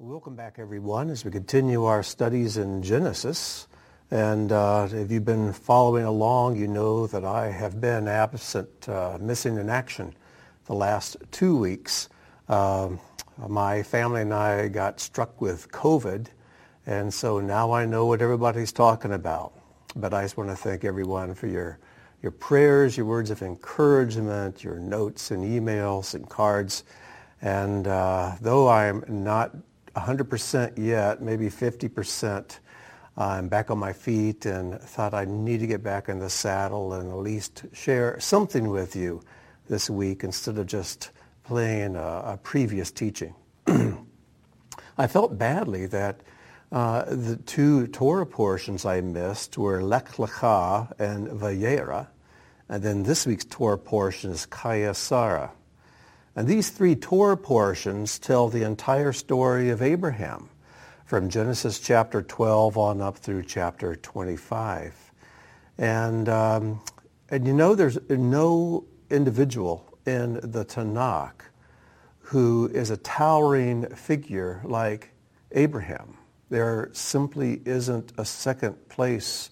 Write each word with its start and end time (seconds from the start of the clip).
Welcome 0.00 0.36
back, 0.36 0.60
everyone, 0.60 1.10
as 1.10 1.24
we 1.24 1.32
continue 1.32 1.82
our 1.82 2.04
studies 2.04 2.56
in 2.56 2.84
Genesis. 2.84 3.66
And 4.12 4.52
uh, 4.52 4.86
if 4.92 5.10
you've 5.10 5.24
been 5.24 5.52
following 5.52 6.04
along, 6.04 6.56
you 6.56 6.68
know 6.68 7.08
that 7.08 7.24
I 7.24 7.50
have 7.50 7.80
been 7.80 8.06
absent, 8.06 8.88
uh, 8.88 9.18
missing 9.20 9.56
in 9.56 9.68
action 9.68 10.14
the 10.66 10.74
last 10.74 11.16
two 11.32 11.56
weeks. 11.56 12.08
Uh, 12.48 12.90
my 13.48 13.82
family 13.82 14.22
and 14.22 14.32
I 14.32 14.68
got 14.68 15.00
struck 15.00 15.40
with 15.40 15.68
COVID, 15.72 16.28
and 16.86 17.12
so 17.12 17.40
now 17.40 17.72
I 17.72 17.84
know 17.84 18.06
what 18.06 18.22
everybody's 18.22 18.70
talking 18.70 19.14
about. 19.14 19.52
But 19.96 20.14
I 20.14 20.22
just 20.22 20.36
want 20.36 20.48
to 20.50 20.56
thank 20.56 20.84
everyone 20.84 21.34
for 21.34 21.48
your, 21.48 21.80
your 22.22 22.30
prayers, 22.30 22.96
your 22.96 23.06
words 23.06 23.32
of 23.32 23.42
encouragement, 23.42 24.62
your 24.62 24.78
notes 24.78 25.32
and 25.32 25.42
emails 25.42 26.14
and 26.14 26.30
cards. 26.30 26.84
And 27.42 27.88
uh, 27.88 28.36
though 28.40 28.68
I'm 28.68 29.02
not 29.08 29.56
100% 29.98 30.78
yet, 30.78 31.22
maybe 31.22 31.48
50%. 31.48 32.58
I'm 33.16 33.48
back 33.48 33.70
on 33.70 33.78
my 33.78 33.92
feet 33.92 34.46
and 34.46 34.80
thought 34.80 35.12
I 35.12 35.24
need 35.24 35.58
to 35.60 35.66
get 35.66 35.82
back 35.82 36.08
in 36.08 36.20
the 36.20 36.30
saddle 36.30 36.92
and 36.92 37.10
at 37.10 37.18
least 37.18 37.64
share 37.72 38.20
something 38.20 38.68
with 38.68 38.94
you 38.94 39.22
this 39.68 39.90
week 39.90 40.22
instead 40.22 40.56
of 40.58 40.66
just 40.66 41.10
playing 41.42 41.96
a, 41.96 42.22
a 42.24 42.38
previous 42.42 42.90
teaching. 42.90 43.34
I 44.98 45.06
felt 45.06 45.36
badly 45.36 45.86
that 45.86 46.20
uh, 46.70 47.04
the 47.06 47.36
two 47.36 47.86
Torah 47.88 48.26
portions 48.26 48.84
I 48.84 49.00
missed 49.00 49.56
were 49.56 49.82
Lech 49.82 50.12
Lecha 50.12 50.92
and 50.98 51.28
Vayera, 51.28 52.08
and 52.68 52.82
then 52.82 53.02
this 53.02 53.26
week's 53.26 53.46
Torah 53.46 53.78
portion 53.78 54.30
is 54.30 54.46
Sarah. 54.92 55.52
And 56.38 56.46
these 56.46 56.70
three 56.70 56.94
Torah 56.94 57.36
portions 57.36 58.16
tell 58.20 58.48
the 58.48 58.62
entire 58.62 59.12
story 59.12 59.70
of 59.70 59.82
Abraham 59.82 60.48
from 61.04 61.30
Genesis 61.30 61.80
chapter 61.80 62.22
12 62.22 62.78
on 62.78 63.00
up 63.00 63.18
through 63.18 63.42
chapter 63.42 63.96
25. 63.96 64.94
And, 65.78 66.28
um, 66.28 66.80
and 67.28 67.44
you 67.44 67.52
know 67.52 67.74
there's 67.74 67.98
no 68.08 68.84
individual 69.10 69.98
in 70.06 70.34
the 70.34 70.64
Tanakh 70.64 71.40
who 72.20 72.70
is 72.72 72.90
a 72.90 72.98
towering 72.98 73.88
figure 73.96 74.60
like 74.62 75.10
Abraham. 75.50 76.18
There 76.50 76.90
simply 76.92 77.62
isn't 77.64 78.12
a 78.16 78.24
second 78.24 78.88
place 78.88 79.50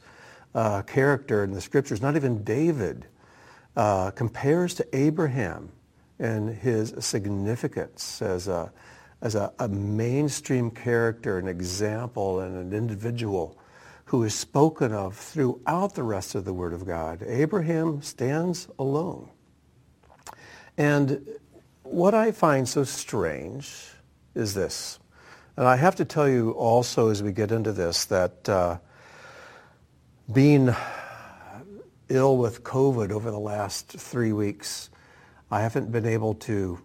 uh, 0.55 0.83
character 0.83 1.43
in 1.43 1.51
the 1.51 1.61
scriptures. 1.61 2.01
Not 2.01 2.15
even 2.15 2.45
David 2.45 3.07
uh, 3.75 4.13
compares 4.13 4.75
to 4.75 4.87
Abraham 4.97 5.73
and 6.19 6.49
his 6.49 6.95
significance 6.99 8.23
as 8.23 8.49
a, 8.49 8.73
as 9.21 9.35
a, 9.35 9.53
a 9.59 9.69
mainstream 9.69 10.71
character, 10.71 11.39
an 11.39 11.49
example, 11.49 12.41
and 12.41 12.57
an 12.57 12.77
individual 12.77 13.59
who 14.07 14.23
is 14.23 14.35
spoken 14.35 14.93
of 14.93 15.17
throughout 15.17 15.95
the 15.95 16.03
rest 16.03 16.35
of 16.35 16.45
the 16.45 16.53
Word 16.53 16.73
of 16.73 16.87
God. 16.87 17.23
Abraham 17.27 18.03
stands 18.03 18.69
alone. 18.79 19.29
And 20.79 21.27
what 21.83 22.15
I 22.15 22.33
find 22.33 22.69
so 22.69 22.85
strange 22.85 23.75
is 24.35 24.55
this. 24.55 24.99
And 25.57 25.67
I 25.67 25.77
have 25.77 25.97
to 25.97 26.05
tell 26.05 26.29
you 26.29 26.51
also 26.51 27.09
as 27.09 27.23
we 27.23 27.33
get 27.33 27.51
into 27.51 27.73
this 27.73 28.05
that 28.07 28.49
uh, 28.49 28.79
being 30.33 30.75
ill 32.09 32.37
with 32.37 32.63
COVID 32.63 33.11
over 33.11 33.31
the 33.31 33.39
last 33.39 33.89
three 33.89 34.33
weeks 34.33 34.91
I 35.51 35.61
haven't 35.61 35.93
been 35.93 36.07
able 36.07 36.35
to 36.35 36.79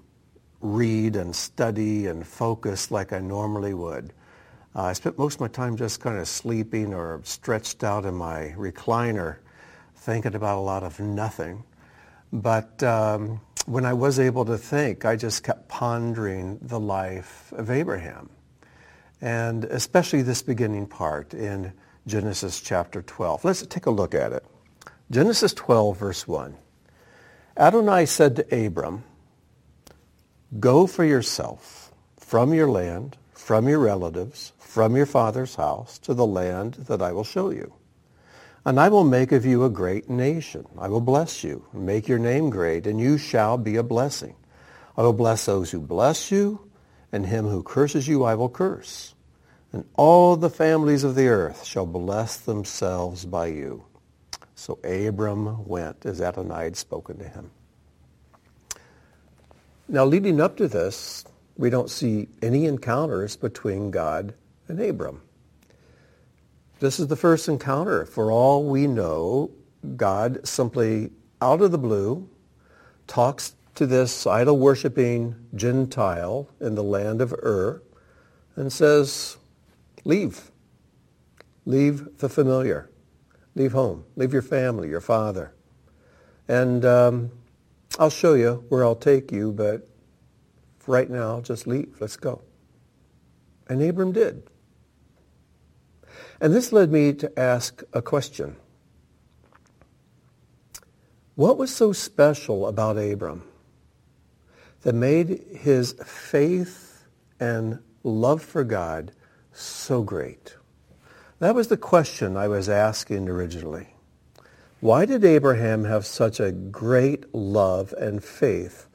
read 0.62 1.16
and 1.16 1.36
study 1.36 2.08
and 2.08 2.26
focus 2.26 2.92
like 2.92 3.12
I 3.12 3.20
normally 3.20 3.74
would. 3.74 4.14
Uh, 4.76 4.84
I 4.84 4.94
spent 4.94 5.18
most 5.18 5.36
of 5.36 5.42
my 5.42 5.48
time 5.48 5.76
just 5.76 6.00
kind 6.00 6.18
of 6.18 6.28
sleeping 6.28 6.94
or 6.94 7.22
stretched 7.24 7.84
out 7.84 8.06
in 8.06 8.14
my 8.14 8.54
recliner 8.58 9.38
thinking 9.96 10.36
about 10.36 10.60
a 10.60 10.62
lot 10.62 10.84
of 10.84 11.00
nothing. 11.00 11.64
But 12.32 12.82
um, 12.84 13.42
when 13.66 13.86
I 13.86 13.94
was 13.94 14.20
able 14.20 14.46
to 14.46 14.58
think, 14.58 15.06
I 15.06 15.16
just 15.16 15.44
kept 15.44 15.68
pondering 15.68 16.60
the 16.62 16.80
life 16.80 17.52
of 17.54 17.70
Abraham. 17.70 18.30
And 19.22 19.66
especially 19.66 20.22
this 20.22 20.42
beginning 20.42 20.88
part 20.88 21.34
in 21.34 21.74
Genesis 22.08 22.62
chapter 22.62 23.02
12. 23.02 23.44
Let's 23.44 23.66
take 23.68 23.86
a 23.88 23.92
look 23.92 24.16
at 24.16 24.32
it. 24.32 24.46
Genesis 25.12 25.54
12, 25.54 25.98
verse 25.98 26.28
1. 26.28 26.56
Adonai 27.58 28.06
said 28.06 28.36
to 28.38 28.66
Abram, 28.66 29.04
Go 30.60 30.88
for 30.88 31.04
yourself 31.04 31.92
from 32.18 32.54
your 32.54 32.70
land, 32.70 33.18
from 33.34 33.68
your 33.68 33.80
relatives, 33.80 34.54
from 34.58 34.96
your 34.96 35.06
father's 35.06 35.56
house, 35.56 36.00
to 36.00 36.14
the 36.14 36.26
land 36.26 36.76
that 36.88 37.02
I 37.02 37.12
will 37.12 37.26
show 37.26 37.50
you. 37.50 37.74
And 38.66 38.80
I 38.80 38.90
will 38.90 39.04
make 39.04 39.32
of 39.32 39.46
you 39.46 39.66
a 39.66 39.70
great 39.70 40.10
nation. 40.10 40.66
I 40.78 40.88
will 40.88 41.02
bless 41.02 41.44
you, 41.44 41.66
and 41.74 41.86
make 41.86 42.08
your 42.08 42.20
name 42.20 42.50
great, 42.50 42.88
and 42.88 43.00
you 43.00 43.18
shall 43.18 43.58
be 43.58 43.76
a 43.76 43.84
blessing. 43.84 44.36
I 44.96 45.02
will 45.02 45.14
bless 45.14 45.46
those 45.46 45.72
who 45.72 45.80
bless 45.80 46.32
you, 46.32 46.70
and 47.12 47.26
him 47.26 47.48
who 47.48 47.64
curses 47.64 48.08
you 48.08 48.24
I 48.24 48.36
will 48.36 48.50
curse. 48.50 49.14
And 49.74 49.86
all 49.96 50.36
the 50.38 50.50
families 50.50 51.04
of 51.04 51.16
the 51.16 51.28
earth 51.28 51.66
shall 51.66 51.86
bless 51.86 52.38
themselves 52.38 53.26
by 53.26 53.48
you. 53.48 53.84
So 54.62 54.78
Abram 54.84 55.66
went 55.66 56.06
as 56.06 56.22
Adonai 56.22 56.66
had 56.66 56.78
spoken 56.78 57.18
to 57.18 57.28
him. 57.28 57.50
Now, 59.88 60.06
leading 60.06 60.40
up 60.40 60.56
to 60.58 60.68
this, 60.68 61.26
we 61.58 61.72
don't 61.72 61.90
see 61.90 62.28
any 62.44 62.68
encounters 62.68 63.36
between 63.36 63.90
God 63.90 64.36
and 64.68 64.80
Abram. 64.80 65.24
This 66.80 67.00
is 67.00 67.08
the 67.08 67.16
first 67.16 67.48
encounter. 67.48 68.06
For 68.06 68.32
all 68.32 68.64
we 68.66 68.86
know, 68.86 69.50
God 69.96 70.48
simply, 70.48 71.10
out 71.42 71.64
of 71.64 71.72
the 71.72 71.80
blue, 71.80 72.30
talks 73.08 73.56
to 73.74 73.88
this 73.88 74.28
idol-worshiping 74.28 75.34
Gentile 75.56 76.48
in 76.60 76.76
the 76.76 76.84
land 76.84 77.20
of 77.20 77.34
Ur 77.34 77.82
and 78.56 78.72
says, 78.72 79.38
leave. 80.04 80.52
Leave 81.66 82.20
the 82.20 82.30
familiar. 82.30 82.91
Leave 83.56 83.74
home. 83.74 84.06
Leave 84.16 84.34
your 84.34 84.42
family, 84.42 84.90
your 84.90 85.02
father. 85.02 85.54
And 86.48 86.86
um, 86.86 87.32
I'll 88.00 88.10
show 88.10 88.34
you 88.34 88.66
where 88.70 88.84
I'll 88.84 88.96
take 88.96 89.32
you, 89.32 89.52
but 89.52 89.88
right 90.88 91.10
now, 91.10 91.42
just 91.42 91.68
leave. 91.68 91.96
Let's 92.00 92.18
go. 92.18 92.42
And 93.68 93.82
Abram 93.82 94.12
did. 94.12 94.44
And 96.40 96.54
this 96.54 96.74
led 96.74 96.92
me 96.92 97.14
to 97.14 97.40
ask 97.40 97.84
a 97.94 98.02
question. 98.02 98.56
What 101.36 101.58
was 101.58 101.74
so 101.74 101.94
special 101.94 102.68
about 102.68 102.98
Abram 102.98 103.44
that 104.82 104.94
made 104.94 105.44
his 105.56 105.94
faith 106.06 107.06
and 107.40 107.80
love 108.04 108.42
for 108.42 108.64
God 108.64 109.12
so 109.54 110.04
great? 110.04 110.56
That 111.42 111.56
was 111.56 111.70
the 111.70 111.78
question 111.78 112.38
I 112.38 112.48
was 112.48 112.70
asking 112.70 113.28
originally. 113.28 113.88
Why 114.80 115.06
did 115.06 115.26
Abraham 115.26 115.86
have 115.86 116.06
such 116.06 116.40
a 116.40 116.52
great 116.52 117.34
love 117.34 117.96
and 117.98 118.24
faith 118.24 118.86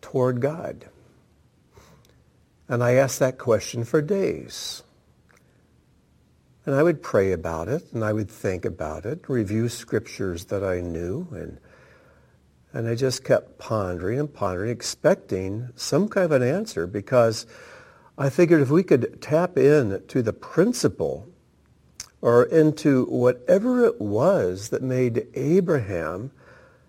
toward 0.00 0.40
God? 0.40 0.84
And 2.68 2.84
I 2.84 2.92
asked 2.92 3.18
that 3.18 3.36
question 3.36 3.82
for 3.82 4.00
days. 4.00 4.84
And 6.64 6.76
I 6.76 6.84
would 6.84 7.02
pray 7.02 7.32
about 7.32 7.66
it, 7.66 7.92
and 7.92 8.04
I 8.04 8.12
would 8.12 8.30
think 8.30 8.64
about 8.64 9.04
it, 9.04 9.28
review 9.28 9.68
scriptures 9.68 10.44
that 10.46 10.62
I 10.62 10.80
knew, 10.80 11.26
and 11.32 11.58
and 12.72 12.88
I 12.88 12.94
just 12.94 13.24
kept 13.24 13.58
pondering 13.58 14.20
and 14.20 14.32
pondering, 14.32 14.70
expecting 14.70 15.70
some 15.74 16.08
kind 16.08 16.26
of 16.26 16.30
an 16.30 16.44
answer 16.44 16.86
because 16.86 17.44
I 18.16 18.30
figured 18.30 18.62
if 18.62 18.70
we 18.70 18.84
could 18.84 19.20
tap 19.20 19.58
in 19.58 20.00
to 20.06 20.22
the 20.22 20.32
principle 20.32 21.31
or 22.22 22.44
into 22.44 23.04
whatever 23.06 23.84
it 23.84 24.00
was 24.00 24.70
that 24.70 24.80
made 24.80 25.26
Abraham 25.34 26.30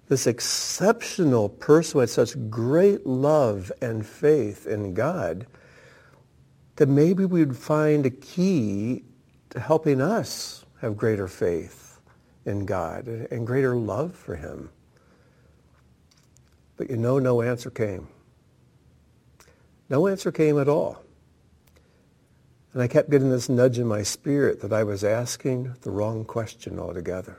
this 0.07 0.27
exceptional 0.27 1.49
person 1.49 1.97
with 1.97 2.09
such 2.11 2.49
great 2.49 3.05
love 3.05 3.71
and 3.81 4.05
faith 4.05 4.67
in 4.67 4.93
God, 4.93 5.47
that 6.75 6.87
maybe 6.87 7.25
we'd 7.25 7.57
find 7.57 8.05
a 8.05 8.09
key 8.09 9.03
to 9.49 9.59
helping 9.59 10.01
us 10.01 10.65
have 10.81 10.97
greater 10.97 11.27
faith 11.27 11.99
in 12.45 12.65
God 12.65 13.07
and 13.07 13.47
greater 13.47 13.75
love 13.75 14.13
for 14.15 14.35
him. 14.35 14.69
But 16.77 16.89
you 16.89 16.97
know, 16.97 17.19
no 17.19 17.41
answer 17.41 17.69
came. 17.69 18.07
No 19.89 20.07
answer 20.07 20.31
came 20.31 20.59
at 20.59 20.67
all. 20.67 21.02
And 22.73 22.81
I 22.81 22.87
kept 22.87 23.11
getting 23.11 23.29
this 23.29 23.49
nudge 23.49 23.77
in 23.77 23.87
my 23.87 24.01
spirit 24.01 24.61
that 24.61 24.73
I 24.73 24.83
was 24.83 25.03
asking 25.03 25.75
the 25.81 25.91
wrong 25.91 26.25
question 26.25 26.79
altogether. 26.79 27.37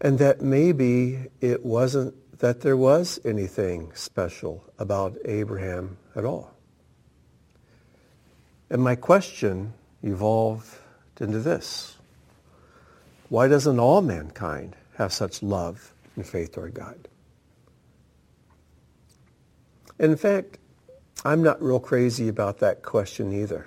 And 0.00 0.18
that 0.20 0.40
maybe 0.40 1.26
it 1.40 1.64
wasn't 1.64 2.14
that 2.38 2.60
there 2.60 2.76
was 2.76 3.18
anything 3.24 3.92
special 3.94 4.62
about 4.78 5.16
Abraham 5.24 5.96
at 6.14 6.24
all. 6.24 6.54
And 8.70 8.80
my 8.82 8.94
question 8.94 9.72
evolved 10.04 10.72
into 11.20 11.40
this. 11.40 11.96
Why 13.28 13.48
doesn't 13.48 13.80
all 13.80 14.02
mankind 14.02 14.76
have 14.96 15.12
such 15.12 15.42
love 15.42 15.92
and 16.14 16.24
faith 16.24 16.52
toward 16.52 16.74
God? 16.74 17.08
In 19.98 20.16
fact, 20.16 20.57
I'm 21.24 21.42
not 21.42 21.62
real 21.62 21.80
crazy 21.80 22.28
about 22.28 22.58
that 22.58 22.82
question 22.82 23.32
either. 23.32 23.66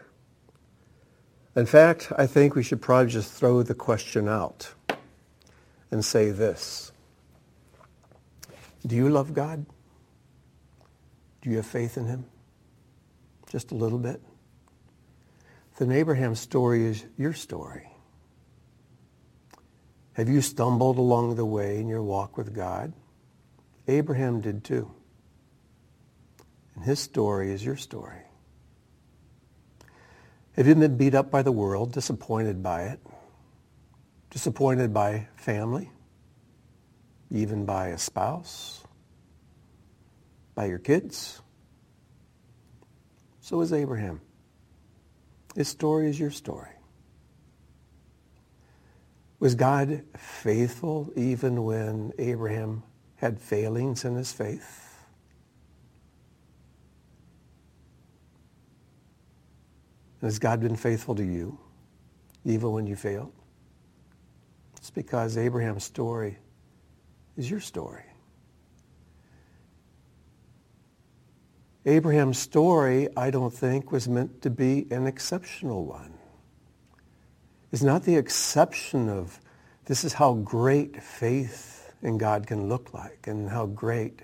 In 1.55 1.65
fact, 1.65 2.11
I 2.17 2.27
think 2.27 2.55
we 2.55 2.63
should 2.63 2.81
probably 2.81 3.11
just 3.11 3.33
throw 3.33 3.61
the 3.61 3.73
question 3.73 4.29
out 4.29 4.73
and 5.91 6.03
say 6.03 6.31
this. 6.31 6.93
Do 8.87 8.95
you 8.95 9.09
love 9.09 9.33
God? 9.33 9.65
Do 11.41 11.49
you 11.49 11.57
have 11.57 11.65
faith 11.65 11.97
in 11.97 12.05
him? 12.05 12.25
Just 13.49 13.71
a 13.71 13.75
little 13.75 13.99
bit? 13.99 14.21
Then 15.77 15.91
Abraham's 15.91 16.39
story 16.39 16.85
is 16.85 17.03
your 17.17 17.33
story. 17.33 17.89
Have 20.13 20.29
you 20.29 20.41
stumbled 20.41 20.97
along 20.97 21.35
the 21.35 21.45
way 21.45 21.79
in 21.79 21.87
your 21.87 22.03
walk 22.03 22.37
with 22.37 22.53
God? 22.53 22.93
Abraham 23.87 24.39
did 24.39 24.63
too. 24.63 24.91
And 26.75 26.83
his 26.83 26.99
story 26.99 27.51
is 27.51 27.63
your 27.63 27.77
story. 27.77 28.21
Have 30.53 30.67
you 30.67 30.75
been 30.75 30.97
beat 30.97 31.15
up 31.15 31.31
by 31.31 31.41
the 31.43 31.51
world, 31.51 31.93
disappointed 31.93 32.61
by 32.61 32.83
it? 32.83 32.99
Disappointed 34.29 34.93
by 34.93 35.27
family? 35.35 35.89
Even 37.29 37.65
by 37.65 37.87
a 37.87 37.97
spouse? 37.97 38.83
By 40.55 40.65
your 40.65 40.79
kids? 40.79 41.41
So 43.39 43.61
is 43.61 43.71
Abraham. 43.71 44.21
His 45.55 45.67
story 45.67 46.09
is 46.09 46.19
your 46.19 46.31
story. 46.31 46.71
Was 49.39 49.55
God 49.55 50.03
faithful 50.17 51.11
even 51.15 51.63
when 51.63 52.13
Abraham 52.19 52.83
had 53.15 53.39
failings 53.39 54.05
in 54.05 54.15
his 54.15 54.31
faith? 54.31 54.90
Has 60.21 60.37
God 60.39 60.61
been 60.61 60.75
faithful 60.75 61.15
to 61.15 61.23
you, 61.23 61.57
even 62.45 62.71
when 62.71 62.85
you 62.85 62.95
failed? 62.95 63.33
It's 64.77 64.89
because 64.89 65.37
Abraham's 65.37 65.83
story 65.83 66.37
is 67.37 67.49
your 67.49 67.59
story. 67.59 68.03
Abraham's 71.85 72.37
story, 72.37 73.07
I 73.17 73.31
don't 73.31 73.53
think, 73.53 73.91
was 73.91 74.07
meant 74.07 74.43
to 74.43 74.51
be 74.51 74.85
an 74.91 75.07
exceptional 75.07 75.85
one. 75.85 76.13
It's 77.71 77.81
not 77.81 78.03
the 78.03 78.17
exception 78.17 79.09
of 79.09 79.39
this 79.85 80.03
is 80.03 80.13
how 80.13 80.33
great 80.33 81.01
faith 81.01 81.91
in 82.03 82.17
God 82.17 82.45
can 82.45 82.69
look 82.69 82.93
like 82.93 83.27
and 83.27 83.49
how 83.49 83.65
great 83.65 84.21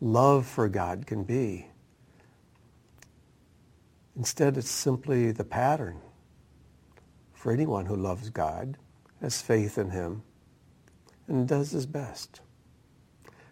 love 0.00 0.46
for 0.46 0.68
God 0.68 1.06
can 1.06 1.24
be. 1.24 1.69
Instead, 4.20 4.58
it's 4.58 4.68
simply 4.68 5.32
the 5.32 5.44
pattern 5.44 5.98
for 7.32 7.52
anyone 7.52 7.86
who 7.86 7.96
loves 7.96 8.28
God, 8.28 8.76
has 9.22 9.40
faith 9.40 9.78
in 9.78 9.88
him, 9.88 10.22
and 11.26 11.48
does 11.48 11.70
his 11.70 11.86
best, 11.86 12.42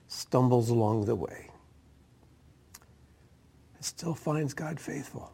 stumbles 0.09 0.69
along 0.69 1.07
the 1.07 1.15
way, 1.15 1.49
and 3.77 3.83
still 3.83 4.15
finds 4.15 4.53
God 4.53 4.79
faithful. 4.79 5.33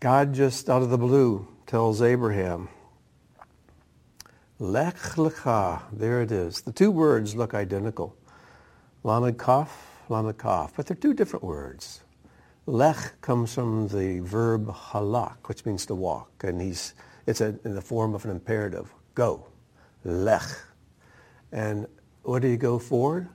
God 0.00 0.32
just 0.32 0.70
out 0.70 0.80
of 0.80 0.88
the 0.88 0.96
blue 0.96 1.46
tells 1.66 2.00
Abraham, 2.00 2.70
Lech 4.58 4.96
lecha, 5.16 5.82
there 5.92 6.22
it 6.22 6.32
is. 6.32 6.62
The 6.62 6.72
two 6.72 6.90
words 6.90 7.36
look 7.36 7.52
identical. 7.52 8.16
Lamed 9.02 9.38
Kaf, 9.38 9.93
Lamakaf, 10.08 10.72
but 10.76 10.86
they're 10.86 10.96
two 10.96 11.14
different 11.14 11.44
words. 11.44 12.00
Lech 12.66 13.20
comes 13.20 13.54
from 13.54 13.88
the 13.88 14.20
verb 14.20 14.68
halak, 14.68 15.36
which 15.46 15.66
means 15.66 15.84
to 15.86 15.94
walk, 15.94 16.30
and 16.42 16.60
he's, 16.60 16.94
it's 17.26 17.40
a, 17.40 17.54
in 17.64 17.74
the 17.74 17.82
form 17.82 18.14
of 18.14 18.24
an 18.24 18.30
imperative. 18.30 18.92
Go. 19.14 19.46
Lech. 20.04 20.44
And 21.52 21.86
what 22.22 22.42
do 22.42 22.48
you 22.48 22.56
go 22.56 22.78
for? 22.78 23.28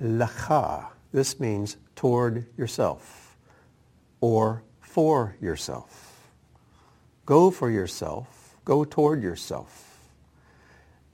Lecha. 0.00 0.86
This 1.12 1.38
means 1.38 1.76
toward 1.94 2.46
yourself 2.56 3.36
or 4.20 4.62
for 4.80 5.36
yourself. 5.40 6.30
Go 7.26 7.50
for 7.50 7.70
yourself. 7.70 8.56
Go 8.64 8.84
toward 8.84 9.22
yourself. 9.22 10.10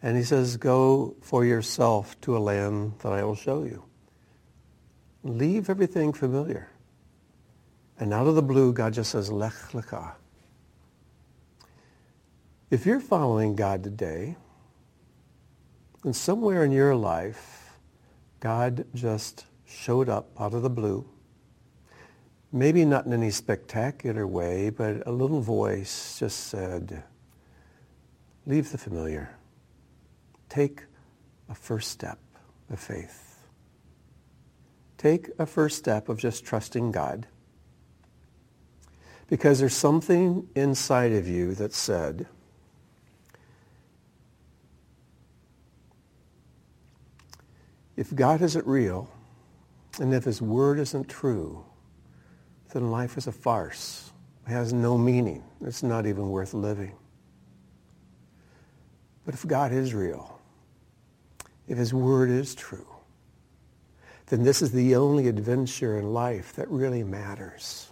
And 0.00 0.16
he 0.16 0.22
says, 0.22 0.56
go 0.56 1.16
for 1.20 1.44
yourself 1.44 2.20
to 2.20 2.36
a 2.36 2.38
land 2.38 2.92
that 3.00 3.12
I 3.12 3.24
will 3.24 3.34
show 3.34 3.64
you. 3.64 3.84
Leave 5.28 5.68
everything 5.68 6.14
familiar. 6.14 6.70
And 7.98 8.14
out 8.14 8.26
of 8.26 8.34
the 8.34 8.42
blue, 8.42 8.72
God 8.72 8.94
just 8.94 9.10
says, 9.10 9.30
Lech 9.30 9.52
lecha. 9.72 10.12
If 12.70 12.86
you're 12.86 13.00
following 13.00 13.54
God 13.54 13.84
today, 13.84 14.36
and 16.04 16.16
somewhere 16.16 16.64
in 16.64 16.72
your 16.72 16.94
life, 16.94 17.78
God 18.40 18.86
just 18.94 19.44
showed 19.66 20.08
up 20.08 20.30
out 20.40 20.54
of 20.54 20.62
the 20.62 20.70
blue, 20.70 21.06
maybe 22.50 22.86
not 22.86 23.04
in 23.04 23.12
any 23.12 23.30
spectacular 23.30 24.26
way, 24.26 24.70
but 24.70 25.06
a 25.06 25.12
little 25.12 25.42
voice 25.42 26.18
just 26.18 26.46
said, 26.46 27.02
leave 28.46 28.72
the 28.72 28.78
familiar. 28.78 29.36
Take 30.48 30.84
a 31.50 31.54
first 31.54 31.90
step 31.90 32.18
of 32.70 32.80
faith 32.80 33.27
take 34.98 35.30
a 35.38 35.46
first 35.46 35.78
step 35.78 36.08
of 36.08 36.18
just 36.18 36.44
trusting 36.44 36.92
God. 36.92 37.26
Because 39.28 39.60
there's 39.60 39.74
something 39.74 40.48
inside 40.54 41.12
of 41.12 41.28
you 41.28 41.54
that 41.54 41.72
said, 41.72 42.26
if 47.96 48.14
God 48.14 48.42
isn't 48.42 48.66
real, 48.66 49.10
and 50.00 50.12
if 50.14 50.24
his 50.24 50.42
word 50.42 50.78
isn't 50.78 51.08
true, 51.08 51.64
then 52.72 52.90
life 52.90 53.16
is 53.16 53.26
a 53.26 53.32
farce. 53.32 54.12
It 54.46 54.50
has 54.50 54.72
no 54.72 54.96
meaning. 54.96 55.42
It's 55.60 55.82
not 55.82 56.06
even 56.06 56.30
worth 56.30 56.54
living. 56.54 56.94
But 59.24 59.34
if 59.34 59.46
God 59.46 59.72
is 59.72 59.92
real, 59.92 60.40
if 61.66 61.76
his 61.76 61.92
word 61.92 62.30
is 62.30 62.54
true, 62.54 62.86
then 64.28 64.42
this 64.42 64.62
is 64.62 64.72
the 64.72 64.96
only 64.96 65.28
adventure 65.28 65.98
in 65.98 66.12
life 66.12 66.54
that 66.54 66.68
really 66.70 67.02
matters. 67.02 67.88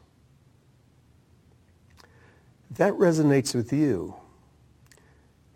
That 2.73 2.93
resonates 2.95 3.55
with 3.55 3.73
you, 3.73 4.15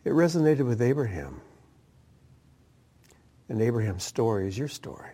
it 0.04 0.10
resonated 0.10 0.66
with 0.66 0.80
Abraham. 0.80 1.40
And 3.48 3.60
Abraham's 3.60 4.04
story 4.04 4.46
is 4.46 4.56
your 4.56 4.68
story. 4.68 5.10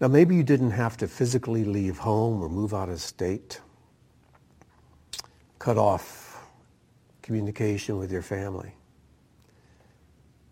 Now, 0.00 0.08
maybe 0.08 0.34
you 0.34 0.42
didn't 0.42 0.72
have 0.72 0.96
to 0.96 1.06
physically 1.06 1.64
leave 1.64 1.98
home 1.98 2.42
or 2.42 2.48
move 2.48 2.74
out 2.74 2.88
of 2.88 3.00
state, 3.00 3.60
cut 5.58 5.78
off 5.78 6.44
communication 7.22 7.98
with 7.98 8.10
your 8.10 8.22
family. 8.22 8.74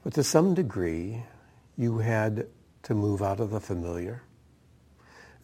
But 0.05 0.15
to 0.15 0.23
some 0.23 0.55
degree, 0.55 1.25
you 1.79 1.99
had 1.99 2.47
to 2.83 2.95
move 2.95 3.23
out 3.23 3.39
of 3.39 3.51
the 3.51 3.61
familiar 3.61 4.23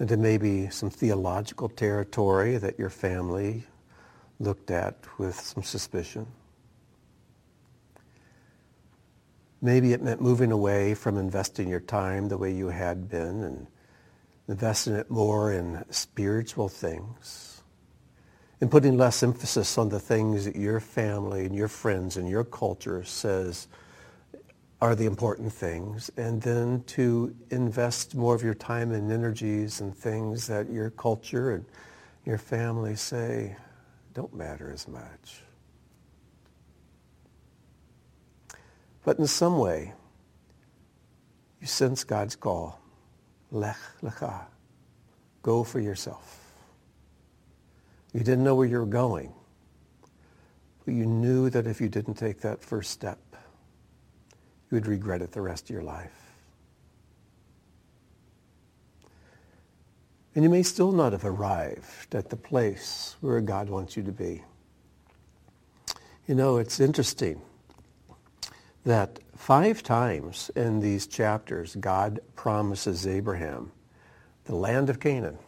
into 0.00 0.16
maybe 0.16 0.68
some 0.68 0.90
theological 0.90 1.68
territory 1.68 2.56
that 2.56 2.78
your 2.78 2.90
family 2.90 3.62
looked 4.40 4.72
at 4.72 4.96
with 5.16 5.38
some 5.38 5.62
suspicion. 5.62 6.26
Maybe 9.62 9.92
it 9.92 10.02
meant 10.02 10.20
moving 10.20 10.50
away 10.50 10.94
from 10.94 11.16
investing 11.16 11.68
your 11.68 11.80
time 11.80 12.28
the 12.28 12.36
way 12.36 12.52
you 12.52 12.68
had 12.68 13.08
been 13.08 13.44
and 13.44 13.66
investing 14.48 14.94
it 14.94 15.10
more 15.10 15.52
in 15.52 15.84
spiritual 15.90 16.68
things 16.68 17.62
and 18.60 18.70
putting 18.70 18.96
less 18.96 19.22
emphasis 19.22 19.78
on 19.78 19.88
the 19.88 20.00
things 20.00 20.44
that 20.44 20.56
your 20.56 20.80
family 20.80 21.46
and 21.46 21.54
your 21.54 21.68
friends 21.68 22.16
and 22.16 22.28
your 22.28 22.44
culture 22.44 23.04
says 23.04 23.68
are 24.84 24.94
the 24.94 25.06
important 25.06 25.50
things, 25.50 26.10
and 26.18 26.42
then 26.42 26.84
to 26.86 27.34
invest 27.48 28.14
more 28.14 28.34
of 28.34 28.42
your 28.42 28.52
time 28.52 28.92
and 28.92 29.10
energies 29.10 29.80
and 29.80 29.96
things 29.96 30.46
that 30.46 30.70
your 30.70 30.90
culture 30.90 31.52
and 31.52 31.64
your 32.26 32.36
family 32.36 32.94
say 32.94 33.56
don't 34.12 34.34
matter 34.34 34.70
as 34.70 34.86
much. 34.86 35.40
But 39.04 39.18
in 39.18 39.26
some 39.26 39.58
way, 39.58 39.94
you 41.62 41.66
sense 41.66 42.04
God's 42.04 42.36
call. 42.36 42.78
Lech 43.50 43.78
lecha. 44.02 44.42
Go 45.40 45.64
for 45.64 45.80
yourself. 45.80 46.42
You 48.12 48.20
didn't 48.20 48.44
know 48.44 48.54
where 48.54 48.66
you 48.66 48.80
were 48.80 48.84
going, 48.84 49.32
but 50.84 50.92
you 50.92 51.06
knew 51.06 51.48
that 51.48 51.66
if 51.66 51.80
you 51.80 51.88
didn't 51.88 52.16
take 52.16 52.42
that 52.42 52.62
first 52.62 52.90
step, 52.90 53.18
you 54.74 54.80
would 54.80 54.88
regret 54.88 55.22
it 55.22 55.30
the 55.30 55.40
rest 55.40 55.64
of 55.64 55.70
your 55.70 55.84
life. 55.84 56.10
And 60.34 60.42
you 60.42 60.50
may 60.50 60.64
still 60.64 60.90
not 60.90 61.12
have 61.12 61.24
arrived 61.24 62.12
at 62.12 62.28
the 62.28 62.36
place 62.36 63.14
where 63.20 63.40
God 63.40 63.68
wants 63.68 63.96
you 63.96 64.02
to 64.02 64.10
be. 64.10 64.42
You 66.26 66.34
know, 66.34 66.56
it's 66.56 66.80
interesting 66.80 67.40
that 68.84 69.20
five 69.36 69.84
times 69.84 70.50
in 70.56 70.80
these 70.80 71.06
chapters, 71.06 71.76
God 71.76 72.18
promises 72.34 73.06
Abraham 73.06 73.70
the 74.46 74.56
land 74.56 74.90
of 74.90 74.98
Canaan. 74.98 75.38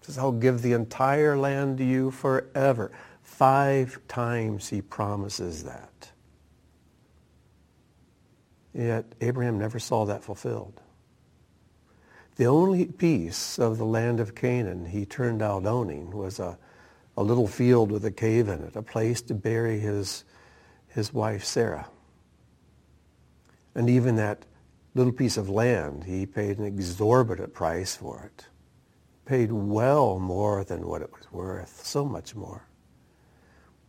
He 0.00 0.06
says, 0.06 0.18
I'll 0.18 0.30
give 0.30 0.60
the 0.60 0.74
entire 0.74 1.38
land 1.38 1.78
to 1.78 1.84
you 1.84 2.10
forever. 2.10 2.92
Five 3.22 3.98
times 4.08 4.68
he 4.68 4.82
promises 4.82 5.64
that. 5.64 6.11
Yet 8.74 9.04
Abraham 9.20 9.58
never 9.58 9.78
saw 9.78 10.06
that 10.06 10.24
fulfilled. 10.24 10.80
The 12.36 12.46
only 12.46 12.86
piece 12.86 13.58
of 13.58 13.76
the 13.76 13.84
land 13.84 14.18
of 14.18 14.34
Canaan 14.34 14.86
he 14.86 15.04
turned 15.04 15.42
out 15.42 15.66
owning 15.66 16.10
was 16.10 16.38
a, 16.38 16.58
a 17.16 17.22
little 17.22 17.46
field 17.46 17.92
with 17.92 18.04
a 18.06 18.10
cave 18.10 18.48
in 18.48 18.62
it, 18.62 18.74
a 18.74 18.82
place 18.82 19.20
to 19.22 19.34
bury 19.34 19.78
his, 19.78 20.24
his 20.88 21.12
wife 21.12 21.44
Sarah. 21.44 21.88
And 23.74 23.90
even 23.90 24.16
that 24.16 24.46
little 24.94 25.12
piece 25.12 25.36
of 25.36 25.50
land, 25.50 26.04
he 26.04 26.24
paid 26.24 26.58
an 26.58 26.64
exorbitant 26.64 27.52
price 27.52 27.94
for 27.94 28.24
it. 28.24 28.46
Paid 29.26 29.52
well 29.52 30.18
more 30.18 30.64
than 30.64 30.86
what 30.86 31.02
it 31.02 31.12
was 31.12 31.30
worth, 31.30 31.84
so 31.84 32.04
much 32.04 32.34
more. 32.34 32.66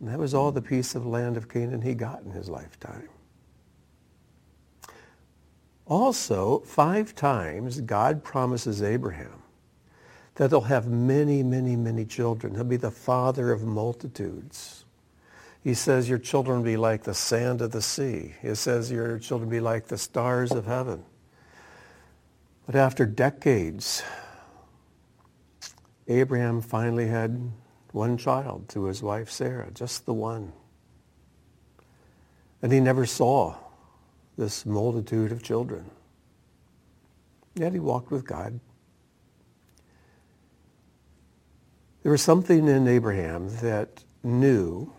And 0.00 0.08
that 0.08 0.18
was 0.18 0.34
all 0.34 0.52
the 0.52 0.62
piece 0.62 0.94
of 0.94 1.06
land 1.06 1.36
of 1.36 1.48
Canaan 1.48 1.82
he 1.82 1.94
got 1.94 2.22
in 2.22 2.30
his 2.30 2.48
lifetime. 2.48 3.08
Also, 5.86 6.60
five 6.60 7.14
times 7.14 7.80
God 7.80 8.24
promises 8.24 8.82
Abraham 8.82 9.42
that 10.36 10.50
he'll 10.50 10.62
have 10.62 10.88
many, 10.88 11.42
many, 11.42 11.76
many 11.76 12.04
children. 12.04 12.54
He'll 12.54 12.64
be 12.64 12.76
the 12.76 12.90
father 12.90 13.52
of 13.52 13.62
multitudes. 13.62 14.84
He 15.62 15.74
says 15.74 16.08
your 16.08 16.18
children 16.18 16.58
will 16.58 16.64
be 16.64 16.76
like 16.76 17.04
the 17.04 17.14
sand 17.14 17.60
of 17.62 17.70
the 17.70 17.82
sea. 17.82 18.34
He 18.42 18.54
says 18.54 18.90
your 18.90 19.18
children 19.18 19.48
will 19.48 19.56
be 19.56 19.60
like 19.60 19.86
the 19.86 19.98
stars 19.98 20.52
of 20.52 20.66
heaven. 20.66 21.04
But 22.66 22.74
after 22.74 23.06
decades, 23.06 24.02
Abraham 26.08 26.60
finally 26.60 27.06
had 27.06 27.50
one 27.92 28.18
child 28.18 28.68
to 28.70 28.84
his 28.84 29.02
wife 29.02 29.30
Sarah, 29.30 29.70
just 29.72 30.04
the 30.06 30.14
one. 30.14 30.52
And 32.60 32.72
he 32.72 32.80
never 32.80 33.06
saw 33.06 33.54
this 34.36 34.66
multitude 34.66 35.32
of 35.32 35.42
children. 35.42 35.90
Yet 37.54 37.72
he 37.72 37.78
walked 37.78 38.10
with 38.10 38.26
God. 38.26 38.58
There 42.02 42.12
was 42.12 42.22
something 42.22 42.68
in 42.68 42.86
Abraham 42.88 43.48
that 43.58 44.04
knew 44.22 44.92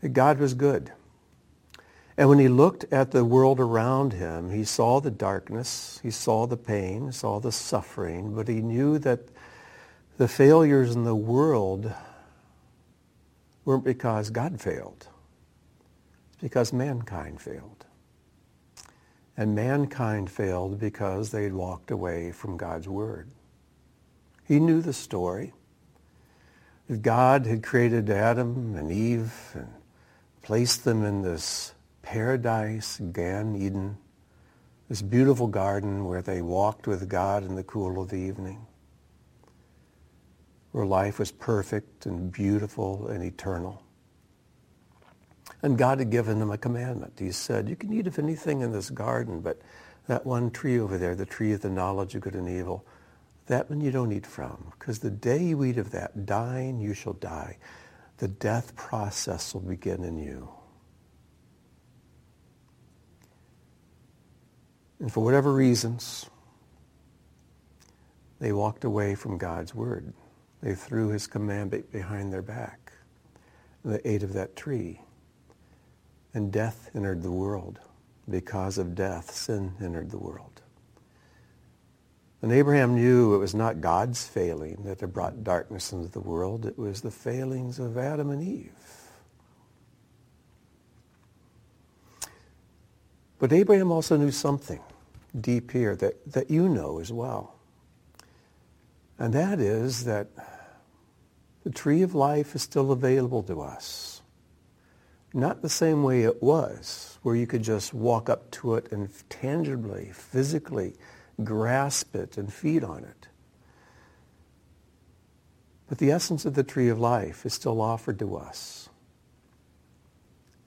that 0.00 0.08
God 0.10 0.38
was 0.38 0.54
good. 0.54 0.90
And 2.16 2.28
when 2.28 2.38
he 2.38 2.48
looked 2.48 2.84
at 2.92 3.10
the 3.10 3.24
world 3.24 3.60
around 3.60 4.12
him, 4.12 4.50
he 4.50 4.64
saw 4.64 5.00
the 5.00 5.10
darkness, 5.10 6.00
he 6.02 6.10
saw 6.10 6.46
the 6.46 6.56
pain, 6.56 7.12
saw 7.12 7.40
the 7.40 7.52
suffering, 7.52 8.34
but 8.34 8.48
he 8.48 8.60
knew 8.60 8.98
that 9.00 9.20
the 10.16 10.28
failures 10.28 10.94
in 10.94 11.04
the 11.04 11.14
world 11.14 11.92
weren't 13.64 13.84
because 13.84 14.30
God 14.30 14.60
failed 14.60 15.08
because 16.44 16.74
mankind 16.74 17.40
failed. 17.40 17.86
And 19.34 19.54
mankind 19.54 20.30
failed 20.30 20.78
because 20.78 21.30
they 21.30 21.50
walked 21.50 21.90
away 21.90 22.32
from 22.32 22.58
God's 22.58 22.86
word. 22.86 23.30
He 24.46 24.60
knew 24.60 24.82
the 24.82 24.92
story. 24.92 25.54
That 26.86 27.00
God 27.00 27.46
had 27.46 27.62
created 27.62 28.10
Adam 28.10 28.76
and 28.76 28.92
Eve 28.92 29.32
and 29.54 29.72
placed 30.42 30.84
them 30.84 31.02
in 31.02 31.22
this 31.22 31.72
paradise, 32.02 33.00
Gan 33.10 33.56
Eden, 33.56 33.96
this 34.90 35.00
beautiful 35.00 35.46
garden 35.46 36.04
where 36.04 36.20
they 36.20 36.42
walked 36.42 36.86
with 36.86 37.08
God 37.08 37.42
in 37.42 37.54
the 37.54 37.64
cool 37.64 38.02
of 38.02 38.10
the 38.10 38.16
evening, 38.16 38.66
where 40.72 40.84
life 40.84 41.18
was 41.18 41.30
perfect 41.30 42.04
and 42.04 42.30
beautiful 42.30 43.08
and 43.08 43.24
eternal. 43.24 43.83
And 45.64 45.78
God 45.78 45.98
had 45.98 46.10
given 46.10 46.40
them 46.40 46.50
a 46.50 46.58
commandment. 46.58 47.14
He 47.18 47.32
said, 47.32 47.70
you 47.70 47.74
can 47.74 47.90
eat 47.90 48.06
of 48.06 48.18
anything 48.18 48.60
in 48.60 48.72
this 48.72 48.90
garden, 48.90 49.40
but 49.40 49.62
that 50.08 50.26
one 50.26 50.50
tree 50.50 50.78
over 50.78 50.98
there, 50.98 51.14
the 51.14 51.24
tree 51.24 51.54
of 51.54 51.62
the 51.62 51.70
knowledge 51.70 52.14
of 52.14 52.20
good 52.20 52.34
and 52.34 52.46
evil, 52.46 52.84
that 53.46 53.70
one 53.70 53.80
you 53.80 53.90
don't 53.90 54.12
eat 54.12 54.26
from. 54.26 54.70
Because 54.78 54.98
the 54.98 55.08
day 55.08 55.42
you 55.42 55.64
eat 55.64 55.78
of 55.78 55.90
that, 55.92 56.26
dying 56.26 56.80
you 56.80 56.92
shall 56.92 57.14
die. 57.14 57.56
The 58.18 58.28
death 58.28 58.76
process 58.76 59.54
will 59.54 59.62
begin 59.62 60.04
in 60.04 60.18
you. 60.18 60.50
And 65.00 65.10
for 65.10 65.24
whatever 65.24 65.50
reasons, 65.50 66.28
they 68.38 68.52
walked 68.52 68.84
away 68.84 69.14
from 69.14 69.38
God's 69.38 69.74
word. 69.74 70.12
They 70.60 70.74
threw 70.74 71.08
his 71.08 71.26
commandment 71.26 71.90
behind 71.90 72.34
their 72.34 72.42
back. 72.42 72.92
They 73.82 74.02
ate 74.04 74.22
of 74.22 74.34
that 74.34 74.56
tree. 74.56 75.00
And 76.34 76.52
death 76.52 76.90
entered 76.94 77.22
the 77.22 77.30
world. 77.30 77.78
Because 78.28 78.78
of 78.78 78.94
death, 78.94 79.30
sin 79.30 79.74
entered 79.80 80.10
the 80.10 80.18
world. 80.18 80.62
And 82.42 82.52
Abraham 82.52 82.94
knew 82.94 83.34
it 83.34 83.38
was 83.38 83.54
not 83.54 83.80
God's 83.80 84.26
failing 84.26 84.82
that 84.84 85.00
had 85.00 85.14
brought 85.14 85.44
darkness 85.44 85.92
into 85.92 86.08
the 86.08 86.20
world. 86.20 86.66
It 86.66 86.78
was 86.78 87.00
the 87.00 87.10
failings 87.10 87.78
of 87.78 87.96
Adam 87.96 88.28
and 88.30 88.42
Eve. 88.42 88.72
But 93.38 93.52
Abraham 93.52 93.90
also 93.90 94.16
knew 94.16 94.30
something 94.30 94.80
deep 95.40 95.70
here 95.70 95.96
that, 95.96 96.32
that 96.32 96.50
you 96.50 96.68
know 96.68 96.98
as 96.98 97.12
well. 97.12 97.54
And 99.18 99.32
that 99.32 99.60
is 99.60 100.04
that 100.04 100.28
the 101.62 101.70
tree 101.70 102.02
of 102.02 102.14
life 102.14 102.54
is 102.54 102.62
still 102.62 102.92
available 102.92 103.42
to 103.44 103.62
us. 103.62 104.13
Not 105.36 105.62
the 105.62 105.68
same 105.68 106.04
way 106.04 106.22
it 106.22 106.40
was, 106.40 107.18
where 107.22 107.34
you 107.34 107.48
could 107.48 107.64
just 107.64 107.92
walk 107.92 108.30
up 108.30 108.52
to 108.52 108.76
it 108.76 108.92
and 108.92 109.10
tangibly, 109.28 110.12
physically 110.14 110.94
grasp 111.42 112.14
it 112.14 112.38
and 112.38 112.52
feed 112.52 112.84
on 112.84 113.02
it. 113.02 113.26
But 115.88 115.98
the 115.98 116.12
essence 116.12 116.44
of 116.44 116.54
the 116.54 116.62
tree 116.62 116.88
of 116.88 117.00
life 117.00 117.44
is 117.44 117.52
still 117.52 117.80
offered 117.80 118.20
to 118.20 118.36
us. 118.36 118.88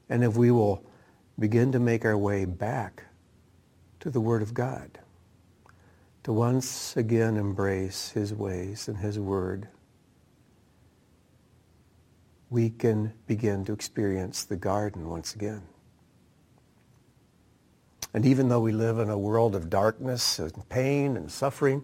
And 0.09 0.21
if 0.21 0.35
we 0.35 0.51
will 0.51 0.83
begin 1.39 1.71
to 1.71 1.79
make 1.79 2.03
our 2.03 2.17
way 2.17 2.43
back 2.43 3.03
to 4.01 4.09
the 4.09 4.21
Word 4.21 4.41
of 4.41 4.53
God, 4.53 4.99
to 6.23 6.33
once 6.33 6.97
again 6.97 7.37
embrace 7.37 8.09
His 8.09 8.33
ways 8.33 8.89
and 8.89 8.97
His 8.97 9.17
Word, 9.17 9.69
we 12.49 12.69
can 12.69 13.13
begin 13.25 13.65
to 13.65 13.73
experience 13.73 14.43
the 14.43 14.55
garden 14.55 15.09
once 15.09 15.35
again. 15.35 15.63
And 18.13 18.25
even 18.25 18.47
though 18.47 18.61
we 18.61 18.71
live 18.71 18.99
in 18.99 19.09
a 19.09 19.17
world 19.17 19.55
of 19.55 19.69
darkness 19.69 20.39
and 20.39 20.69
pain 20.69 21.17
and 21.17 21.29
suffering, 21.29 21.83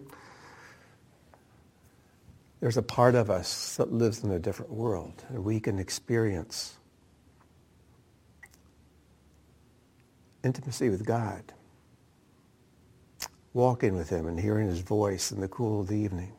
there's 2.60 2.78
a 2.78 2.82
part 2.82 3.14
of 3.14 3.30
us 3.30 3.76
that 3.76 3.92
lives 3.92 4.24
in 4.24 4.30
a 4.30 4.38
different 4.38 4.72
world, 4.72 5.22
and 5.28 5.44
we 5.44 5.60
can 5.60 5.78
experience 5.78 6.76
intimacy 10.42 10.88
with 10.88 11.04
God, 11.04 11.42
walking 13.52 13.94
with 13.94 14.08
him 14.08 14.26
and 14.26 14.40
hearing 14.40 14.66
his 14.66 14.80
voice 14.80 15.30
in 15.30 15.40
the 15.40 15.48
cool 15.48 15.82
of 15.82 15.88
the 15.88 15.96
evening 15.96 16.32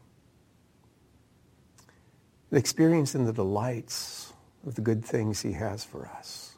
experiencing 2.56 3.26
the 3.26 3.34
delights 3.34 4.34
of 4.66 4.76
the 4.76 4.82
good 4.82 5.04
things 5.04 5.42
he 5.42 5.54
has 5.54 5.84
for 5.84 6.08
us. 6.08 6.58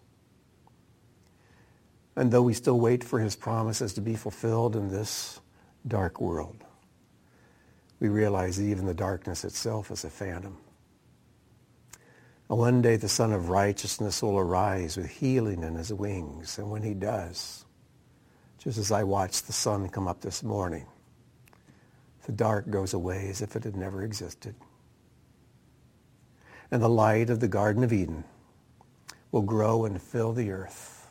And 2.16 2.32
though 2.32 2.42
we 2.42 2.54
still 2.54 2.80
wait 2.80 3.04
for 3.04 3.20
his 3.20 3.36
promises 3.36 3.94
to 3.94 4.02
be 4.02 4.16
fulfilled 4.16 4.76
in 4.76 4.90
this 4.90 5.40
dark 5.88 6.20
world, 6.20 6.64
we 8.00 8.10
realize 8.10 8.62
even 8.62 8.86
the 8.86 8.94
darkness 8.94 9.44
itself 9.44 9.92
is 9.92 10.04
a 10.04 10.10
phantom. 10.10 10.58
And 12.50 12.58
one 12.58 12.82
day 12.82 12.96
the 12.96 13.10
Sun 13.10 13.34
of 13.34 13.50
Righteousness 13.50 14.24
will 14.24 14.38
arise 14.38 14.98
with 14.98 15.10
healing 15.10 15.64
in 15.64 15.76
his 15.76 15.94
wings. 15.94 16.58
And 16.58 16.72
when 16.72 16.82
he 16.82 16.94
does, 16.94 17.66
just 18.58 18.78
as 18.78 18.92
I 18.92 19.04
watched 19.04 19.48
the 19.48 19.54
sun 19.54 19.90
come 19.90 20.08
up 20.08 20.22
this 20.22 20.44
morning, 20.44 20.86
the 22.26 22.32
dark 22.32 22.70
goes 22.70 22.94
away 22.94 23.30
as 23.30 23.42
if 23.42 23.56
it 23.56 23.64
had 23.64 23.76
never 23.76 24.04
existed. 24.04 24.56
And 26.72 26.82
the 26.82 26.90
light 26.90 27.30
of 27.30 27.40
the 27.40 27.48
Garden 27.48 27.84
of 27.84 27.94
Eden 27.94 28.24
will 29.32 29.42
grow 29.42 29.86
and 29.86 30.02
fill 30.02 30.34
the 30.34 30.52
earth. 30.52 31.10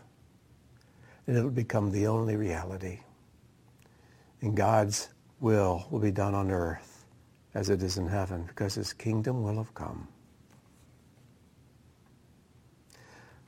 And 1.27 1.37
it'll 1.37 1.51
become 1.51 1.91
the 1.91 2.07
only 2.07 2.37
reality. 2.37 3.01
And 4.41 4.57
God's 4.57 5.09
will 5.41 5.87
will 5.91 5.99
be 5.99 6.11
done 6.11 6.35
on 6.35 6.51
earth 6.51 7.05
as 7.55 7.71
it 7.71 7.83
is 7.83 7.97
in 7.97 8.07
heaven 8.09 8.45
because 8.47 8.75
his 8.75 8.93
kingdom 8.93 9.43
will 9.43 9.57
have 9.57 9.75
come. 9.75 10.07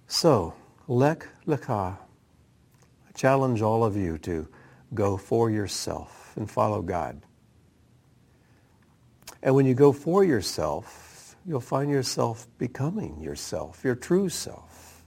So, 0.06 0.54
lech 0.86 1.26
lecha. 1.46 1.98
I 1.98 3.12
challenge 3.14 3.60
all 3.60 3.84
of 3.84 3.96
you 3.96 4.16
to 4.18 4.48
go 4.94 5.18
for 5.18 5.50
yourself 5.50 6.32
and 6.36 6.50
follow 6.50 6.80
God. 6.80 7.20
And 9.42 9.54
when 9.54 9.66
you 9.66 9.74
go 9.74 9.92
for 9.92 10.24
yourself, 10.24 11.07
you'll 11.48 11.60
find 11.60 11.90
yourself 11.90 12.46
becoming 12.58 13.18
yourself, 13.20 13.80
your 13.82 13.94
true 13.94 14.28
self. 14.28 15.02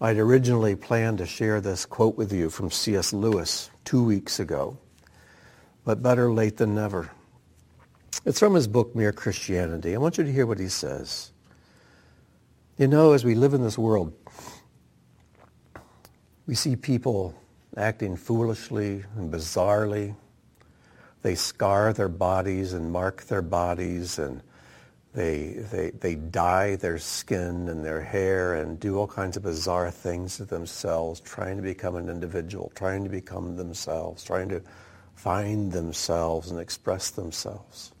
I'd 0.00 0.18
originally 0.18 0.76
planned 0.76 1.18
to 1.18 1.26
share 1.26 1.60
this 1.60 1.84
quote 1.84 2.16
with 2.16 2.32
you 2.32 2.48
from 2.48 2.70
C.S. 2.70 3.12
Lewis 3.12 3.68
two 3.84 4.04
weeks 4.04 4.38
ago, 4.38 4.78
but 5.84 6.02
better 6.02 6.32
late 6.32 6.58
than 6.58 6.74
never. 6.74 7.10
It's 8.24 8.38
from 8.38 8.54
his 8.54 8.68
book, 8.68 8.94
Mere 8.94 9.12
Christianity. 9.12 9.94
I 9.94 9.98
want 9.98 10.18
you 10.18 10.24
to 10.24 10.32
hear 10.32 10.46
what 10.46 10.60
he 10.60 10.68
says. 10.68 11.32
You 12.78 12.86
know, 12.86 13.12
as 13.12 13.24
we 13.24 13.34
live 13.34 13.54
in 13.54 13.62
this 13.62 13.78
world, 13.78 14.12
we 16.46 16.54
see 16.54 16.76
people 16.76 17.34
acting 17.76 18.16
foolishly 18.16 19.04
and 19.16 19.32
bizarrely, 19.32 20.14
they 21.22 21.34
scar 21.34 21.92
their 21.92 22.08
bodies 22.08 22.72
and 22.72 22.92
mark 22.92 23.24
their 23.24 23.42
bodies 23.42 24.18
and 24.18 24.42
they, 25.16 25.64
they, 25.72 25.90
they 25.90 26.14
dye 26.14 26.76
their 26.76 26.98
skin 26.98 27.68
and 27.68 27.82
their 27.82 28.02
hair 28.02 28.54
and 28.54 28.78
do 28.78 28.98
all 28.98 29.06
kinds 29.06 29.38
of 29.38 29.44
bizarre 29.44 29.90
things 29.90 30.36
to 30.36 30.44
themselves, 30.44 31.20
trying 31.20 31.56
to 31.56 31.62
become 31.62 31.96
an 31.96 32.10
individual, 32.10 32.70
trying 32.74 33.02
to 33.04 33.08
become 33.08 33.56
themselves, 33.56 34.22
trying 34.22 34.50
to 34.50 34.60
find 35.14 35.72
themselves 35.72 36.50
and 36.50 36.60
express 36.60 37.08
themselves. 37.10 37.92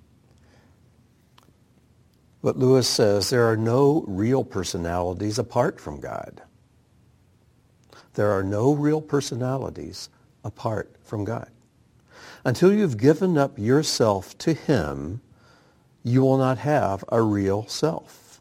But 2.42 2.58
Lewis 2.58 2.86
says 2.86 3.30
there 3.30 3.46
are 3.46 3.56
no 3.56 4.04
real 4.06 4.44
personalities 4.44 5.38
apart 5.38 5.80
from 5.80 6.00
God. 6.00 6.42
There 8.12 8.30
are 8.30 8.44
no 8.44 8.72
real 8.74 9.00
personalities 9.00 10.10
apart 10.44 10.96
from 11.02 11.24
God. 11.24 11.50
Until 12.46 12.72
you've 12.72 12.96
given 12.96 13.36
up 13.36 13.58
yourself 13.58 14.38
to 14.38 14.52
him, 14.52 15.20
you 16.04 16.22
will 16.22 16.38
not 16.38 16.58
have 16.58 17.04
a 17.08 17.20
real 17.20 17.66
self. 17.66 18.40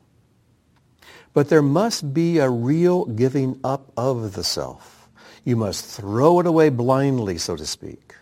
But 1.33 1.49
there 1.49 1.63
must 1.63 2.13
be 2.13 2.37
a 2.37 2.47
real 2.47 3.05
giving 3.05 3.59
up 3.63 3.91
of 3.97 4.33
the 4.33 4.43
self. 4.43 5.09
You 5.43 5.55
must 5.55 5.83
throw 5.83 6.39
it 6.39 6.45
away 6.45 6.69
blindly, 6.69 7.39
so 7.39 7.55
to 7.55 7.65
speak. 7.65 8.13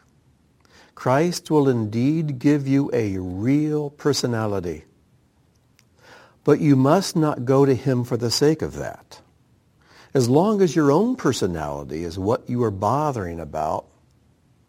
Christ 0.95 1.51
will 1.51 1.67
indeed 1.67 2.39
give 2.39 2.65
you 2.65 2.89
a 2.93 3.17
real 3.17 3.89
personality. 3.89 4.85
But 6.45 6.61
you 6.61 6.77
must 6.77 7.17
not 7.17 7.43
go 7.43 7.65
to 7.65 7.75
him 7.75 8.05
for 8.05 8.15
the 8.15 8.31
sake 8.31 8.61
of 8.61 8.75
that. 8.75 9.19
As 10.13 10.29
long 10.29 10.61
as 10.61 10.77
your 10.77 10.93
own 10.93 11.17
personality 11.17 12.05
is 12.05 12.17
what 12.17 12.49
you 12.49 12.63
are 12.63 12.71
bothering 12.71 13.41
about, 13.41 13.87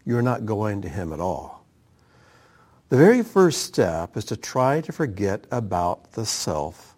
you're 0.05 0.23
not 0.23 0.47
going 0.47 0.83
to 0.83 0.89
him 0.89 1.13
at 1.13 1.21
all. 1.21 1.67
The 2.89 2.97
very 2.97 3.23
first 3.23 3.63
step 3.63 4.17
is 4.17 4.25
to 4.27 4.37
try 4.37 4.81
to 4.83 4.93
forget 4.93 5.47
about 5.51 6.13
the 6.13 6.27
self 6.27 6.97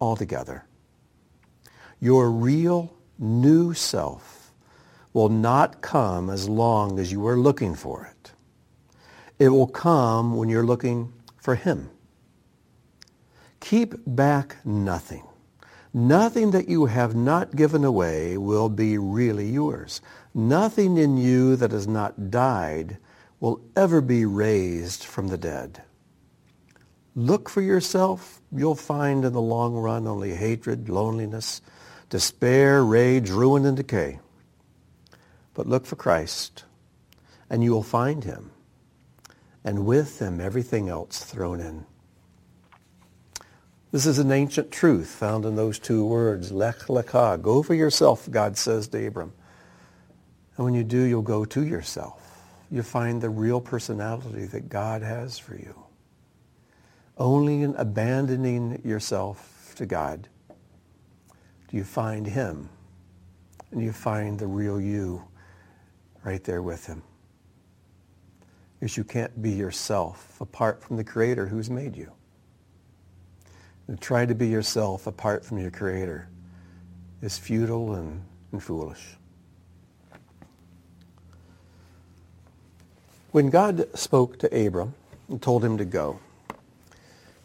altogether. 0.00 0.64
Your 2.00 2.30
real 2.30 2.94
new 3.18 3.74
self 3.74 4.52
will 5.12 5.28
not 5.28 5.80
come 5.80 6.30
as 6.30 6.48
long 6.48 6.98
as 6.98 7.12
you 7.12 7.26
are 7.26 7.38
looking 7.38 7.74
for 7.74 8.06
it. 8.10 8.32
It 9.38 9.48
will 9.48 9.66
come 9.66 10.36
when 10.36 10.48
you're 10.48 10.66
looking 10.66 11.12
for 11.36 11.54
him. 11.54 11.90
Keep 13.60 13.94
back 14.06 14.56
nothing. 14.64 15.24
Nothing 15.96 16.50
that 16.50 16.68
you 16.68 16.84
have 16.84 17.14
not 17.14 17.56
given 17.56 17.82
away 17.82 18.36
will 18.36 18.68
be 18.68 18.98
really 18.98 19.48
yours. 19.48 20.02
Nothing 20.34 20.98
in 20.98 21.16
you 21.16 21.56
that 21.56 21.70
has 21.70 21.88
not 21.88 22.30
died 22.30 22.98
will 23.40 23.62
ever 23.74 24.02
be 24.02 24.26
raised 24.26 25.02
from 25.02 25.28
the 25.28 25.38
dead. 25.38 25.80
Look 27.14 27.48
for 27.48 27.62
yourself. 27.62 28.42
You'll 28.52 28.74
find 28.74 29.24
in 29.24 29.32
the 29.32 29.40
long 29.40 29.74
run 29.74 30.06
only 30.06 30.34
hatred, 30.34 30.90
loneliness, 30.90 31.62
despair, 32.10 32.84
rage, 32.84 33.30
ruin, 33.30 33.64
and 33.64 33.78
decay. 33.78 34.18
But 35.54 35.66
look 35.66 35.86
for 35.86 35.96
Christ, 35.96 36.64
and 37.48 37.64
you 37.64 37.72
will 37.72 37.82
find 37.82 38.22
him, 38.22 38.50
and 39.64 39.86
with 39.86 40.20
him 40.20 40.42
everything 40.42 40.90
else 40.90 41.24
thrown 41.24 41.58
in. 41.58 41.86
This 43.96 44.04
is 44.04 44.18
an 44.18 44.30
ancient 44.30 44.70
truth 44.70 45.08
found 45.08 45.46
in 45.46 45.56
those 45.56 45.78
two 45.78 46.04
words, 46.04 46.52
lech 46.52 46.80
lecha. 46.80 47.40
Go 47.40 47.62
for 47.62 47.72
yourself, 47.72 48.30
God 48.30 48.58
says 48.58 48.88
to 48.88 49.06
Abram. 49.06 49.32
And 50.54 50.66
when 50.66 50.74
you 50.74 50.84
do, 50.84 51.04
you'll 51.04 51.22
go 51.22 51.46
to 51.46 51.64
yourself. 51.64 52.46
You 52.70 52.82
find 52.82 53.22
the 53.22 53.30
real 53.30 53.58
personality 53.58 54.44
that 54.44 54.68
God 54.68 55.00
has 55.00 55.38
for 55.38 55.54
you. 55.54 55.74
Only 57.16 57.62
in 57.62 57.74
abandoning 57.76 58.82
yourself 58.84 59.72
to 59.76 59.86
God 59.86 60.28
do 61.68 61.76
you 61.78 61.82
find 61.82 62.26
him. 62.26 62.68
And 63.70 63.82
you 63.82 63.92
find 63.92 64.38
the 64.38 64.46
real 64.46 64.78
you 64.78 65.24
right 66.22 66.44
there 66.44 66.60
with 66.60 66.84
him. 66.84 67.02
Because 68.78 68.98
you 68.98 69.04
can't 69.04 69.40
be 69.40 69.52
yourself 69.52 70.38
apart 70.38 70.82
from 70.82 70.98
the 70.98 71.04
Creator 71.04 71.46
who's 71.46 71.70
made 71.70 71.96
you. 71.96 72.12
And 73.88 74.00
try 74.00 74.26
to 74.26 74.34
be 74.34 74.48
yourself 74.48 75.06
apart 75.06 75.44
from 75.44 75.58
your 75.58 75.70
Creator 75.70 76.28
is 77.22 77.38
futile 77.38 77.94
and, 77.94 78.22
and 78.52 78.62
foolish. 78.62 79.16
When 83.30 83.50
God 83.50 83.86
spoke 83.96 84.38
to 84.38 84.66
Abram 84.66 84.94
and 85.28 85.40
told 85.40 85.64
him 85.64 85.78
to 85.78 85.84
go, 85.84 86.18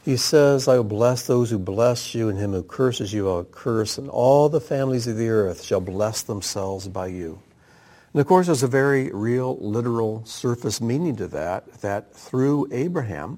he 0.04 0.18
says, 0.18 0.68
I 0.68 0.78
will 0.78 0.84
bless 0.84 1.28
those 1.28 1.52
who 1.52 1.60
bless 1.60 2.16
you, 2.16 2.30
and 2.30 2.40
him 2.40 2.54
who 2.54 2.64
curses 2.64 3.14
you 3.14 3.30
I 3.30 3.34
will 3.34 3.44
curse, 3.44 4.00
and 4.00 4.10
all 4.10 4.50
the 4.50 4.62
families 4.62 5.06
of 5.06 5.18
the 5.18 5.30
earth 5.30 5.62
shall 5.62 5.82
bless 5.82 6.24
themselves 6.24 6.88
by 6.88 7.08
you. 7.08 7.40
And 8.14 8.20
of 8.20 8.26
course, 8.26 8.48
there's 8.48 8.64
a 8.64 8.68
very 8.68 9.12
real, 9.12 9.58
literal, 9.58 10.26
surface 10.26 10.82
meaning 10.82 11.16
to 11.18 11.28
that, 11.28 11.72
that 11.82 12.16
through 12.16 12.68
Abraham, 12.72 13.38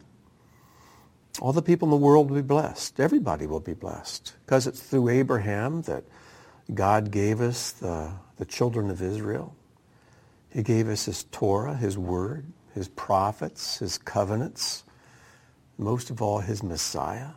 all 1.41 1.52
the 1.54 1.62
people 1.62 1.88
in 1.88 1.91
the 1.91 1.98
world 1.98 2.30
will 2.30 2.38
be 2.38 2.41
blessed. 2.41 3.00
Everybody 3.00 3.48
will 3.48 3.60
be 3.60 3.74
blessed 3.74 4.36
because 4.46 4.67
it's 4.67 4.82
through 4.82 5.10
Abraham 5.10 5.82
that 5.84 6.04
God 6.74 7.12
gave 7.12 7.41
us 7.41 7.72
the, 7.72 8.12
the 8.38 8.46
children 8.46 8.89
of 8.89 9.02
Israel. 9.02 9.56
He 10.52 10.62
gave 10.62 10.88
us 10.88 11.06
his 11.06 11.24
Torah, 11.26 11.76
his 11.76 11.98
word, 11.98 12.46
his 12.76 12.88
prophets, 12.88 13.80
his 13.80 13.98
covenants, 13.98 14.84
most 15.78 16.12
of 16.12 16.22
all 16.22 16.39
his 16.39 16.62
Messiah. 16.62 17.32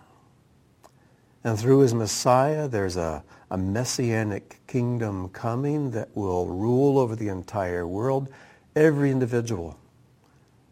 And 1.42 1.58
through 1.58 1.80
his 1.80 1.94
Messiah, 1.94 2.68
there's 2.68 2.96
a, 2.96 3.24
a 3.50 3.56
messianic 3.56 4.60
kingdom 4.66 5.30
coming 5.30 5.92
that 5.92 6.14
will 6.14 6.46
rule 6.46 6.98
over 6.98 7.16
the 7.16 7.28
entire 7.28 7.86
world. 7.86 8.28
Every 8.74 9.10
individual 9.10 9.78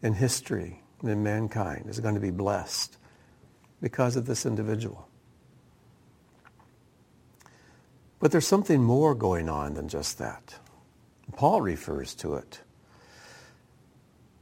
in 0.03 0.13
history 0.13 0.83
and 1.01 1.09
in 1.09 1.23
mankind 1.23 1.87
is 1.89 1.99
going 1.99 2.15
to 2.15 2.21
be 2.21 2.31
blessed 2.31 2.97
because 3.85 4.15
of 4.15 4.25
this 4.25 4.47
individual. 4.47 5.07
But 8.19 8.31
there's 8.31 8.47
something 8.47 8.81
more 8.81 9.13
going 9.13 9.47
on 9.47 9.75
than 9.75 9.89
just 9.89 10.17
that. 10.17 10.55
Paul 11.33 11.61
refers 11.61 12.15
to 12.15 12.33
it. 12.33 12.61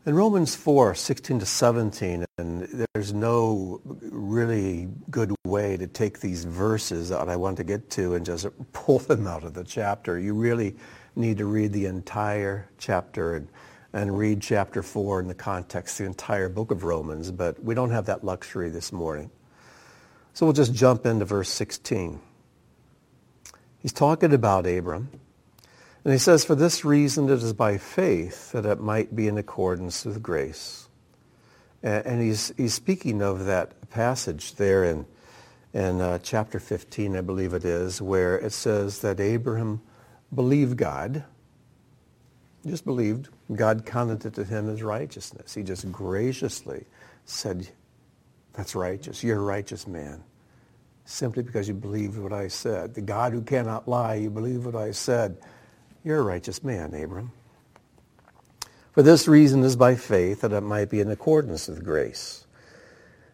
In 0.05 0.15
Romans 0.15 0.55
4, 0.55 0.95
16 0.95 1.39
to 1.39 1.45
17, 1.45 2.23
and 2.37 2.87
there's 2.93 3.13
no 3.13 3.81
really 3.83 4.87
good 5.11 5.35
way 5.43 5.75
to 5.75 5.87
take 5.87 6.21
these 6.21 6.45
verses 6.45 7.09
that 7.09 7.27
I 7.27 7.35
want 7.35 7.57
to 7.57 7.65
get 7.65 7.89
to 7.89 8.15
and 8.15 8.25
just 8.25 8.47
pull 8.71 8.99
them 8.99 9.27
out 9.27 9.43
of 9.43 9.53
the 9.53 9.65
chapter. 9.65 10.17
You 10.17 10.35
really 10.35 10.73
need 11.17 11.39
to 11.39 11.45
read 11.45 11.73
the 11.73 11.87
entire 11.87 12.69
chapter 12.77 13.35
and 13.35 13.49
and 13.93 14.17
read 14.17 14.41
chapter 14.41 14.81
4 14.81 15.21
in 15.21 15.27
the 15.27 15.35
context, 15.35 15.99
the 15.99 16.05
entire 16.05 16.49
book 16.49 16.71
of 16.71 16.83
Romans, 16.83 17.31
but 17.31 17.63
we 17.63 17.75
don't 17.75 17.91
have 17.91 18.07
that 18.07 18.23
luxury 18.23 18.69
this 18.69 18.91
morning. 18.91 19.29
So 20.33 20.47
we'll 20.47 20.53
just 20.53 20.73
jump 20.73 21.05
into 21.05 21.25
verse 21.25 21.49
16. 21.49 22.19
He's 23.77 23.93
talking 23.93 24.33
about 24.33 24.65
Abram, 24.65 25.09
And 26.03 26.11
he 26.11 26.17
says, 26.17 26.43
for 26.43 26.55
this 26.55 26.83
reason 26.83 27.25
it 27.25 27.43
is 27.43 27.53
by 27.53 27.77
faith 27.77 28.51
that 28.53 28.65
it 28.65 28.79
might 28.79 29.15
be 29.15 29.27
in 29.27 29.37
accordance 29.37 30.05
with 30.05 30.23
grace. 30.23 30.87
And 31.83 32.21
he's, 32.21 32.51
he's 32.57 32.73
speaking 32.73 33.21
of 33.21 33.45
that 33.45 33.89
passage 33.91 34.55
there 34.55 34.85
in, 34.85 35.05
in 35.73 36.01
uh, 36.01 36.17
chapter 36.23 36.59
15, 36.59 37.15
I 37.17 37.21
believe 37.21 37.53
it 37.53 37.65
is, 37.65 38.01
where 38.01 38.37
it 38.37 38.53
says 38.53 38.99
that 38.99 39.19
Abraham 39.19 39.81
believed 40.33 40.77
God, 40.77 41.25
just 42.69 42.85
believed. 42.85 43.29
God 43.53 43.85
counted 43.85 44.25
it 44.25 44.33
to 44.35 44.43
him 44.43 44.69
as 44.69 44.81
righteousness. 44.83 45.53
He 45.53 45.63
just 45.63 45.91
graciously 45.91 46.85
said, 47.25 47.67
that's 48.53 48.75
righteous. 48.75 49.23
You're 49.23 49.39
a 49.39 49.43
righteous 49.43 49.87
man. 49.87 50.23
Simply 51.05 51.43
because 51.43 51.67
you 51.67 51.73
believed 51.73 52.17
what 52.17 52.31
I 52.31 52.47
said. 52.47 52.93
The 52.93 53.01
God 53.01 53.33
who 53.33 53.41
cannot 53.41 53.87
lie, 53.87 54.15
you 54.15 54.29
believe 54.29 54.65
what 54.65 54.75
I 54.75 54.91
said. 54.91 55.37
You're 56.03 56.19
a 56.19 56.23
righteous 56.23 56.63
man, 56.63 56.93
Abram. 56.93 57.31
For 58.93 59.01
this 59.01 59.27
reason 59.27 59.63
is 59.63 59.75
by 59.75 59.95
faith 59.95 60.41
that 60.41 60.53
it 60.53 60.61
might 60.61 60.89
be 60.89 61.01
in 61.01 61.09
accordance 61.09 61.67
with 61.67 61.83
grace, 61.83 62.45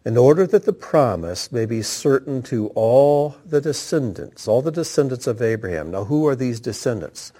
in 0.06 0.16
order 0.16 0.46
that 0.46 0.64
the 0.64 0.72
promise 0.72 1.52
may 1.52 1.66
be 1.66 1.82
certain 1.82 2.42
to 2.44 2.68
all 2.68 3.36
the 3.44 3.60
descendants, 3.60 4.48
all 4.48 4.62
the 4.62 4.72
descendants 4.72 5.26
of 5.26 5.42
Abraham. 5.42 5.90
Now, 5.90 6.04
who 6.04 6.26
are 6.26 6.34
these 6.34 6.60
descendants? 6.60 7.32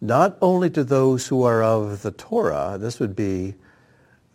Not 0.00 0.36
only 0.42 0.70
to 0.70 0.84
those 0.84 1.26
who 1.26 1.42
are 1.42 1.62
of 1.62 2.02
the 2.02 2.10
Torah, 2.10 2.76
this 2.78 3.00
would 3.00 3.16
be 3.16 3.54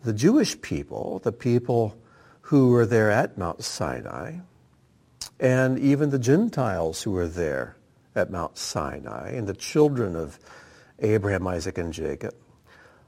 the 0.04 0.14
Jewish 0.14 0.60
people, 0.62 1.20
the 1.24 1.32
people 1.32 1.96
who 2.42 2.70
were 2.70 2.86
there 2.86 3.12
at 3.12 3.38
Mount 3.38 3.64
Sinai, 3.64 4.38
and 5.40 5.78
even 5.80 6.10
the 6.10 6.20
Gentiles 6.20 7.04
who 7.04 7.12
were 7.12 7.28
there 7.28 7.76
at 8.16 8.32
Mount 8.32 8.58
Sinai 8.58 9.30
and 9.30 9.48
the 9.48 9.54
children 9.54 10.16
of 10.16 10.40
Abraham, 11.00 11.48
Isaac, 11.48 11.78
and 11.78 11.94
Jacob, 11.94 12.36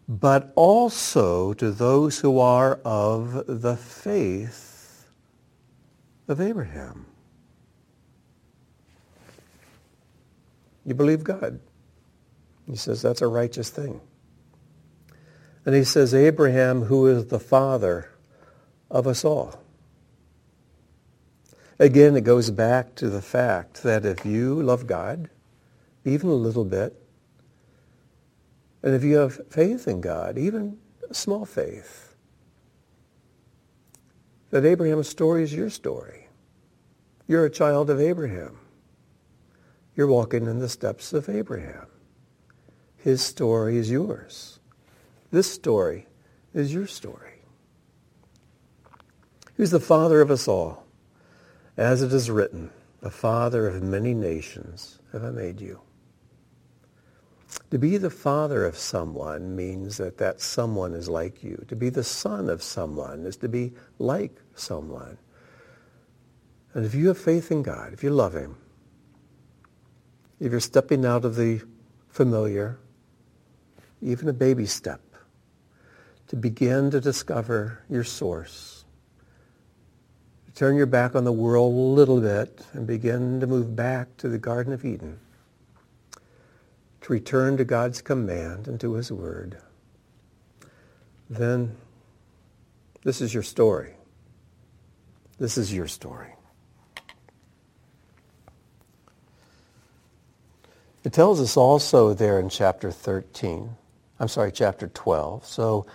but 0.07 0.51
also 0.55 1.53
to 1.53 1.71
those 1.71 2.19
who 2.19 2.39
are 2.39 2.79
of 2.85 3.43
the 3.47 3.75
faith 3.75 5.07
of 6.27 6.39
Abraham. 6.39 7.05
You 10.85 10.93
believe 10.93 11.23
God. 11.23 11.59
He 12.69 12.75
says 12.75 13.01
that's 13.01 13.21
a 13.21 13.27
righteous 13.27 13.69
thing. 13.69 14.01
And 15.65 15.75
he 15.75 15.83
says, 15.83 16.13
Abraham, 16.13 16.83
who 16.83 17.07
is 17.07 17.27
the 17.27 17.39
father 17.39 18.09
of 18.91 19.07
us 19.07 19.25
all. 19.25 19.59
Again, 21.79 22.15
it 22.15 22.21
goes 22.21 22.51
back 22.51 22.95
to 22.95 23.09
the 23.09 23.21
fact 23.21 23.83
that 23.83 24.05
if 24.05 24.25
you 24.25 24.61
love 24.61 24.87
God, 24.87 25.29
even 26.05 26.29
a 26.29 26.33
little 26.33 26.65
bit, 26.65 26.99
and 28.83 28.93
if 28.93 29.03
you 29.03 29.15
have 29.17 29.39
faith 29.49 29.87
in 29.87 30.01
God, 30.01 30.37
even 30.37 30.77
a 31.09 31.13
small 31.13 31.45
faith, 31.45 32.15
that 34.51 34.65
Abraham's 34.65 35.09
story 35.09 35.43
is 35.43 35.53
your 35.53 35.69
story. 35.69 36.27
You're 37.27 37.45
a 37.45 37.49
child 37.49 37.89
of 37.89 37.99
Abraham. 37.99 38.59
You're 39.95 40.07
walking 40.07 40.45
in 40.45 40.59
the 40.59 40.69
steps 40.69 41.13
of 41.13 41.29
Abraham. 41.29 41.87
His 43.03 43.21
story 43.21 43.75
is 43.75 43.91
yours. 43.91 44.59
This 45.29 45.51
story 45.51 46.07
is 46.53 46.73
your 46.73 46.87
story. 46.87 47.41
Who's 49.55 49.71
the 49.71 49.81
father 49.81 50.21
of 50.21 50.31
us 50.31 50.47
all? 50.47 50.85
As 51.75 52.01
it 52.01 52.13
is 52.13 52.31
written, 52.31 52.69
the 53.01 53.11
father 53.11 53.67
of 53.67 53.83
many 53.83 54.13
nations 54.13 54.99
have 55.11 55.25
I 55.25 55.31
made 55.31 55.59
you. 55.59 55.81
To 57.71 57.77
be 57.77 57.97
the 57.97 58.09
father 58.09 58.63
of 58.63 58.77
someone 58.77 59.53
means 59.53 59.97
that 59.97 60.17
that 60.19 60.39
someone 60.39 60.93
is 60.93 61.09
like 61.09 61.43
you. 61.43 61.65
To 61.67 61.75
be 61.75 61.89
the 61.89 62.05
son 62.05 62.49
of 62.49 62.63
someone 62.63 63.25
is 63.25 63.35
to 63.37 63.49
be 63.49 63.73
like 63.99 64.41
someone. 64.55 65.17
And 66.73 66.85
if 66.85 66.95
you 66.95 67.09
have 67.09 67.17
faith 67.17 67.51
in 67.51 67.63
God, 67.63 67.91
if 67.91 68.01
you 68.01 68.11
love 68.11 68.33
him, 68.33 68.55
if 70.39 70.51
you're 70.51 70.61
stepping 70.61 71.05
out 71.05 71.25
of 71.25 71.35
the 71.35 71.61
familiar, 72.07 72.79
even 74.03 74.27
a 74.27 74.33
baby 74.33 74.65
step, 74.65 75.01
to 76.27 76.35
begin 76.35 76.91
to 76.91 76.99
discover 76.99 77.79
your 77.89 78.03
source, 78.03 78.85
to 80.45 80.53
turn 80.53 80.75
your 80.75 80.85
back 80.85 81.15
on 81.15 81.23
the 81.23 81.31
world 81.31 81.73
a 81.73 81.77
little 81.77 82.19
bit 82.19 82.65
and 82.73 82.85
begin 82.85 83.39
to 83.39 83.47
move 83.47 83.75
back 83.75 84.15
to 84.17 84.27
the 84.27 84.37
Garden 84.37 84.73
of 84.73 84.83
Eden, 84.83 85.19
to 87.01 87.13
return 87.13 87.57
to 87.57 87.65
God's 87.65 88.01
command 88.01 88.67
and 88.67 88.79
to 88.79 88.93
his 88.93 89.11
word, 89.11 89.57
then 91.29 91.75
this 93.03 93.21
is 93.21 93.33
your 93.33 93.43
story. 93.43 93.93
This 95.37 95.57
is 95.57 95.73
your 95.73 95.87
story. 95.87 96.33
It 101.03 101.11
tells 101.11 101.41
us 101.41 101.57
also 101.57 102.13
there 102.13 102.39
in 102.39 102.49
chapter 102.49 102.91
13, 102.91 103.75
I'm 104.19 104.27
sorry, 104.27 104.51
chapter 104.51 104.87
12. 104.87 105.45
So 105.45 105.85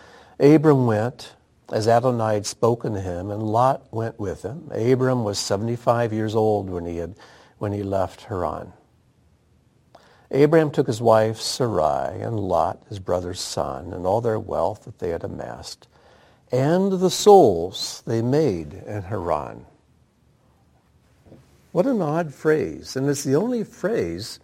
Abram 0.40 0.86
went 0.86 1.34
as 1.72 1.86
Adonai 1.86 2.34
had 2.34 2.46
spoken 2.46 2.94
to 2.94 3.00
him, 3.00 3.30
and 3.30 3.42
Lot 3.42 3.92
went 3.92 4.18
with 4.18 4.42
him. 4.42 4.70
Abram 4.72 5.24
was 5.24 5.38
75 5.38 6.12
years 6.12 6.34
old 6.34 6.70
when 6.70 6.86
he, 6.86 6.96
had, 6.96 7.14
when 7.58 7.72
he 7.72 7.82
left 7.82 8.22
Haran. 8.24 8.72
Abram 10.30 10.70
took 10.70 10.86
his 10.86 11.00
wife 11.00 11.38
Sarai 11.38 12.20
and 12.20 12.38
Lot, 12.38 12.82
his 12.88 12.98
brother's 12.98 13.40
son, 13.40 13.92
and 13.92 14.06
all 14.06 14.20
their 14.20 14.38
wealth 14.38 14.84
that 14.84 14.98
they 14.98 15.10
had 15.10 15.24
amassed, 15.24 15.88
and 16.50 16.92
the 16.92 17.10
souls 17.10 18.02
they 18.06 18.22
made 18.22 18.72
in 18.72 19.02
Haran. 19.02 19.64
What 21.72 21.86
an 21.86 22.00
odd 22.00 22.32
phrase. 22.32 22.96
And 22.96 23.08
it's 23.08 23.24
the 23.24 23.36
only 23.36 23.62
phrase 23.62 24.40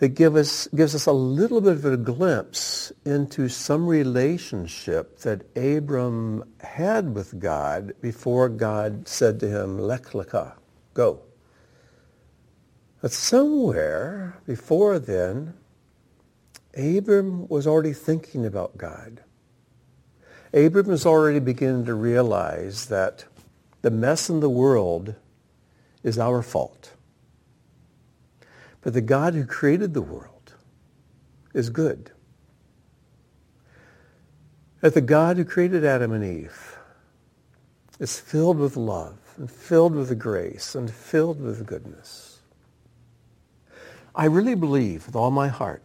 that 0.00 0.14
give 0.14 0.34
us, 0.34 0.66
gives 0.68 0.94
us 0.94 1.04
a 1.04 1.12
little 1.12 1.60
bit 1.60 1.74
of 1.74 1.84
a 1.84 1.96
glimpse 1.98 2.90
into 3.04 3.50
some 3.50 3.86
relationship 3.86 5.18
that 5.18 5.42
Abram 5.54 6.42
had 6.60 7.14
with 7.14 7.38
God 7.38 7.92
before 8.00 8.48
God 8.48 9.06
said 9.06 9.38
to 9.40 9.48
him, 9.48 9.78
Lech 9.78 10.06
lecha, 10.12 10.54
go. 10.94 11.20
But 13.02 13.12
somewhere 13.12 14.40
before 14.46 14.98
then, 14.98 15.52
Abram 16.74 17.46
was 17.48 17.66
already 17.66 17.92
thinking 17.92 18.46
about 18.46 18.78
God. 18.78 19.22
Abram 20.54 20.86
was 20.86 21.04
already 21.04 21.40
beginning 21.40 21.84
to 21.84 21.94
realize 21.94 22.86
that 22.86 23.26
the 23.82 23.90
mess 23.90 24.30
in 24.30 24.40
the 24.40 24.48
world 24.48 25.14
is 26.02 26.18
our 26.18 26.40
fault. 26.40 26.94
But 28.82 28.94
the 28.94 29.00
God 29.00 29.34
who 29.34 29.44
created 29.44 29.94
the 29.94 30.02
world 30.02 30.54
is 31.52 31.70
good. 31.70 32.12
That 34.80 34.94
the 34.94 35.02
God 35.02 35.36
who 35.36 35.44
created 35.44 35.84
Adam 35.84 36.12
and 36.12 36.24
Eve 36.24 36.78
is 37.98 38.18
filled 38.18 38.58
with 38.58 38.76
love 38.76 39.18
and 39.36 39.50
filled 39.50 39.94
with 39.94 40.18
grace 40.18 40.74
and 40.74 40.90
filled 40.90 41.40
with 41.40 41.66
goodness. 41.66 42.38
I 44.14 44.24
really 44.24 44.54
believe 44.54 45.06
with 45.06 45.16
all 45.16 45.30
my 45.30 45.48
heart 45.48 45.82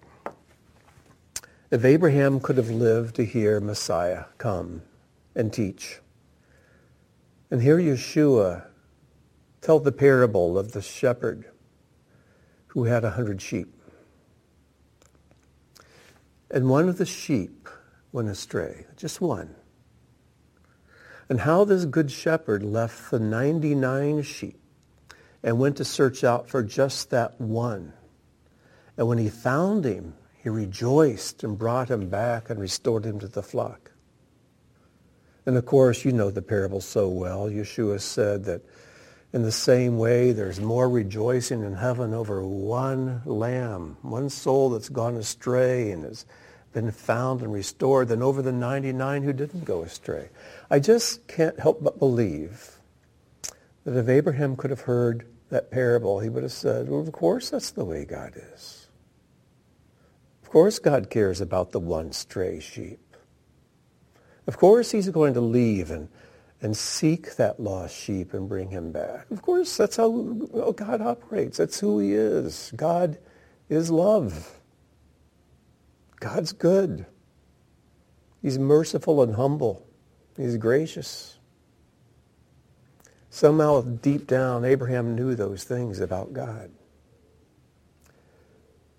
if 1.71 1.83
Abraham 1.83 2.39
could 2.39 2.57
have 2.57 2.69
lived 2.69 3.15
to 3.15 3.25
hear 3.25 3.59
Messiah 3.59 4.25
come 4.37 4.81
and 5.35 5.51
teach, 5.51 5.99
and 7.51 7.61
hear 7.61 7.77
Yeshua 7.77 8.67
tell 9.61 9.79
the 9.79 9.91
parable 9.91 10.57
of 10.57 10.71
the 10.71 10.81
shepherd 10.81 11.45
who 12.75 12.83
had 12.83 13.05
a 13.05 13.11
hundred 13.11 13.41
sheep. 13.41 13.73
And 16.51 16.69
one 16.69 16.89
of 16.89 16.97
the 16.97 17.05
sheep 17.05 17.69
went 18.11 18.27
astray, 18.27 18.85
just 18.97 19.21
one. 19.21 19.55
And 21.29 21.39
how 21.39 21.63
this 21.63 21.85
good 21.85 22.11
shepherd 22.11 22.63
left 22.63 23.09
the 23.09 23.19
99 23.19 24.21
sheep 24.21 24.59
and 25.41 25.57
went 25.57 25.77
to 25.77 25.85
search 25.85 26.23
out 26.23 26.49
for 26.49 26.61
just 26.61 27.09
that 27.11 27.39
one. 27.39 27.93
And 28.97 29.07
when 29.07 29.17
he 29.17 29.29
found 29.29 29.85
him, 29.85 30.13
he 30.43 30.49
rejoiced 30.49 31.43
and 31.45 31.57
brought 31.57 31.89
him 31.89 32.09
back 32.09 32.49
and 32.49 32.59
restored 32.59 33.05
him 33.05 33.19
to 33.19 33.27
the 33.27 33.41
flock. 33.41 33.91
And 35.45 35.55
of 35.55 35.65
course, 35.65 36.03
you 36.03 36.11
know 36.11 36.29
the 36.29 36.41
parable 36.41 36.81
so 36.81 37.07
well. 37.07 37.49
Yeshua 37.49 38.01
said 38.01 38.43
that 38.45 38.61
in 39.33 39.43
the 39.43 39.51
same 39.51 39.97
way, 39.97 40.31
there's 40.31 40.59
more 40.59 40.89
rejoicing 40.89 41.63
in 41.63 41.73
heaven 41.73 42.13
over 42.13 42.45
one 42.45 43.21
lamb, 43.25 43.97
one 44.01 44.29
soul 44.29 44.69
that's 44.69 44.89
gone 44.89 45.15
astray 45.17 45.91
and 45.91 46.03
has 46.03 46.25
been 46.71 46.91
found 46.91 47.41
and 47.41 47.51
restored 47.51 48.07
than 48.07 48.21
over 48.21 48.41
the 48.41 48.51
99 48.51 49.23
who 49.23 49.33
didn't 49.33 49.65
go 49.65 49.81
astray. 49.81 50.29
I 50.69 50.79
just 50.79 51.27
can't 51.27 51.59
help 51.59 51.83
but 51.83 51.99
believe 51.99 52.77
that 53.83 53.97
if 53.97 54.09
Abraham 54.09 54.55
could 54.55 54.71
have 54.71 54.81
heard 54.81 55.25
that 55.49 55.71
parable, 55.71 56.19
he 56.19 56.29
would 56.29 56.43
have 56.43 56.51
said, 56.51 56.89
well, 56.89 56.99
of 56.99 57.11
course 57.11 57.49
that's 57.49 57.71
the 57.71 57.85
way 57.85 58.03
God 58.05 58.33
is. 58.53 58.87
Of 60.43 60.49
course 60.49 60.79
God 60.79 61.09
cares 61.09 61.41
about 61.41 61.71
the 61.71 61.79
one 61.79 62.11
stray 62.11 62.59
sheep. 62.59 62.99
Of 64.47 64.57
course 64.57 64.91
he's 64.91 65.09
going 65.09 65.33
to 65.33 65.41
leave 65.41 65.91
and, 65.91 66.09
and 66.61 66.75
seek 66.75 67.35
that 67.35 67.59
lost 67.59 67.95
sheep 67.95 68.33
and 68.33 68.47
bring 68.49 68.69
him 68.69 68.91
back. 68.91 69.29
Of 69.29 69.41
course, 69.41 69.75
that's 69.77 69.97
how 69.97 70.09
God 70.75 71.01
operates. 71.01 71.57
That's 71.57 71.79
who 71.79 71.99
he 71.99 72.13
is. 72.13 72.71
God 72.75 73.17
is 73.69 73.91
love. 73.91 74.59
God's 76.19 76.53
good. 76.53 77.05
He's 78.41 78.57
merciful 78.57 79.21
and 79.21 79.35
humble. 79.35 79.85
He's 80.37 80.57
gracious. 80.57 81.37
Somehow 83.29 83.81
deep 83.81 84.27
down, 84.27 84.63
Abraham 84.63 85.15
knew 85.15 85.35
those 85.35 85.63
things 85.65 85.99
about 85.99 86.31
God. 86.31 86.71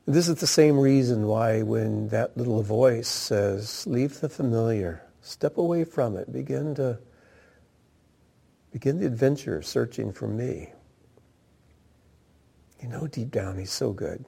This 0.04 0.28
is 0.28 0.36
the 0.36 0.46
same 0.46 0.78
reason 0.78 1.26
why 1.26 1.62
when 1.62 2.08
that 2.08 2.36
little 2.36 2.62
voice 2.62 3.08
says, 3.08 3.86
leave 3.86 4.20
the 4.20 4.28
familiar, 4.28 5.02
step 5.20 5.56
away 5.56 5.84
from 5.84 6.16
it, 6.16 6.32
begin 6.32 6.74
to 6.76 6.98
begin 8.76 9.00
the 9.00 9.06
adventure 9.06 9.62
searching 9.62 10.12
for 10.12 10.28
me. 10.28 10.70
You 12.82 12.90
know 12.90 13.06
deep 13.06 13.30
down 13.30 13.56
he's 13.56 13.72
so 13.72 13.90
good. 13.90 14.22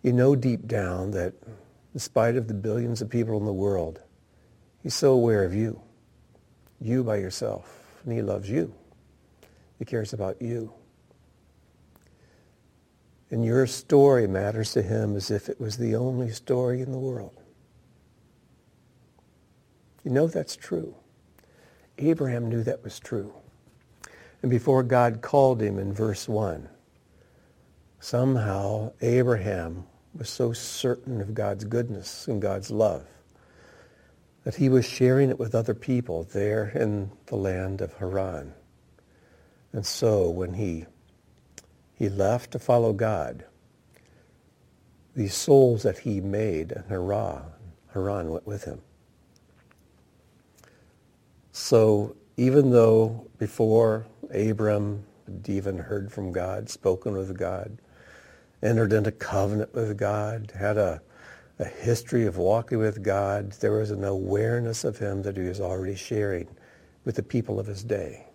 You 0.00 0.14
know 0.14 0.34
deep 0.34 0.66
down 0.66 1.10
that 1.10 1.34
in 1.92 2.00
spite 2.00 2.36
of 2.36 2.48
the 2.48 2.54
billions 2.54 3.02
of 3.02 3.10
people 3.10 3.36
in 3.36 3.44
the 3.44 3.52
world, 3.52 4.00
he's 4.82 4.94
so 4.94 5.12
aware 5.12 5.44
of 5.44 5.54
you, 5.54 5.82
you 6.80 7.04
by 7.04 7.16
yourself, 7.16 7.84
and 8.04 8.14
he 8.14 8.22
loves 8.22 8.48
you. 8.48 8.72
He 9.78 9.84
cares 9.84 10.14
about 10.14 10.40
you. 10.40 10.72
And 13.30 13.44
your 13.44 13.66
story 13.66 14.26
matters 14.26 14.72
to 14.72 14.80
him 14.80 15.14
as 15.14 15.30
if 15.30 15.50
it 15.50 15.60
was 15.60 15.76
the 15.76 15.94
only 15.94 16.30
story 16.30 16.80
in 16.80 16.90
the 16.90 16.98
world. 16.98 17.38
You 20.04 20.10
know 20.10 20.26
that's 20.26 20.56
true. 20.56 20.94
Abraham 22.10 22.48
knew 22.48 22.62
that 22.62 22.84
was 22.84 22.98
true. 22.98 23.32
And 24.42 24.50
before 24.50 24.82
God 24.82 25.22
called 25.22 25.62
him 25.62 25.78
in 25.78 25.92
verse 25.92 26.28
1, 26.28 26.68
somehow 28.00 28.92
Abraham 29.00 29.84
was 30.14 30.28
so 30.28 30.52
certain 30.52 31.20
of 31.20 31.34
God's 31.34 31.64
goodness 31.64 32.26
and 32.26 32.42
God's 32.42 32.70
love 32.70 33.06
that 34.44 34.56
he 34.56 34.68
was 34.68 34.84
sharing 34.84 35.30
it 35.30 35.38
with 35.38 35.54
other 35.54 35.74
people 35.74 36.24
there 36.24 36.68
in 36.74 37.12
the 37.26 37.36
land 37.36 37.80
of 37.80 37.94
Haran. 37.94 38.52
And 39.72 39.86
so 39.86 40.28
when 40.28 40.54
he 40.54 40.86
he 42.02 42.08
left 42.08 42.50
to 42.50 42.58
follow 42.58 42.92
God. 42.92 43.44
These 45.14 45.34
souls 45.34 45.84
that 45.84 45.98
he 45.98 46.20
made 46.20 46.72
in 46.72 46.82
Haran, 46.88 47.42
Haran 47.92 48.30
went 48.30 48.44
with 48.44 48.64
him. 48.64 48.80
So 51.52 52.16
even 52.38 52.70
though 52.70 53.28
before 53.38 54.06
Abram 54.34 55.04
had 55.26 55.48
even 55.48 55.78
heard 55.78 56.10
from 56.10 56.32
God, 56.32 56.70
spoken 56.70 57.12
with 57.12 57.38
God, 57.38 57.78
entered 58.62 58.92
into 58.92 59.12
covenant 59.12 59.74
with 59.74 59.98
God, 59.98 60.52
had 60.56 60.78
a, 60.78 61.02
a 61.58 61.64
history 61.66 62.26
of 62.26 62.38
walking 62.38 62.78
with 62.78 63.02
God, 63.02 63.52
there 63.52 63.72
was 63.72 63.90
an 63.90 64.02
awareness 64.02 64.82
of 64.82 64.98
him 64.98 65.22
that 65.22 65.36
he 65.36 65.42
was 65.42 65.60
already 65.60 65.94
sharing 65.94 66.48
with 67.04 67.16
the 67.16 67.22
people 67.22 67.60
of 67.60 67.66
his 67.66 67.84
day. 67.84 68.26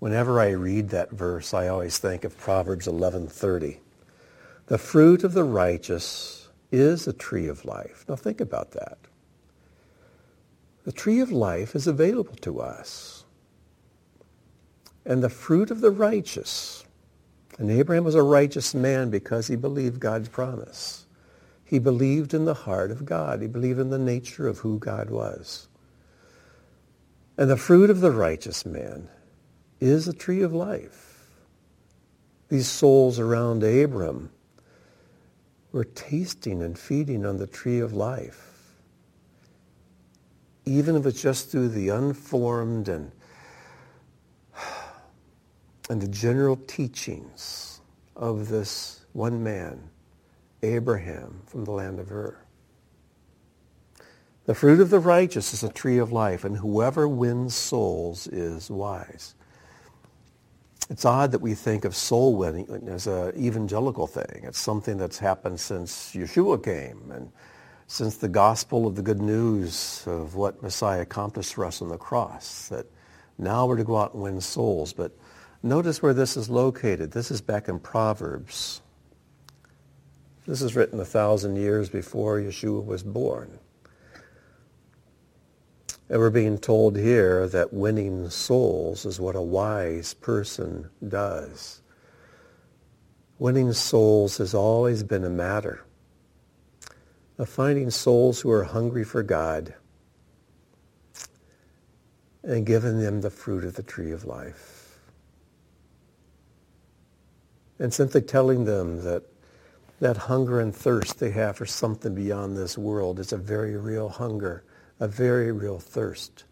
Whenever 0.00 0.40
I 0.40 0.50
read 0.50 0.88
that 0.88 1.12
verse, 1.12 1.54
I 1.54 1.68
always 1.68 1.98
think 1.98 2.24
of 2.24 2.36
Proverbs 2.36 2.88
11:30. 2.88 3.78
The 4.66 4.78
fruit 4.78 5.22
of 5.22 5.32
the 5.32 5.44
righteous 5.44 6.48
is 6.72 7.06
a 7.06 7.12
tree 7.12 7.46
of 7.46 7.64
life. 7.64 8.04
Now 8.08 8.16
think 8.16 8.40
about 8.40 8.72
that. 8.72 8.98
The 10.84 10.92
tree 10.92 11.20
of 11.20 11.30
life 11.30 11.74
is 11.74 11.86
available 11.86 12.34
to 12.36 12.60
us. 12.60 13.24
And 15.04 15.22
the 15.22 15.28
fruit 15.28 15.70
of 15.70 15.80
the 15.80 15.90
righteous. 15.90 16.84
And 17.58 17.70
Abraham 17.70 18.04
was 18.04 18.14
a 18.14 18.22
righteous 18.22 18.74
man 18.74 19.10
because 19.10 19.46
he 19.46 19.56
believed 19.56 20.00
God's 20.00 20.28
promise. 20.28 21.06
He 21.64 21.78
believed 21.78 22.34
in 22.34 22.44
the 22.44 22.54
heart 22.54 22.90
of 22.90 23.04
God. 23.04 23.40
He 23.40 23.48
believed 23.48 23.78
in 23.78 23.90
the 23.90 23.98
nature 23.98 24.48
of 24.48 24.58
who 24.58 24.78
God 24.78 25.10
was. 25.10 25.68
And 27.38 27.48
the 27.48 27.56
fruit 27.56 27.90
of 27.90 28.00
the 28.00 28.10
righteous 28.10 28.66
man 28.66 29.08
is 29.80 30.06
a 30.06 30.12
tree 30.12 30.42
of 30.42 30.52
life. 30.52 31.26
These 32.48 32.68
souls 32.68 33.18
around 33.18 33.62
Abram 33.64 34.30
were 35.72 35.84
tasting 35.84 36.62
and 36.62 36.78
feeding 36.78 37.24
on 37.24 37.38
the 37.38 37.46
tree 37.46 37.80
of 37.80 37.94
life. 37.94 38.51
Even 40.64 40.96
if 40.96 41.06
it's 41.06 41.20
just 41.20 41.50
through 41.50 41.68
the 41.70 41.88
unformed 41.88 42.88
and, 42.88 43.10
and 45.90 46.00
the 46.00 46.08
general 46.08 46.56
teachings 46.56 47.80
of 48.14 48.48
this 48.48 49.04
one 49.12 49.42
man, 49.42 49.90
Abraham 50.62 51.42
from 51.46 51.64
the 51.64 51.72
land 51.72 51.98
of 51.98 52.12
Ur. 52.12 52.38
The 54.44 54.54
fruit 54.54 54.80
of 54.80 54.90
the 54.90 54.98
righteous 54.98 55.54
is 55.54 55.62
a 55.62 55.68
tree 55.68 55.98
of 55.98 56.12
life, 56.12 56.44
and 56.44 56.56
whoever 56.56 57.08
wins 57.08 57.54
souls 57.54 58.26
is 58.26 58.70
wise. 58.70 59.34
It's 60.90 61.04
odd 61.04 61.32
that 61.32 61.40
we 61.40 61.54
think 61.54 61.84
of 61.84 61.94
soul 61.94 62.36
winning 62.36 62.88
as 62.88 63.06
an 63.06 63.36
evangelical 63.36 64.06
thing. 64.06 64.42
It's 64.42 64.58
something 64.58 64.98
that's 64.98 65.18
happened 65.18 65.60
since 65.60 66.12
Yeshua 66.12 66.62
came 66.62 67.10
and 67.12 67.30
since 67.92 68.16
the 68.16 68.28
gospel 68.28 68.86
of 68.86 68.96
the 68.96 69.02
good 69.02 69.20
news 69.20 70.02
of 70.06 70.34
what 70.34 70.62
Messiah 70.62 71.02
accomplished 71.02 71.52
for 71.52 71.66
us 71.66 71.82
on 71.82 71.90
the 71.90 71.98
cross, 71.98 72.68
that 72.68 72.86
now 73.36 73.66
we're 73.66 73.76
to 73.76 73.84
go 73.84 73.98
out 73.98 74.14
and 74.14 74.22
win 74.22 74.40
souls. 74.40 74.94
But 74.94 75.14
notice 75.62 76.00
where 76.00 76.14
this 76.14 76.38
is 76.38 76.48
located. 76.48 77.10
This 77.10 77.30
is 77.30 77.42
back 77.42 77.68
in 77.68 77.78
Proverbs. 77.78 78.80
This 80.46 80.62
is 80.62 80.74
written 80.74 81.00
a 81.00 81.04
thousand 81.04 81.56
years 81.56 81.90
before 81.90 82.40
Yeshua 82.40 82.82
was 82.82 83.02
born. 83.02 83.58
And 86.08 86.18
we're 86.18 86.30
being 86.30 86.56
told 86.56 86.96
here 86.96 87.46
that 87.48 87.74
winning 87.74 88.30
souls 88.30 89.04
is 89.04 89.20
what 89.20 89.36
a 89.36 89.42
wise 89.42 90.14
person 90.14 90.88
does. 91.06 91.82
Winning 93.38 93.74
souls 93.74 94.38
has 94.38 94.54
always 94.54 95.02
been 95.02 95.24
a 95.24 95.30
matter 95.30 95.84
of 97.38 97.48
finding 97.48 97.90
souls 97.90 98.40
who 98.40 98.50
are 98.50 98.64
hungry 98.64 99.04
for 99.04 99.22
God 99.22 99.74
and 102.42 102.66
giving 102.66 103.00
them 103.00 103.20
the 103.20 103.30
fruit 103.30 103.64
of 103.64 103.74
the 103.74 103.82
tree 103.82 104.10
of 104.10 104.24
life. 104.24 104.98
And 107.78 107.92
simply 107.92 108.22
telling 108.22 108.64
them 108.64 109.02
that 109.04 109.24
that 110.00 110.16
hunger 110.16 110.60
and 110.60 110.74
thirst 110.74 111.20
they 111.20 111.30
have 111.30 111.56
for 111.56 111.66
something 111.66 112.14
beyond 112.14 112.56
this 112.56 112.76
world 112.76 113.20
is 113.20 113.32
a 113.32 113.36
very 113.36 113.76
real 113.76 114.08
hunger 114.08 114.64
a 115.02 115.08
very 115.08 115.50
real 115.50 115.80
thirst. 115.80 116.44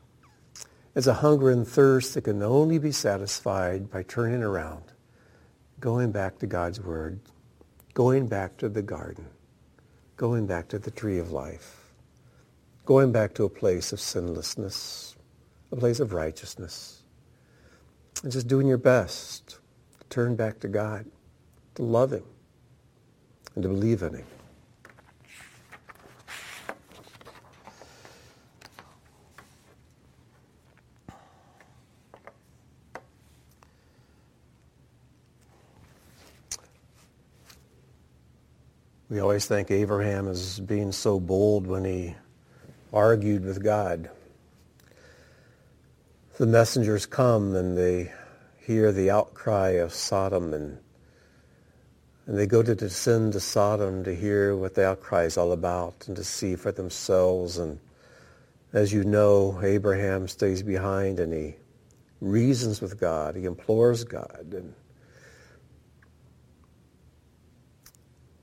It's 0.96 1.06
a 1.06 1.14
hunger 1.14 1.50
and 1.50 1.66
thirst 1.66 2.14
that 2.14 2.22
can 2.22 2.42
only 2.42 2.78
be 2.78 2.90
satisfied 2.90 3.88
by 3.88 4.02
turning 4.02 4.42
around, 4.42 4.82
going 5.78 6.10
back 6.10 6.40
to 6.40 6.48
God's 6.48 6.80
Word, 6.80 7.20
going 7.94 8.26
back 8.26 8.56
to 8.56 8.68
the 8.68 8.82
garden, 8.82 9.26
going 10.20 10.46
back 10.46 10.68
to 10.68 10.78
the 10.78 10.90
tree 10.90 11.18
of 11.18 11.32
life, 11.32 11.94
going 12.84 13.10
back 13.10 13.32
to 13.32 13.44
a 13.44 13.48
place 13.48 13.90
of 13.90 13.98
sinlessness, 13.98 15.16
a 15.72 15.76
place 15.76 15.98
of 15.98 16.12
righteousness, 16.12 17.04
and 18.22 18.30
just 18.30 18.46
doing 18.46 18.66
your 18.66 18.76
best 18.76 19.58
to 19.98 20.06
turn 20.10 20.36
back 20.36 20.60
to 20.60 20.68
God, 20.68 21.06
to 21.74 21.82
love 21.82 22.12
Him, 22.12 22.24
and 23.54 23.62
to 23.62 23.70
believe 23.70 24.02
in 24.02 24.12
Him. 24.12 24.26
We 39.10 39.18
always 39.18 39.44
think 39.44 39.72
Abraham 39.72 40.28
is 40.28 40.60
being 40.60 40.92
so 40.92 41.18
bold 41.18 41.66
when 41.66 41.84
he 41.84 42.14
argued 42.92 43.44
with 43.44 43.60
God. 43.60 44.08
The 46.38 46.46
messengers 46.46 47.06
come 47.06 47.56
and 47.56 47.76
they 47.76 48.12
hear 48.58 48.92
the 48.92 49.10
outcry 49.10 49.70
of 49.70 49.92
Sodom 49.92 50.54
and 50.54 50.78
and 52.26 52.38
they 52.38 52.46
go 52.46 52.62
to 52.62 52.76
descend 52.76 53.32
to 53.32 53.40
Sodom 53.40 54.04
to 54.04 54.14
hear 54.14 54.54
what 54.54 54.76
the 54.76 54.86
outcry 54.86 55.24
is 55.24 55.36
all 55.36 55.50
about 55.50 56.04
and 56.06 56.14
to 56.14 56.22
see 56.22 56.54
for 56.54 56.70
themselves. 56.70 57.58
And 57.58 57.80
as 58.72 58.92
you 58.92 59.02
know, 59.02 59.58
Abraham 59.60 60.28
stays 60.28 60.62
behind 60.62 61.18
and 61.18 61.32
he 61.32 61.56
reasons 62.20 62.80
with 62.80 63.00
God. 63.00 63.34
He 63.34 63.46
implores 63.46 64.04
God. 64.04 64.46
And 64.52 64.72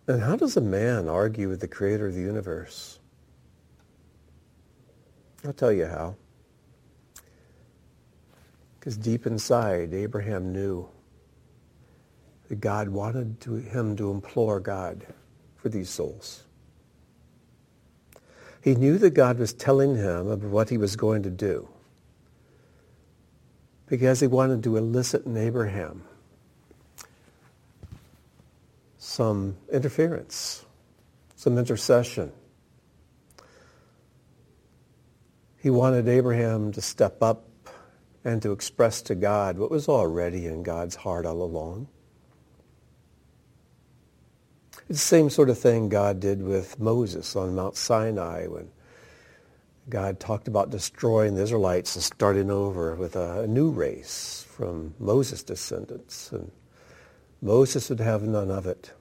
And 0.07 0.21
how 0.21 0.37
does 0.37 0.55
a 0.55 0.61
man 0.61 1.09
argue 1.09 1.49
with 1.49 1.59
the 1.59 1.67
creator 1.67 2.07
of 2.07 2.15
the 2.15 2.21
universe? 2.21 2.99
I'll 5.45 5.53
tell 5.53 5.71
you 5.71 5.85
how. 5.85 6.15
Because 8.79 8.95
deep 8.95 9.25
inside, 9.27 9.93
Abraham 9.93 10.53
knew 10.53 10.87
that 12.47 12.61
God 12.61 12.87
wanted 12.87 13.41
to, 13.41 13.55
him 13.55 13.97
to 13.97 14.11
implore 14.11 14.61
God 14.61 15.05
for 15.57 15.67
these 15.67 15.89
souls. 15.89 16.43
He 18.61 18.75
knew 18.75 18.97
that 18.99 19.11
God 19.11 19.39
was 19.39 19.51
telling 19.51 19.95
him 19.95 20.27
of 20.27 20.45
what 20.45 20.69
he 20.69 20.77
was 20.77 20.95
going 20.95 21.23
to 21.23 21.29
do 21.29 21.67
because 23.87 24.19
he 24.19 24.27
wanted 24.27 24.63
to 24.63 24.77
elicit 24.77 25.25
in 25.25 25.37
Abraham 25.37 26.03
some 29.07 29.55
interference, 29.71 30.65
some 31.37 31.57
intercession. 31.57 32.29
He 35.57 35.69
wanted 35.69 36.09
Abraham 36.09 36.73
to 36.73 36.81
step 36.81 37.23
up 37.23 37.47
and 38.25 38.41
to 38.41 38.51
express 38.51 39.01
to 39.03 39.15
God 39.15 39.57
what 39.57 39.71
was 39.71 39.87
already 39.87 40.45
in 40.45 40.61
God's 40.61 40.95
heart 40.95 41.25
all 41.25 41.41
along. 41.41 41.87
It's 44.89 44.99
the 44.99 45.07
same 45.07 45.29
sort 45.29 45.49
of 45.49 45.57
thing 45.57 45.87
God 45.87 46.19
did 46.19 46.41
with 46.41 46.77
Moses 46.77 47.33
on 47.37 47.55
Mount 47.55 47.77
Sinai 47.77 48.47
when 48.47 48.69
God 49.89 50.19
talked 50.19 50.49
about 50.49 50.69
destroying 50.69 51.35
the 51.35 51.43
Israelites 51.43 51.95
and 51.95 52.03
starting 52.03 52.51
over 52.51 52.93
with 52.95 53.15
a, 53.15 53.47
new 53.47 53.71
race 53.71 54.45
from 54.49 54.93
Moses' 54.99 55.43
descendants. 55.43 56.29
And 56.33 56.51
Moses 57.41 57.89
would 57.89 57.99
have 57.99 58.23
none 58.23 58.51
of 58.51 58.65
it. 58.65 58.91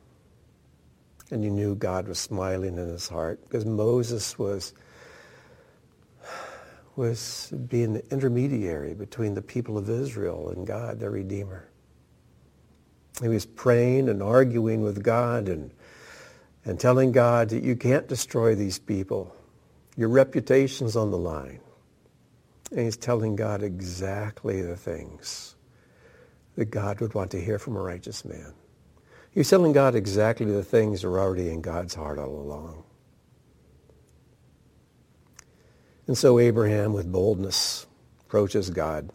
And 1.30 1.42
you 1.42 1.50
knew 1.50 1.74
God 1.74 2.06
was 2.06 2.18
smiling 2.18 2.78
in 2.78 2.88
his 2.88 3.08
heart 3.08 3.42
because 3.44 3.64
Moses 3.64 4.38
was, 4.38 4.74
was 6.94 7.52
being 7.68 7.94
the 7.94 8.12
intermediary 8.12 8.94
between 8.94 9.34
the 9.34 9.42
people 9.42 9.76
of 9.76 9.90
Israel 9.90 10.50
and 10.50 10.66
God, 10.66 11.00
their 11.00 11.10
Redeemer. 11.10 11.68
He 13.20 13.28
was 13.28 13.46
praying 13.46 14.08
and 14.08 14.22
arguing 14.22 14.82
with 14.82 15.02
God 15.02 15.48
and, 15.48 15.72
and 16.64 16.78
telling 16.78 17.12
God 17.12 17.48
that 17.48 17.64
you 17.64 17.74
can't 17.74 18.06
destroy 18.06 18.54
these 18.54 18.78
people. 18.78 19.34
Your 19.96 20.10
reputation's 20.10 20.94
on 20.94 21.10
the 21.10 21.18
line. 21.18 21.60
And 22.70 22.80
he's 22.80 22.96
telling 22.96 23.36
God 23.36 23.62
exactly 23.62 24.60
the 24.60 24.76
things 24.76 25.55
that 26.56 26.66
God 26.66 27.00
would 27.00 27.14
want 27.14 27.30
to 27.30 27.40
hear 27.40 27.58
from 27.58 27.76
a 27.76 27.80
righteous 27.80 28.24
man. 28.24 28.52
He's 29.30 29.50
telling 29.50 29.72
God 29.72 29.94
exactly 29.94 30.46
the 30.46 30.64
things 30.64 31.02
that 31.02 31.08
are 31.08 31.20
already 31.20 31.50
in 31.50 31.60
God's 31.60 31.94
heart 31.94 32.18
all 32.18 32.40
along. 32.40 32.84
And 36.06 36.16
so 36.16 36.38
Abraham, 36.38 36.92
with 36.92 37.10
boldness, 37.10 37.86
approaches 38.20 38.70
God. 38.70 39.10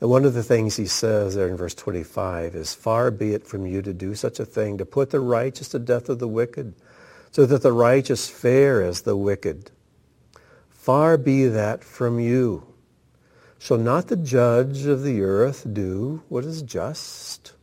And 0.00 0.10
one 0.10 0.26
of 0.26 0.34
the 0.34 0.42
things 0.42 0.76
he 0.76 0.86
says 0.86 1.34
there 1.34 1.48
in 1.48 1.56
verse 1.56 1.74
25 1.74 2.54
is, 2.54 2.74
Far 2.74 3.10
be 3.10 3.32
it 3.32 3.46
from 3.46 3.64
you 3.64 3.80
to 3.80 3.94
do 3.94 4.14
such 4.14 4.38
a 4.38 4.44
thing, 4.44 4.76
to 4.78 4.84
put 4.84 5.10
the 5.10 5.20
righteous 5.20 5.68
to 5.70 5.78
death 5.78 6.08
of 6.08 6.18
the 6.18 6.28
wicked, 6.28 6.74
so 7.30 7.46
that 7.46 7.62
the 7.62 7.72
righteous 7.72 8.28
fare 8.28 8.82
as 8.82 9.02
the 9.02 9.16
wicked. 9.16 9.70
Far 10.68 11.16
be 11.16 11.46
that 11.46 11.82
from 11.82 12.20
you. 12.20 12.73
Shall 13.58 13.78
not 13.78 14.08
the 14.08 14.16
judge 14.16 14.86
of 14.86 15.02
the 15.02 15.22
earth 15.22 15.66
do 15.72 16.22
what 16.28 16.44
is 16.44 16.62
just? 16.62 17.54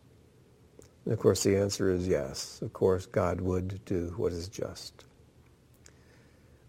And 1.05 1.13
of 1.13 1.19
course, 1.19 1.43
the 1.43 1.55
answer 1.55 1.89
is 1.89 2.07
yes. 2.07 2.61
Of 2.61 2.73
course, 2.73 3.05
God 3.05 3.41
would 3.41 3.83
do 3.85 4.13
what 4.17 4.31
is 4.31 4.47
just. 4.47 5.05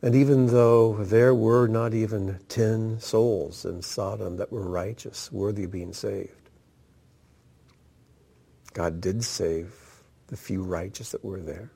And 0.02 0.14
even 0.14 0.46
though 0.48 1.04
there 1.04 1.34
were 1.34 1.68
not 1.68 1.94
even 1.94 2.40
ten 2.48 2.98
souls 3.00 3.64
in 3.64 3.82
Sodom 3.82 4.36
that 4.38 4.52
were 4.52 4.68
righteous, 4.68 5.30
worthy 5.30 5.64
of 5.64 5.70
being 5.70 5.92
saved, 5.92 6.50
God 8.72 9.00
did 9.00 9.22
save 9.22 9.74
the 10.26 10.36
few 10.36 10.62
righteous 10.62 11.12
that 11.12 11.24
were 11.24 11.40
there 11.40 11.70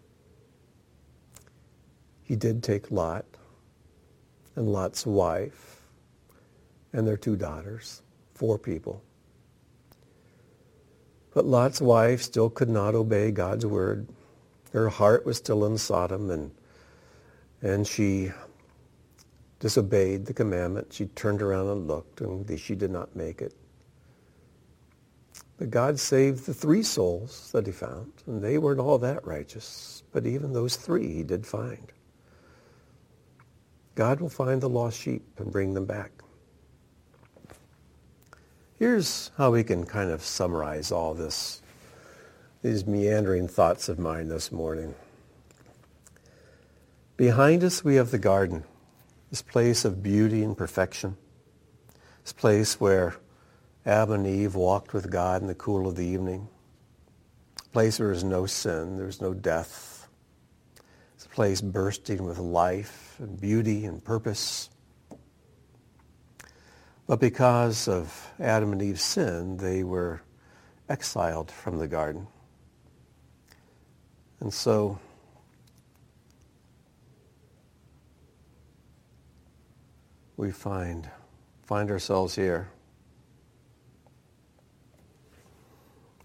he 2.26 2.34
did 2.34 2.62
take 2.62 2.90
Lot 2.90 3.24
and 4.56 4.68
Lot's 4.72 5.06
wife 5.06 5.75
and 6.96 7.06
their 7.06 7.18
two 7.18 7.36
daughters, 7.36 8.00
four 8.32 8.58
people. 8.58 9.02
But 11.34 11.44
Lot's 11.44 11.78
wife 11.78 12.22
still 12.22 12.48
could 12.48 12.70
not 12.70 12.94
obey 12.94 13.30
God's 13.30 13.66
word. 13.66 14.08
Her 14.72 14.88
heart 14.88 15.26
was 15.26 15.36
still 15.36 15.66
in 15.66 15.76
Sodom 15.76 16.30
and, 16.30 16.50
and 17.60 17.86
she 17.86 18.32
disobeyed 19.60 20.24
the 20.24 20.32
commandment. 20.32 20.90
She 20.90 21.04
turned 21.04 21.42
around 21.42 21.68
and 21.68 21.86
looked 21.86 22.22
and 22.22 22.58
she 22.58 22.74
did 22.74 22.90
not 22.90 23.14
make 23.14 23.42
it. 23.42 23.54
But 25.58 25.70
God 25.70 26.00
saved 26.00 26.46
the 26.46 26.54
three 26.54 26.82
souls 26.82 27.50
that 27.52 27.66
he 27.66 27.72
found, 27.72 28.12
and 28.26 28.42
they 28.42 28.58
weren't 28.58 28.80
all 28.80 28.98
that 28.98 29.26
righteous. 29.26 30.02
But 30.12 30.26
even 30.26 30.52
those 30.52 30.76
three 30.76 31.12
he 31.12 31.22
did 31.22 31.46
find. 31.46 31.92
God 33.94 34.20
will 34.20 34.28
find 34.28 34.60
the 34.60 34.68
lost 34.68 35.00
sheep 35.00 35.24
and 35.38 35.50
bring 35.50 35.72
them 35.72 35.86
back. 35.86 36.10
Here's 38.78 39.30
how 39.38 39.52
we 39.52 39.64
can 39.64 39.86
kind 39.86 40.10
of 40.10 40.22
summarize 40.22 40.92
all 40.92 41.14
this, 41.14 41.62
these 42.60 42.86
meandering 42.86 43.48
thoughts 43.48 43.88
of 43.88 43.98
mine 43.98 44.28
this 44.28 44.52
morning. 44.52 44.94
Behind 47.16 47.64
us 47.64 47.82
we 47.82 47.94
have 47.94 48.10
the 48.10 48.18
garden, 48.18 48.64
this 49.30 49.40
place 49.40 49.86
of 49.86 50.02
beauty 50.02 50.42
and 50.42 50.54
perfection, 50.54 51.16
this 52.22 52.34
place 52.34 52.78
where 52.78 53.16
Adam 53.86 54.12
and 54.12 54.26
Eve 54.26 54.54
walked 54.54 54.92
with 54.92 55.10
God 55.10 55.40
in 55.40 55.48
the 55.48 55.54
cool 55.54 55.88
of 55.88 55.96
the 55.96 56.04
evening, 56.04 56.46
a 57.64 57.68
place 57.70 57.98
where 57.98 58.08
there 58.08 58.14
is 58.14 58.24
no 58.24 58.44
sin, 58.44 58.98
there's 58.98 59.22
no 59.22 59.32
death. 59.32 60.06
It's 61.14 61.24
a 61.24 61.30
place 61.30 61.62
bursting 61.62 62.26
with 62.26 62.36
life 62.36 63.16
and 63.20 63.40
beauty 63.40 63.86
and 63.86 64.04
purpose. 64.04 64.68
But 67.06 67.20
because 67.20 67.86
of 67.86 68.32
Adam 68.40 68.72
and 68.72 68.82
Eve's 68.82 69.02
sin, 69.02 69.58
they 69.58 69.84
were 69.84 70.22
exiled 70.88 71.50
from 71.50 71.78
the 71.78 71.86
garden. 71.86 72.26
And 74.40 74.52
so 74.52 74.98
we 80.36 80.50
find 80.50 81.08
find 81.64 81.90
ourselves 81.90 82.34
here 82.34 82.68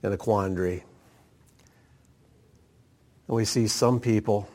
in 0.04 0.12
a 0.12 0.18
quandary. 0.18 0.84
And 3.28 3.36
we 3.38 3.46
see 3.46 3.68
some 3.68 4.00
people 4.00 4.50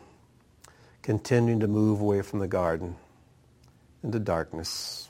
continuing 1.03 1.61
to 1.61 1.69
move 1.69 2.01
away 2.01 2.23
from 2.23 2.41
the 2.41 2.49
garden 2.49 2.97
into 4.03 4.19
darkness. 4.19 5.06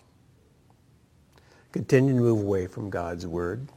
Continuing 1.77 2.17
to 2.17 2.23
move 2.23 2.41
away 2.41 2.67
from 2.67 2.89
God's 2.89 3.27
word. 3.27 3.69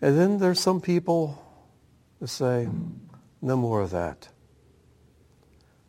And 0.00 0.18
then 0.18 0.38
there's 0.38 0.58
some 0.58 0.80
people 0.80 1.44
who 2.18 2.26
say, 2.26 2.66
no 3.42 3.56
more 3.58 3.82
of 3.82 3.90
that. 3.90 4.26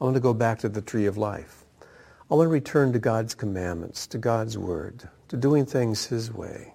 I 0.01 0.03
want 0.03 0.15
to 0.15 0.19
go 0.19 0.34
back 0.34 0.60
to 0.60 0.69
the 0.69 0.81
tree 0.81 1.05
of 1.05 1.15
life. 1.15 1.63
I 2.29 2.36
want 2.36 2.47
to 2.47 2.51
return 2.51 2.91
to 2.91 2.99
God's 2.99 3.34
commandments, 3.34 4.07
to 4.07 4.17
God's 4.17 4.57
word, 4.57 5.07
to 5.30 5.38
doing 5.38 5.65
things 5.65 6.05
his 6.05 6.34
way. 6.34 6.74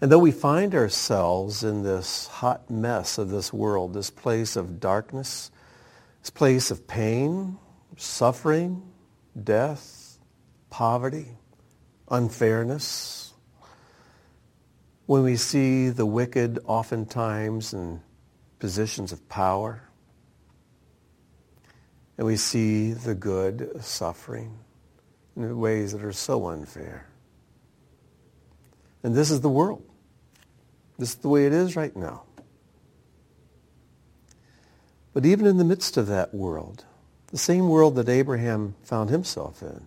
And 0.00 0.10
though 0.10 0.18
we 0.18 0.32
find 0.32 0.74
ourselves 0.74 1.62
in 1.62 1.82
this 1.82 2.26
hot 2.28 2.70
mess 2.70 3.18
of 3.18 3.28
this 3.28 3.52
world, 3.52 3.92
this 3.92 4.08
place 4.08 4.56
of 4.56 4.80
darkness, 4.80 5.50
this 6.22 6.30
place 6.30 6.70
of 6.70 6.86
pain, 6.86 7.58
suffering, 7.98 8.82
death, 9.44 9.95
poverty, 10.76 11.24
unfairness, 12.10 13.32
when 15.06 15.22
we 15.22 15.34
see 15.34 15.88
the 15.88 16.04
wicked 16.04 16.58
oftentimes 16.66 17.72
in 17.72 17.98
positions 18.58 19.10
of 19.10 19.26
power, 19.26 19.80
and 22.18 22.26
we 22.26 22.36
see 22.36 22.92
the 22.92 23.14
good 23.14 23.82
suffering 23.82 24.58
in 25.34 25.58
ways 25.58 25.92
that 25.92 26.04
are 26.04 26.12
so 26.12 26.46
unfair. 26.48 27.06
And 29.02 29.14
this 29.14 29.30
is 29.30 29.40
the 29.40 29.48
world. 29.48 29.82
This 30.98 31.08
is 31.12 31.14
the 31.14 31.30
way 31.30 31.46
it 31.46 31.54
is 31.54 31.74
right 31.74 31.96
now. 31.96 32.24
But 35.14 35.24
even 35.24 35.46
in 35.46 35.56
the 35.56 35.64
midst 35.64 35.96
of 35.96 36.06
that 36.08 36.34
world, 36.34 36.84
the 37.28 37.38
same 37.38 37.70
world 37.70 37.94
that 37.94 38.10
Abraham 38.10 38.74
found 38.82 39.08
himself 39.08 39.62
in, 39.62 39.86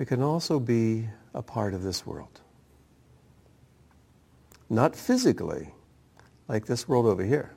we 0.00 0.06
can 0.06 0.22
also 0.22 0.58
be 0.58 1.06
a 1.34 1.42
part 1.42 1.74
of 1.74 1.82
this 1.82 2.06
world. 2.06 2.40
Not 4.70 4.96
physically, 4.96 5.74
like 6.48 6.64
this 6.64 6.88
world 6.88 7.04
over 7.04 7.22
here. 7.22 7.52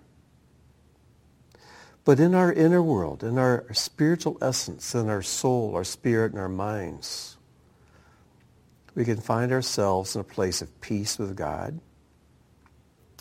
But 2.04 2.20
in 2.20 2.36
our 2.36 2.52
inner 2.52 2.84
world, 2.84 3.24
in 3.24 3.38
our 3.38 3.66
spiritual 3.72 4.38
essence, 4.42 4.94
in 4.94 5.08
our 5.08 5.22
soul, 5.22 5.74
our 5.74 5.86
spirit, 5.86 6.34
and 6.34 6.42
our 6.42 6.50
minds, 6.50 7.38
we 8.94 9.06
can 9.06 9.22
find 9.22 9.54
ourselves 9.54 10.14
in 10.14 10.20
a 10.20 10.26
place 10.26 10.62
of 10.62 10.82
peace 10.82 11.18
with 11.18 11.38
God, 11.38 11.80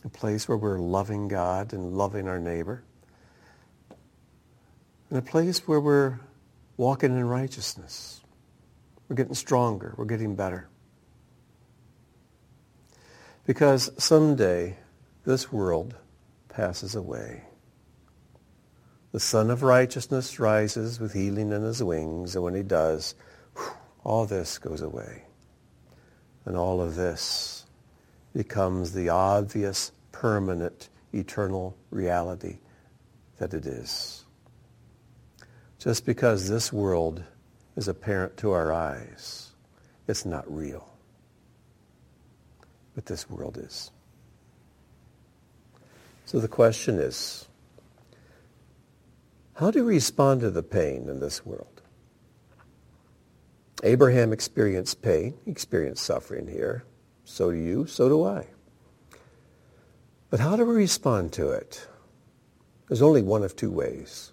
a 0.04 0.08
place 0.08 0.48
where 0.48 0.58
we're 0.58 0.80
loving 0.80 1.28
God 1.28 1.72
and 1.72 1.96
loving 1.96 2.26
our 2.26 2.40
neighbor, 2.40 2.82
in 5.12 5.16
a 5.16 5.22
place 5.22 5.60
where 5.68 5.78
we're 5.78 6.18
walking 6.76 7.16
in 7.16 7.24
righteousness. 7.24 8.21
We're 9.12 9.16
getting 9.16 9.34
stronger. 9.34 9.92
We're 9.98 10.06
getting 10.06 10.36
better. 10.36 10.70
Because 13.44 13.90
someday 14.02 14.78
this 15.26 15.52
world 15.52 15.94
passes 16.48 16.94
away. 16.94 17.42
The 19.12 19.20
Sun 19.20 19.50
of 19.50 19.62
Righteousness 19.62 20.40
rises 20.40 20.98
with 20.98 21.12
healing 21.12 21.52
in 21.52 21.60
his 21.60 21.84
wings, 21.84 22.34
and 22.34 22.42
when 22.42 22.54
he 22.54 22.62
does, 22.62 23.14
all 24.02 24.24
this 24.24 24.56
goes 24.56 24.80
away. 24.80 25.24
And 26.46 26.56
all 26.56 26.80
of 26.80 26.94
this 26.94 27.66
becomes 28.34 28.94
the 28.94 29.10
obvious, 29.10 29.92
permanent, 30.12 30.88
eternal 31.12 31.76
reality 31.90 32.60
that 33.36 33.52
it 33.52 33.66
is. 33.66 34.24
Just 35.78 36.06
because 36.06 36.48
this 36.48 36.72
world 36.72 37.22
is 37.76 37.88
apparent 37.88 38.36
to 38.38 38.52
our 38.52 38.72
eyes, 38.72 39.52
it's 40.06 40.24
not 40.24 40.44
real. 40.52 40.88
But 42.94 43.06
this 43.06 43.30
world 43.30 43.56
is. 43.56 43.90
So 46.26 46.40
the 46.40 46.48
question 46.48 46.98
is, 46.98 47.48
how 49.54 49.70
do 49.70 49.84
we 49.84 49.94
respond 49.94 50.40
to 50.40 50.50
the 50.50 50.62
pain 50.62 51.08
in 51.08 51.20
this 51.20 51.44
world? 51.44 51.82
Abraham 53.82 54.32
experienced 54.32 55.02
pain, 55.02 55.34
experienced 55.46 56.04
suffering 56.04 56.46
here. 56.46 56.84
So 57.24 57.50
do 57.50 57.56
you, 57.56 57.86
so 57.86 58.08
do 58.08 58.24
I. 58.24 58.46
But 60.30 60.40
how 60.40 60.56
do 60.56 60.64
we 60.64 60.74
respond 60.74 61.32
to 61.34 61.50
it? 61.50 61.86
There's 62.88 63.02
only 63.02 63.22
one 63.22 63.42
of 63.42 63.56
two 63.56 63.70
ways. 63.70 64.31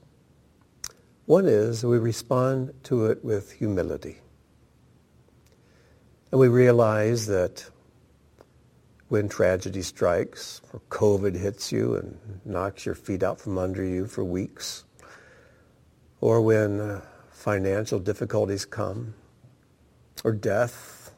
One 1.29 1.45
is 1.45 1.85
we 1.85 1.99
respond 1.99 2.73
to 2.85 3.05
it 3.05 3.23
with 3.23 3.51
humility. 3.51 4.17
And 6.31 6.39
we 6.39 6.47
realize 6.47 7.27
that 7.27 7.69
when 9.09 9.29
tragedy 9.29 9.83
strikes 9.83 10.61
or 10.73 10.81
COVID 10.89 11.35
hits 11.35 11.71
you 11.71 11.93
and 11.97 12.17
knocks 12.45 12.83
your 12.83 12.95
feet 12.95 13.21
out 13.21 13.39
from 13.39 13.59
under 13.59 13.83
you 13.83 14.07
for 14.07 14.23
weeks, 14.23 14.85
or 16.19 16.41
when 16.41 16.79
uh, 16.79 17.01
financial 17.29 17.99
difficulties 17.99 18.65
come, 18.65 19.13
or 20.23 20.31
death, 20.31 21.11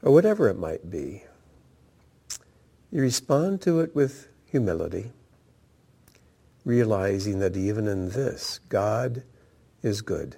or 0.00 0.12
whatever 0.12 0.48
it 0.48 0.58
might 0.60 0.92
be, 0.92 1.24
you 2.92 3.02
respond 3.02 3.60
to 3.62 3.80
it 3.80 3.96
with 3.96 4.28
humility, 4.44 5.10
realizing 6.64 7.38
that 7.40 7.56
even 7.56 7.86
in 7.86 8.10
this, 8.10 8.60
God 8.68 9.22
is 9.82 10.02
good. 10.02 10.36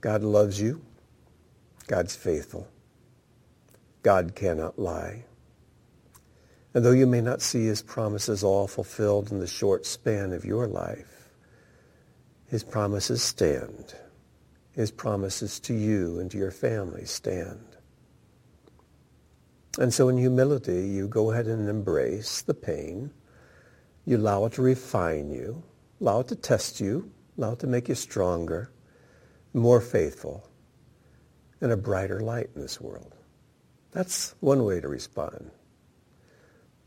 God 0.00 0.22
loves 0.22 0.60
you. 0.60 0.82
God's 1.86 2.16
faithful. 2.16 2.68
God 4.02 4.34
cannot 4.34 4.78
lie. 4.78 5.24
And 6.74 6.84
though 6.84 6.92
you 6.92 7.06
may 7.06 7.20
not 7.20 7.40
see 7.40 7.66
his 7.66 7.82
promises 7.82 8.42
all 8.42 8.66
fulfilled 8.66 9.30
in 9.30 9.38
the 9.38 9.46
short 9.46 9.86
span 9.86 10.32
of 10.32 10.44
your 10.44 10.66
life, 10.66 11.30
his 12.46 12.64
promises 12.64 13.22
stand. 13.22 13.94
His 14.72 14.90
promises 14.90 15.60
to 15.60 15.74
you 15.74 16.18
and 16.18 16.30
to 16.32 16.38
your 16.38 16.50
family 16.50 17.04
stand. 17.04 17.76
And 19.78 19.92
so 19.92 20.08
in 20.08 20.18
humility, 20.18 20.88
you 20.88 21.08
go 21.08 21.30
ahead 21.30 21.46
and 21.46 21.68
embrace 21.68 22.42
the 22.42 22.54
pain. 22.54 23.10
You 24.04 24.18
allow 24.18 24.44
it 24.44 24.52
to 24.54 24.62
refine 24.62 25.30
you, 25.30 25.62
allow 26.00 26.20
it 26.20 26.28
to 26.28 26.36
test 26.36 26.80
you, 26.80 27.10
allow 27.38 27.52
it 27.52 27.60
to 27.60 27.66
make 27.66 27.88
you 27.88 27.94
stronger, 27.94 28.70
more 29.54 29.80
faithful, 29.80 30.48
and 31.60 31.72
a 31.72 31.76
brighter 31.76 32.20
light 32.20 32.50
in 32.54 32.60
this 32.60 32.80
world. 32.80 33.14
That's 33.92 34.34
one 34.40 34.64
way 34.64 34.80
to 34.80 34.88
respond. 34.88 35.50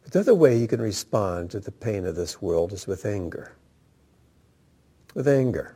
But 0.03 0.13
the 0.13 0.19
other 0.19 0.35
way 0.35 0.57
you 0.57 0.67
can 0.67 0.81
respond 0.81 1.51
to 1.51 1.59
the 1.59 1.71
pain 1.71 2.05
of 2.05 2.15
this 2.15 2.41
world 2.41 2.73
is 2.73 2.85
with 2.85 3.05
anger. 3.05 3.53
With 5.15 5.27
anger. 5.27 5.75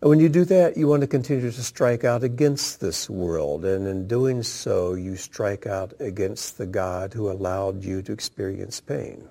And 0.00 0.10
when 0.10 0.20
you 0.20 0.28
do 0.28 0.44
that, 0.44 0.76
you 0.76 0.86
want 0.86 1.00
to 1.00 1.06
continue 1.06 1.50
to 1.50 1.62
strike 1.62 2.04
out 2.04 2.22
against 2.22 2.80
this 2.80 3.10
world. 3.10 3.64
And 3.64 3.86
in 3.86 4.06
doing 4.06 4.42
so, 4.42 4.94
you 4.94 5.16
strike 5.16 5.66
out 5.66 5.94
against 5.98 6.58
the 6.58 6.66
God 6.66 7.12
who 7.12 7.30
allowed 7.30 7.82
you 7.82 8.02
to 8.02 8.12
experience 8.12 8.80
pain. 8.80 9.28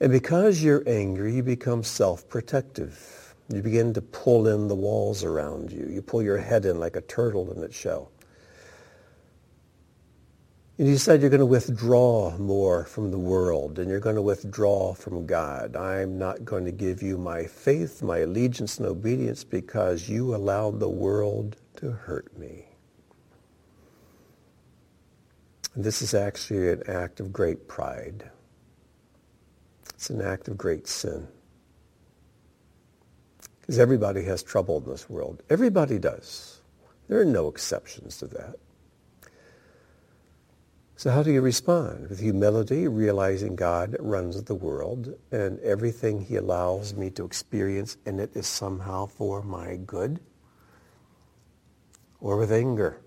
And 0.00 0.12
because 0.12 0.62
you're 0.62 0.82
angry, 0.86 1.34
you 1.34 1.42
become 1.42 1.82
self-protective. 1.82 3.34
You 3.48 3.62
begin 3.62 3.94
to 3.94 4.02
pull 4.02 4.48
in 4.48 4.68
the 4.68 4.74
walls 4.74 5.24
around 5.24 5.72
you. 5.72 5.88
You 5.88 6.02
pull 6.02 6.22
your 6.22 6.38
head 6.38 6.64
in 6.66 6.78
like 6.78 6.96
a 6.96 7.00
turtle 7.00 7.52
in 7.52 7.62
its 7.62 7.76
shell. 7.76 8.10
And 10.78 10.86
you 10.86 10.94
decide 10.94 11.22
you're 11.22 11.30
going 11.30 11.40
to 11.40 11.46
withdraw 11.46 12.36
more 12.36 12.84
from 12.84 13.10
the 13.10 13.18
world 13.18 13.78
and 13.78 13.88
you're 13.88 14.00
going 14.00 14.16
to 14.16 14.22
withdraw 14.22 14.92
from 14.92 15.24
God. 15.24 15.74
I'm 15.74 16.18
not 16.18 16.44
going 16.44 16.66
to 16.66 16.72
give 16.72 17.02
you 17.02 17.16
my 17.16 17.44
faith, 17.44 18.02
my 18.02 18.18
allegiance 18.18 18.76
and 18.78 18.86
obedience 18.86 19.42
because 19.42 20.06
you 20.06 20.34
allowed 20.34 20.78
the 20.78 20.88
world 20.88 21.56
to 21.76 21.92
hurt 21.92 22.36
me. 22.36 22.66
And 25.74 25.82
this 25.82 26.02
is 26.02 26.12
actually 26.12 26.70
an 26.70 26.82
act 26.88 27.20
of 27.20 27.32
great 27.32 27.68
pride. 27.68 28.30
It's 29.96 30.10
an 30.10 30.20
act 30.20 30.48
of 30.48 30.56
great 30.56 30.86
sin. 30.86 31.26
Because 33.60 33.78
everybody 33.78 34.22
has 34.24 34.42
trouble 34.42 34.78
in 34.78 34.88
this 34.88 35.10
world. 35.10 35.42
Everybody 35.50 35.98
does. 35.98 36.60
There 37.08 37.20
are 37.20 37.24
no 37.24 37.48
exceptions 37.48 38.18
to 38.18 38.26
that. 38.28 38.56
So 40.98 41.10
how 41.10 41.22
do 41.22 41.30
you 41.30 41.42
respond? 41.42 42.08
With 42.08 42.20
humility, 42.20 42.88
realizing 42.88 43.54
God 43.54 43.96
runs 44.00 44.42
the 44.42 44.54
world 44.54 45.14
and 45.30 45.60
everything 45.60 46.24
he 46.24 46.36
allows 46.36 46.94
me 46.94 47.10
to 47.10 47.24
experience 47.24 47.98
in 48.06 48.18
it 48.18 48.34
is 48.34 48.46
somehow 48.46 49.06
for 49.06 49.42
my 49.42 49.76
good? 49.76 50.20
Or 52.20 52.38
with 52.38 52.50
anger? 52.50 53.02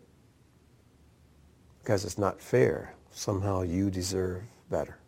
Because 1.79 2.05
it's 2.05 2.19
not 2.19 2.39
fair. 2.39 2.93
Somehow 3.09 3.63
you 3.63 3.89
deserve 3.89 4.43
better. 4.69 4.98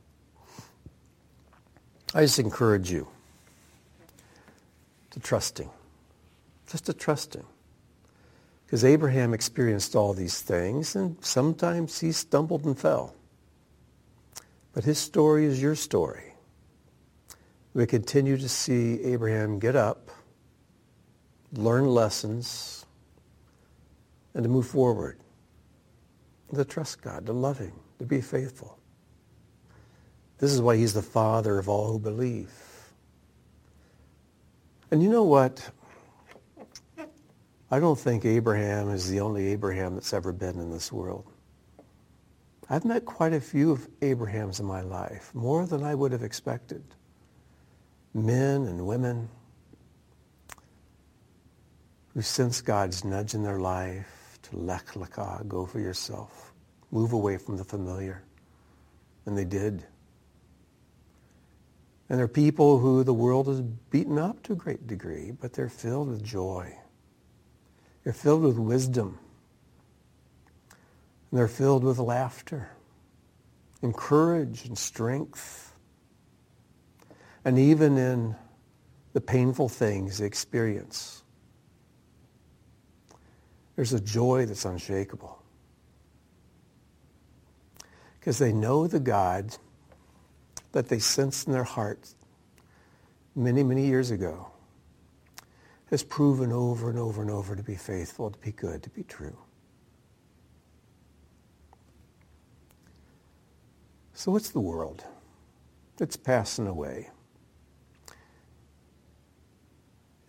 I 2.13 2.21
just 2.21 2.39
encourage 2.39 2.91
you 2.91 3.07
to 5.11 5.19
trusting. 5.19 5.69
Just 6.69 6.85
to 6.87 6.93
trusting. 6.93 7.45
Because 8.65 8.83
Abraham 8.83 9.33
experienced 9.33 9.95
all 9.95 10.13
these 10.13 10.41
things, 10.41 10.95
and 10.95 11.17
sometimes 11.23 11.99
he 11.99 12.11
stumbled 12.11 12.65
and 12.65 12.77
fell. 12.77 13.15
But 14.73 14.83
his 14.83 14.97
story 14.97 15.45
is 15.45 15.61
your 15.61 15.75
story. 15.75 16.33
We 17.73 17.85
continue 17.85 18.37
to 18.37 18.49
see 18.49 19.01
Abraham 19.03 19.59
get 19.59 19.75
up, 19.75 20.09
learn 21.53 21.87
lessons, 21.87 22.85
and 24.33 24.43
to 24.43 24.49
move 24.49 24.67
forward. 24.67 25.17
To 26.53 26.65
trust 26.65 27.01
God, 27.01 27.25
to 27.27 27.33
love 27.33 27.57
him, 27.57 27.71
to 27.99 28.05
be 28.05 28.19
faithful. 28.19 28.77
This 30.41 30.53
is 30.53 30.59
why 30.59 30.75
he's 30.75 30.93
the 30.93 31.03
father 31.03 31.59
of 31.59 31.69
all 31.69 31.91
who 31.91 31.99
believe. 31.99 32.51
And 34.89 35.03
you 35.03 35.09
know 35.09 35.23
what? 35.23 35.69
I 37.69 37.79
don't 37.79 37.97
think 37.97 38.25
Abraham 38.25 38.89
is 38.89 39.07
the 39.07 39.19
only 39.19 39.49
Abraham 39.51 39.93
that's 39.93 40.13
ever 40.13 40.33
been 40.33 40.59
in 40.59 40.71
this 40.71 40.91
world. 40.91 41.31
I've 42.71 42.85
met 42.85 43.05
quite 43.05 43.33
a 43.33 43.39
few 43.39 43.71
of 43.71 43.87
Abrahams 44.01 44.59
in 44.59 44.65
my 44.65 44.81
life, 44.81 45.29
more 45.35 45.67
than 45.67 45.83
I 45.83 45.93
would 45.93 46.11
have 46.11 46.23
expected. 46.23 46.83
Men 48.15 48.65
and 48.65 48.87
women 48.87 49.29
who 52.15 52.23
sense 52.23 52.61
God's 52.61 53.05
nudge 53.05 53.35
in 53.35 53.43
their 53.43 53.59
life 53.59 54.39
to 54.41 54.57
lech 54.57 54.87
lecha, 54.93 55.47
go 55.47 55.67
for 55.67 55.79
yourself, 55.79 56.51
move 56.89 57.13
away 57.13 57.37
from 57.37 57.57
the 57.57 57.63
familiar. 57.63 58.23
And 59.27 59.37
they 59.37 59.45
did. 59.45 59.85
And 62.11 62.19
they're 62.19 62.27
people 62.27 62.77
who 62.77 63.05
the 63.05 63.13
world 63.13 63.47
has 63.47 63.61
beaten 63.61 64.17
up 64.17 64.43
to 64.43 64.51
a 64.51 64.55
great 64.57 64.85
degree, 64.85 65.31
but 65.31 65.53
they're 65.53 65.69
filled 65.69 66.09
with 66.09 66.21
joy. 66.21 66.75
They're 68.03 68.11
filled 68.11 68.43
with 68.43 68.57
wisdom. 68.57 69.17
And 71.31 71.39
they're 71.39 71.47
filled 71.47 71.85
with 71.85 71.99
laughter 71.99 72.69
and 73.81 73.95
courage 73.95 74.65
and 74.65 74.77
strength. 74.77 75.73
And 77.45 77.57
even 77.57 77.97
in 77.97 78.35
the 79.13 79.21
painful 79.21 79.69
things 79.69 80.17
they 80.17 80.25
experience, 80.25 81.23
there's 83.77 83.93
a 83.93 84.01
joy 84.01 84.45
that's 84.47 84.65
unshakable. 84.65 85.41
Because 88.19 88.37
they 88.37 88.51
know 88.51 88.85
the 88.87 88.99
God 88.99 89.55
that 90.71 90.87
they 90.87 90.99
sensed 90.99 91.47
in 91.47 91.53
their 91.53 91.63
hearts 91.63 92.15
many, 93.35 93.63
many 93.63 93.85
years 93.85 94.11
ago 94.11 94.47
has 95.89 96.03
proven 96.03 96.53
over 96.53 96.89
and 96.89 96.97
over 96.97 97.21
and 97.21 97.29
over 97.29 97.55
to 97.55 97.63
be 97.63 97.75
faithful, 97.75 98.31
to 98.31 98.39
be 98.39 98.51
good, 98.53 98.81
to 98.81 98.89
be 98.89 99.03
true. 99.03 99.37
So 104.13 104.31
what's 104.31 104.51
the 104.51 104.59
world? 104.59 105.03
It's 105.99 106.15
passing 106.15 106.67
away. 106.67 107.09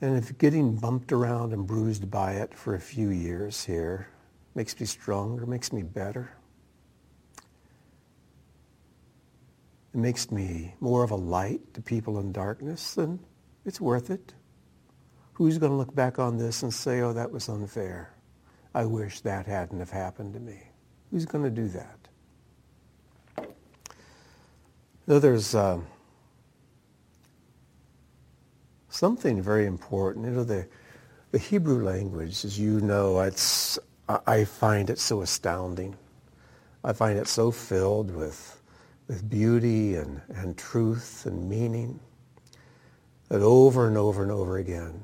And 0.01 0.18
if 0.18 0.36
getting 0.36 0.74
bumped 0.74 1.12
around 1.12 1.53
and 1.53 1.64
bruised 1.64 2.11
by 2.11 2.32
it 2.32 2.55
for 2.55 2.74
a 2.74 2.80
few 2.80 3.11
years 3.11 3.64
here 3.64 4.09
makes 4.57 4.78
me 4.80 4.84
stronger, 4.84 5.47
makes 5.47 5.72
me 5.72 5.82
better, 5.82 6.32
it 9.95 9.99
makes 9.99 10.30
me 10.30 10.74
more 10.80 11.05
of 11.05 11.11
a 11.11 11.16
light 11.16 11.74
to 11.74 11.82
people 11.82 12.18
in 12.18 12.32
darkness, 12.32 12.95
then 12.95 13.20
it's 13.64 13.80
worth 13.80 14.11
it. 14.11 14.34
Who's 15.34 15.59
going 15.59 15.72
to 15.72 15.76
look 15.76 15.95
back 15.95 16.18
on 16.18 16.38
this 16.38 16.62
and 16.62 16.72
say, 16.72 17.01
oh, 17.01 17.12
that 17.12 17.30
was 17.30 17.49
unfair? 17.49 18.14
I 18.74 18.86
wish 18.86 19.20
that 19.20 19.47
hadn't 19.47 19.80
have 19.80 19.90
happened 19.90 20.34
to 20.34 20.40
me. 20.40 20.62
Who's 21.11 21.26
going 21.26 21.45
to 21.45 21.51
do 21.51 21.68
that? 21.68 21.99
Know, 25.07 25.18
there's 25.18 25.55
uh, 25.55 25.80
something 28.88 29.43
very 29.43 29.66
important. 29.66 30.26
You 30.26 30.30
know, 30.32 30.45
the, 30.45 30.68
the 31.32 31.38
Hebrew 31.38 31.82
language, 31.82 32.45
as 32.45 32.59
you 32.59 32.80
know, 32.80 33.20
it's, 33.20 33.78
I 34.09 34.45
find 34.45 34.88
it 34.90 34.99
so 34.99 35.22
astounding. 35.22 35.97
I 36.84 36.93
find 36.93 37.18
it 37.18 37.26
so 37.26 37.51
filled 37.51 38.14
with, 38.14 38.61
with 39.09 39.28
beauty 39.28 39.96
and, 39.96 40.20
and 40.34 40.57
truth 40.57 41.26
and 41.26 41.48
meaning 41.48 41.98
that 43.28 43.42
over 43.42 43.88
and 43.88 43.96
over 43.96 44.22
and 44.22 44.30
over 44.30 44.59
again, 44.59 45.03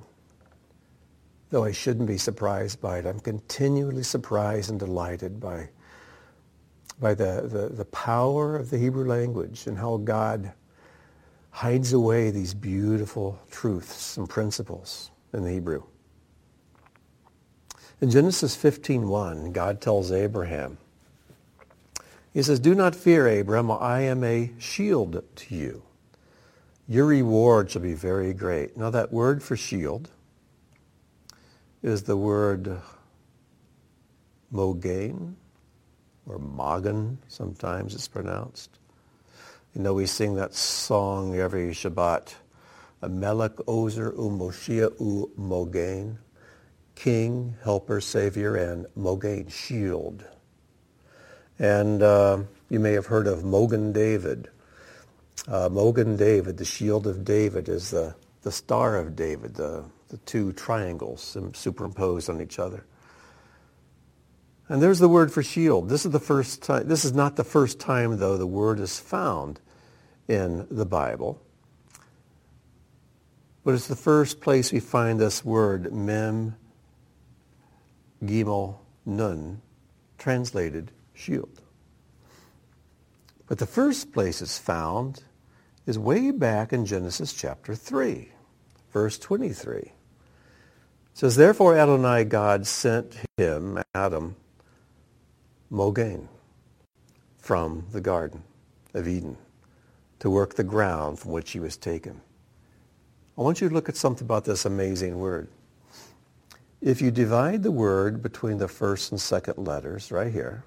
though 1.51 1.65
I 1.65 1.73
shouldn't 1.73 2.07
be 2.07 2.19
surprised 2.19 2.81
by 2.81 2.99
it, 2.99 3.07
I'm 3.07 3.21
continually 3.21 4.03
surprised 4.03 4.71
and 4.71 4.79
delighted 4.79 5.41
by, 5.41 5.69
by 7.01 7.15
the, 7.15 7.49
the, 7.51 7.75
the 7.75 7.87
power 7.87 8.57
of 8.57 8.71
the 8.71 8.79
Hebrew 8.79 9.07
language 9.07 9.67
and 9.67 9.79
how 9.79 9.97
God 9.97 10.53
hides 11.51 11.93
away 11.93 12.31
these 12.31 12.55
beautiful 12.55 13.39
truths 13.51 14.17
and 14.17 14.29
principles 14.29 15.11
in 15.33 15.43
the 15.43 15.51
Hebrew. 15.51 15.83
In 18.01 18.11
Genesis 18.11 18.57
15.1, 18.57 19.53
God 19.53 19.81
tells 19.81 20.13
Abraham, 20.13 20.79
he 22.39 22.45
says, 22.45 22.61
Do 22.61 22.73
not 22.73 22.95
fear, 22.95 23.41
Abram, 23.41 23.69
I 23.69 24.03
am 24.03 24.23
a 24.23 24.53
shield 24.61 25.25
to 25.35 25.55
you. 25.57 25.83
Your 26.87 27.05
reward 27.07 27.69
shall 27.69 27.83
be 27.83 27.95
very 27.95 28.33
great. 28.33 28.77
Now 28.77 28.91
that 28.91 29.13
word 29.13 29.43
for 29.43 29.57
shield 29.57 30.09
is 31.83 32.05
the 32.05 32.17
word 32.17 32.81
mogain, 34.55 35.35
or 36.27 36.39
magan, 36.39 37.19
sometimes 37.27 37.93
it's 37.93 38.07
pronounced. 38.07 38.71
You 39.75 39.83
know, 39.83 39.95
we 39.95 40.07
sing 40.07 40.37
that 40.37 40.55
song 40.55 41.37
every 41.37 41.71
Shabbat, 41.71 42.35
Melech 43.03 43.59
Ozer 43.67 44.13
Umoshia 44.13 44.93
U 45.01 45.33
Mogain, 45.37 46.19
King, 46.95 47.57
Helper, 47.65 48.01
Savior, 48.01 48.55
and 48.55 48.87
Mogain, 48.97 49.51
Shield. 49.51 50.25
And 51.59 52.03
uh, 52.03 52.39
you 52.69 52.79
may 52.79 52.93
have 52.93 53.07
heard 53.07 53.27
of 53.27 53.45
Mogan 53.45 53.93
David. 53.93 54.49
Uh, 55.47 55.69
Mogan 55.69 56.17
David, 56.17 56.57
the 56.57 56.65
Shield 56.65 57.07
of 57.07 57.25
David, 57.25 57.69
is 57.69 57.91
the, 57.91 58.15
the 58.43 58.53
Star 58.53 58.97
of 58.97 59.17
David, 59.17 59.55
the, 59.55 59.85
the 60.09 60.19
two 60.19 60.53
triangles 60.53 61.37
superimposed 61.55 62.31
on 62.31 62.41
each 62.41 62.59
other. 62.59 62.85
And 64.69 64.83
there's 64.83 64.99
the 64.99 65.09
word 65.09 65.33
for 65.33 65.43
shield. 65.43 65.89
This 65.89 66.05
is 66.05 66.13
the 66.13 66.21
first 66.21 66.63
time, 66.63 66.87
this 66.89 67.05
is 67.05 67.15
not 67.15 67.37
the 67.37 67.45
first 67.45 67.81
time, 67.81 68.19
though, 68.19 68.37
the 68.37 68.47
word 68.47 68.79
is 68.81 69.01
found 69.01 69.61
in 70.29 70.67
the 70.71 70.85
Bible. 70.85 71.41
But 73.65 73.75
it's 73.75 73.89
the 73.89 73.97
first 73.97 74.41
place 74.41 74.71
we 74.71 74.81
find 74.81 75.19
this 75.19 75.43
word, 75.43 75.93
mem, 75.93 76.57
gimel, 78.23 78.77
nun, 79.07 79.63
translated 80.19 80.91
shield. 81.19 81.61
But 83.47 83.59
the 83.59 83.67
first 83.67 84.13
place 84.13 84.41
it's 84.41 84.59
found 84.59 85.23
is 85.87 85.99
way 85.99 86.31
back 86.31 86.73
in 86.73 86.87
Genesis 86.87 87.33
chapter 87.33 87.75
3, 87.75 88.29
verse 88.93 89.19
23. 89.19 89.79
It 89.79 89.93
says, 91.15 91.37
Therefore 91.37 91.77
Adonai 91.77 92.25
God 92.25 92.67
sent 92.67 93.17
him, 93.37 93.83
Adam, 93.95 94.37
Mogain 95.73 96.29
from 97.39 97.87
the 97.93 98.01
Garden 98.01 98.43
of 98.95 99.09
Eden 99.09 99.37
to 100.19 100.31
work 100.31 100.55
the 100.55 100.65
ground 100.65 101.19
from 101.19 101.33
which 101.33 101.53
he 101.53 101.61
was 101.61 101.77
taken. 101.77 102.21
I 103.37 103.43
want 103.43 103.61
you 103.61 103.69
to 103.69 103.75
look 103.75 103.89
at 103.89 103.97
something 103.97 104.25
about 104.25 104.45
this 104.45 104.65
amazing 104.65 105.19
word. 105.19 105.49
If 106.81 107.01
you 107.01 107.11
divide 107.11 107.63
the 107.63 107.71
word 107.71 108.23
between 108.23 108.59
the 108.59 108.69
first 108.69 109.11
and 109.11 109.21
second 109.21 109.67
letters 109.67 110.13
right 110.13 110.33
here, 110.33 110.65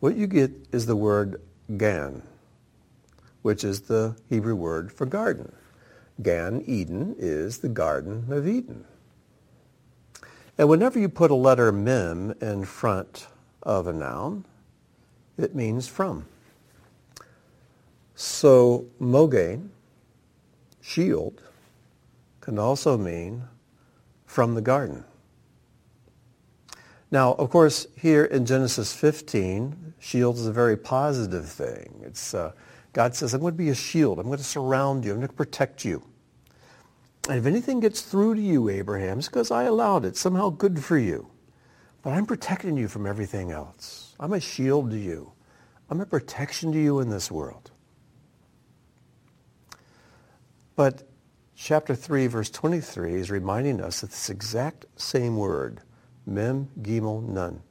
what 0.00 0.16
you 0.16 0.26
get 0.26 0.52
is 0.72 0.86
the 0.86 0.96
word 0.96 1.40
gan, 1.76 2.22
which 3.42 3.64
is 3.64 3.82
the 3.82 4.16
Hebrew 4.28 4.54
word 4.54 4.92
for 4.92 5.06
garden. 5.06 5.52
Gan 6.22 6.62
Eden 6.66 7.14
is 7.18 7.58
the 7.58 7.68
Garden 7.68 8.26
of 8.30 8.48
Eden. 8.48 8.84
And 10.56 10.68
whenever 10.68 10.98
you 10.98 11.08
put 11.08 11.30
a 11.30 11.36
letter 11.36 11.70
mem 11.70 12.34
in 12.40 12.64
front 12.64 13.28
of 13.62 13.86
a 13.86 13.92
noun. 13.92 14.44
It 15.36 15.54
means 15.54 15.86
from. 15.86 16.26
So 18.14 18.86
mogain, 19.00 19.68
shield, 20.80 21.42
can 22.40 22.58
also 22.58 22.96
mean 22.96 23.44
from 24.26 24.54
the 24.54 24.60
garden. 24.60 25.04
Now, 27.10 27.34
of 27.34 27.50
course, 27.50 27.86
here 27.96 28.24
in 28.24 28.44
Genesis 28.44 28.94
15, 28.94 29.94
shield 29.98 30.36
is 30.36 30.46
a 30.46 30.52
very 30.52 30.76
positive 30.76 31.48
thing. 31.48 32.02
It's 32.04 32.34
uh, 32.34 32.52
God 32.92 33.14
says, 33.14 33.34
I'm 33.34 33.40
going 33.40 33.54
to 33.54 33.58
be 33.58 33.70
a 33.70 33.74
shield. 33.74 34.18
I'm 34.18 34.26
going 34.26 34.38
to 34.38 34.44
surround 34.44 35.04
you. 35.04 35.12
I'm 35.12 35.18
going 35.18 35.28
to 35.28 35.34
protect 35.34 35.84
you. 35.84 36.02
And 37.28 37.38
if 37.38 37.46
anything 37.46 37.80
gets 37.80 38.00
through 38.00 38.34
to 38.36 38.40
you, 38.40 38.68
Abraham, 38.68 39.18
it's 39.18 39.28
because 39.28 39.50
I 39.50 39.64
allowed 39.64 40.04
it. 40.04 40.16
Somehow 40.16 40.50
good 40.50 40.82
for 40.82 40.98
you. 40.98 41.28
But 42.02 42.14
I'm 42.14 42.26
protecting 42.26 42.76
you 42.76 42.88
from 42.88 43.06
everything 43.06 43.52
else. 43.52 44.14
I'm 44.18 44.32
a 44.32 44.40
shield 44.40 44.90
to 44.90 44.98
you. 44.98 45.32
I'm 45.90 46.00
a 46.00 46.06
protection 46.06 46.72
to 46.72 46.78
you 46.78 47.00
in 47.00 47.08
this 47.10 47.30
world. 47.30 47.70
But 50.76 51.08
chapter 51.54 51.94
3, 51.94 52.26
verse 52.28 52.50
23 52.50 53.14
is 53.14 53.30
reminding 53.30 53.80
us 53.80 54.00
that 54.00 54.10
this 54.10 54.30
exact 54.30 54.86
same 54.96 55.36
word, 55.36 55.82
mem, 56.28 56.68
gimel, 56.82 57.26
nun, 57.26 57.62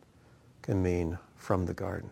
can 0.61 0.81
mean 0.81 1.17
from 1.35 1.65
the 1.65 1.73
garden. 1.73 2.09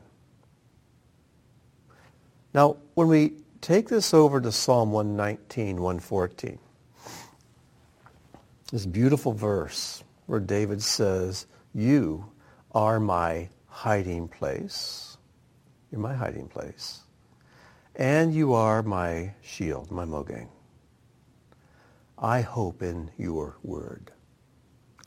Now, 2.53 2.77
when 2.93 3.07
we 3.09 3.33
take 3.59 3.89
this 3.89 4.13
over 4.13 4.39
to 4.39 4.51
Psalm 4.51 4.91
119, 4.91 5.81
114, 5.81 6.59
this 8.71 8.85
beautiful 8.85 9.33
verse 9.33 10.03
where 10.25 10.39
David 10.39 10.81
says, 10.81 11.47
you 11.73 12.25
are 12.71 12.99
my 12.99 13.49
hiding 13.67 14.27
place. 14.27 15.17
You're 15.91 16.01
my 16.01 16.13
hiding 16.13 16.47
place. 16.47 17.01
And 17.95 18.33
you 18.33 18.53
are 18.53 18.81
my 18.81 19.33
shield, 19.41 19.91
my 19.91 20.05
mogain. 20.05 20.47
I 22.17 22.41
hope 22.41 22.81
in 22.81 23.11
your 23.17 23.57
word. 23.63 24.11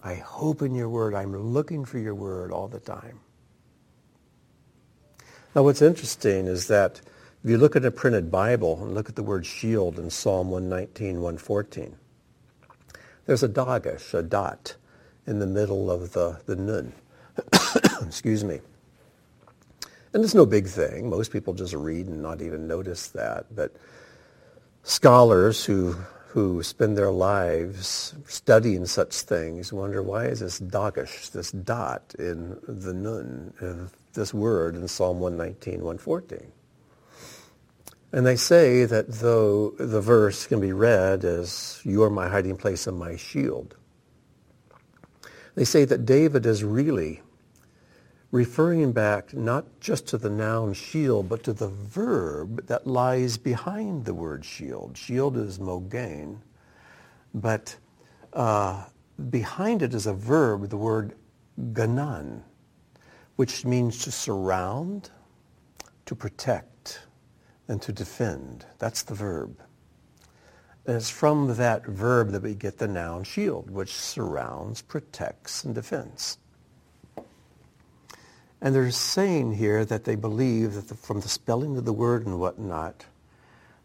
I 0.03 0.15
hope 0.15 0.63
in 0.63 0.75
your 0.75 0.89
word. 0.89 1.15
I'm 1.15 1.37
looking 1.37 1.85
for 1.85 1.99
your 1.99 2.15
word 2.15 2.53
all 2.53 2.69
the 2.69 2.81
time. 2.81 3.21
Now 5.55 5.63
what's 5.65 5.83
interesting 5.83 6.47
is 6.47 6.69
that 6.69 7.01
if 7.43 7.51
you 7.51 7.59
look 7.59 7.77
at 7.77 7.85
a 7.85 7.91
printed 7.91 8.31
Bible 8.31 8.83
and 8.83 8.95
look 8.95 9.09
at 9.09 9.17
the 9.17 9.23
word 9.23 9.47
shield 9.47 9.99
in 9.99 10.11
Psalm 10.11 10.51
119, 10.51 11.21
114, 11.21 11.97
there's 13.27 13.43
a 13.43 13.49
dagesh, 13.49 14.15
a 14.15 14.23
dot, 14.23 14.77
in 15.27 15.39
the 15.39 15.47
middle 15.47 15.91
of 15.91 16.13
the, 16.13 16.41
the 16.47 16.57
nun. 16.57 16.93
Excuse 18.07 18.45
me. 18.45 18.61
And 20.13 20.25
it's 20.25 20.35
no 20.35 20.47
big 20.47 20.67
thing. 20.67 21.11
Most 21.11 21.31
people 21.31 21.53
just 21.53 21.75
read 21.75 22.07
and 22.07 22.23
not 22.23 22.41
even 22.41 22.67
notice 22.67 23.09
that. 23.09 23.55
But 23.55 23.77
scholars 24.83 25.65
who 25.65 25.97
who 26.29 26.63
spend 26.63 26.97
their 26.97 27.11
lives 27.11 28.15
studying 28.27 28.85
such 28.85 29.15
things 29.15 29.73
wonder 29.73 30.03
why 30.03 30.27
is 30.27 30.41
this 30.41 30.61
dagesh, 30.61 31.31
this 31.31 31.51
dot 31.51 32.15
in 32.19 32.59
the 32.69 32.93
nun 32.93 33.55
in 33.63 33.89
this 34.13 34.35
word 34.35 34.75
in 34.75 34.87
Psalm 34.87 35.21
119, 35.21 35.77
114. 35.77 36.53
And 38.13 38.27
they 38.27 38.37
say 38.37 38.85
that 38.85 39.09
though 39.09 39.71
the 39.79 40.03
verse 40.03 40.47
can 40.47 40.61
be 40.61 40.73
read 40.73 41.25
as, 41.25 41.81
you 41.85 42.03
are 42.03 42.11
my 42.11 42.29
hiding 42.29 42.59
place 42.59 42.87
and 42.87 42.99
my 42.99 43.17
shield, 43.17 43.75
they 45.55 45.65
say 45.65 45.87
that 45.87 46.05
David 46.05 46.45
is 46.45 46.63
really 46.63 47.23
referring 48.31 48.93
back 48.93 49.33
not 49.33 49.65
just 49.81 50.07
to 50.09 50.19
the 50.19 50.31
noun 50.31 50.75
shield, 50.75 51.29
but 51.29 51.43
to 51.45 51.53
the 51.53 51.69
verb 51.69 52.67
that 52.67 52.87
lies 52.87 53.39
behind 53.39 54.05
the 54.05 54.15
word 54.15 54.45
shield. 54.45 54.97
Shield 54.97 55.37
is 55.37 55.59
mogain, 55.59 56.39
but 57.33 57.77
uh, 58.35 58.85
behind 59.31 59.83
it 59.83 59.95
is 59.95 60.07
a 60.07 60.13
verb, 60.13 60.69
the 60.69 60.77
word 60.77 61.15
ganan, 61.73 62.43
which 63.37 63.65
means 63.65 64.05
to 64.05 64.13
surround, 64.13 65.11
to 66.05 66.15
protect, 66.15 67.01
and 67.67 67.81
to 67.83 67.93
defend. 67.93 68.67
That's 68.79 69.03
the 69.03 69.15
verb. 69.15 69.59
And 70.87 70.97
it's 70.97 71.11
from 71.11 71.55
that 71.57 71.87
verb 71.87 72.31
that 72.31 72.43
we 72.43 72.55
get 72.55 72.79
the 72.79 72.89
noun 72.89 73.25
shield, 73.25 73.71
which 73.71 73.95
surrounds, 73.95 74.81
protects, 74.81 75.65
and 75.65 75.75
defends. 75.75 76.39
And 78.61 78.75
they're 78.75 78.91
saying 78.91 79.55
here 79.55 79.85
that 79.85 80.05
they 80.05 80.17
believe 80.17 80.75
that 80.75 80.89
the, 80.89 80.95
from 80.95 81.21
the 81.21 81.29
spelling 81.29 81.77
of 81.77 81.85
the 81.85 81.93
word 81.93 82.27
and 82.27 82.41
whatnot, 82.41 83.07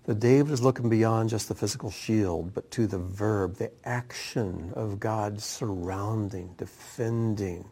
that 0.05 0.19
David 0.19 0.51
is 0.51 0.61
looking 0.61 0.89
beyond 0.89 1.29
just 1.29 1.47
the 1.47 1.55
physical 1.55 1.91
shield, 1.91 2.53
but 2.53 2.69
to 2.71 2.87
the 2.87 2.97
verb, 2.97 3.57
the 3.57 3.71
action 3.85 4.73
of 4.75 4.99
God 4.99 5.41
surrounding, 5.41 6.55
defending, 6.57 7.65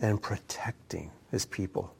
and 0.00 0.22
protecting 0.22 1.10
his 1.30 1.46
people. 1.46 1.94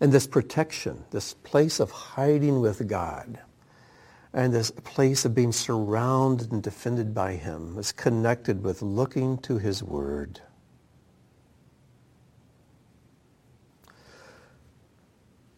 And 0.00 0.12
this 0.12 0.26
protection, 0.26 1.04
this 1.10 1.34
place 1.34 1.80
of 1.80 1.90
hiding 1.90 2.60
with 2.60 2.86
God, 2.86 3.40
and 4.32 4.52
this 4.52 4.70
place 4.70 5.24
of 5.24 5.34
being 5.34 5.52
surrounded 5.52 6.52
and 6.52 6.62
defended 6.62 7.14
by 7.14 7.34
him 7.34 7.76
is 7.78 7.90
connected 7.90 8.62
with 8.62 8.80
looking 8.82 9.38
to 9.38 9.58
his 9.58 9.82
word. 9.82 10.40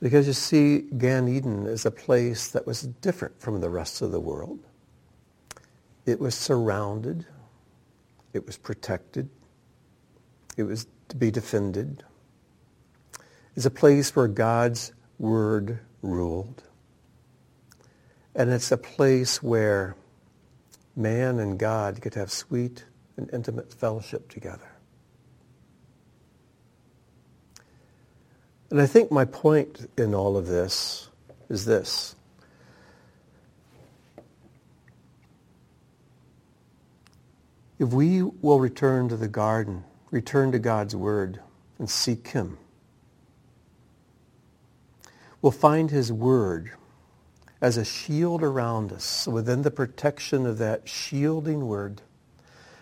Because 0.02 0.26
you 0.26 0.32
see, 0.32 0.80
Gan 0.98 1.28
Eden 1.28 1.64
is 1.66 1.86
a 1.86 1.90
place 1.90 2.48
that 2.48 2.66
was 2.66 2.82
different 2.82 3.40
from 3.40 3.60
the 3.60 3.70
rest 3.70 4.02
of 4.02 4.10
the 4.10 4.18
world. 4.18 4.58
It 6.06 6.18
was 6.18 6.34
surrounded. 6.34 7.24
It 8.32 8.44
was 8.44 8.56
protected. 8.56 9.28
It 10.56 10.64
was 10.64 10.88
to 11.08 11.16
be 11.16 11.30
defended. 11.30 12.02
It's 13.54 13.64
a 13.64 13.70
place 13.70 14.16
where 14.16 14.26
God's 14.26 14.92
word 15.20 15.78
ruled. 16.02 16.64
And 18.34 18.50
it's 18.50 18.72
a 18.72 18.78
place 18.78 19.40
where 19.40 19.94
man 20.96 21.38
and 21.38 21.60
God 21.60 22.02
to 22.02 22.14
have 22.16 22.32
sweet 22.32 22.84
and 23.16 23.30
intimate 23.32 23.72
fellowship 23.72 24.28
together. 24.28 24.71
And 28.72 28.80
I 28.80 28.86
think 28.86 29.10
my 29.10 29.26
point 29.26 29.86
in 29.98 30.14
all 30.14 30.38
of 30.38 30.46
this 30.46 31.10
is 31.50 31.66
this. 31.66 32.16
If 37.78 37.92
we 37.92 38.22
will 38.22 38.58
return 38.58 39.10
to 39.10 39.16
the 39.18 39.28
garden, 39.28 39.84
return 40.10 40.52
to 40.52 40.58
God's 40.58 40.96
word, 40.96 41.40
and 41.78 41.90
seek 41.90 42.28
him, 42.28 42.56
we'll 45.42 45.52
find 45.52 45.90
his 45.90 46.10
word 46.10 46.70
as 47.60 47.76
a 47.76 47.84
shield 47.84 48.42
around 48.42 48.90
us, 48.90 49.28
within 49.28 49.60
the 49.60 49.70
protection 49.70 50.46
of 50.46 50.56
that 50.56 50.88
shielding 50.88 51.66
word, 51.66 52.00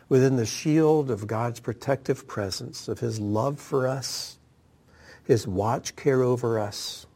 within 0.09 0.37
the 0.37 0.47
shield 0.47 1.11
of 1.11 1.27
God's 1.27 1.59
protective 1.59 2.29
presence, 2.29 2.87
of 2.87 3.01
his 3.01 3.19
love 3.19 3.59
for 3.59 3.89
us, 3.89 4.37
his 5.31 5.47
watch 5.47 5.95
care 5.95 6.25
over 6.25 6.59
us, 6.59 7.07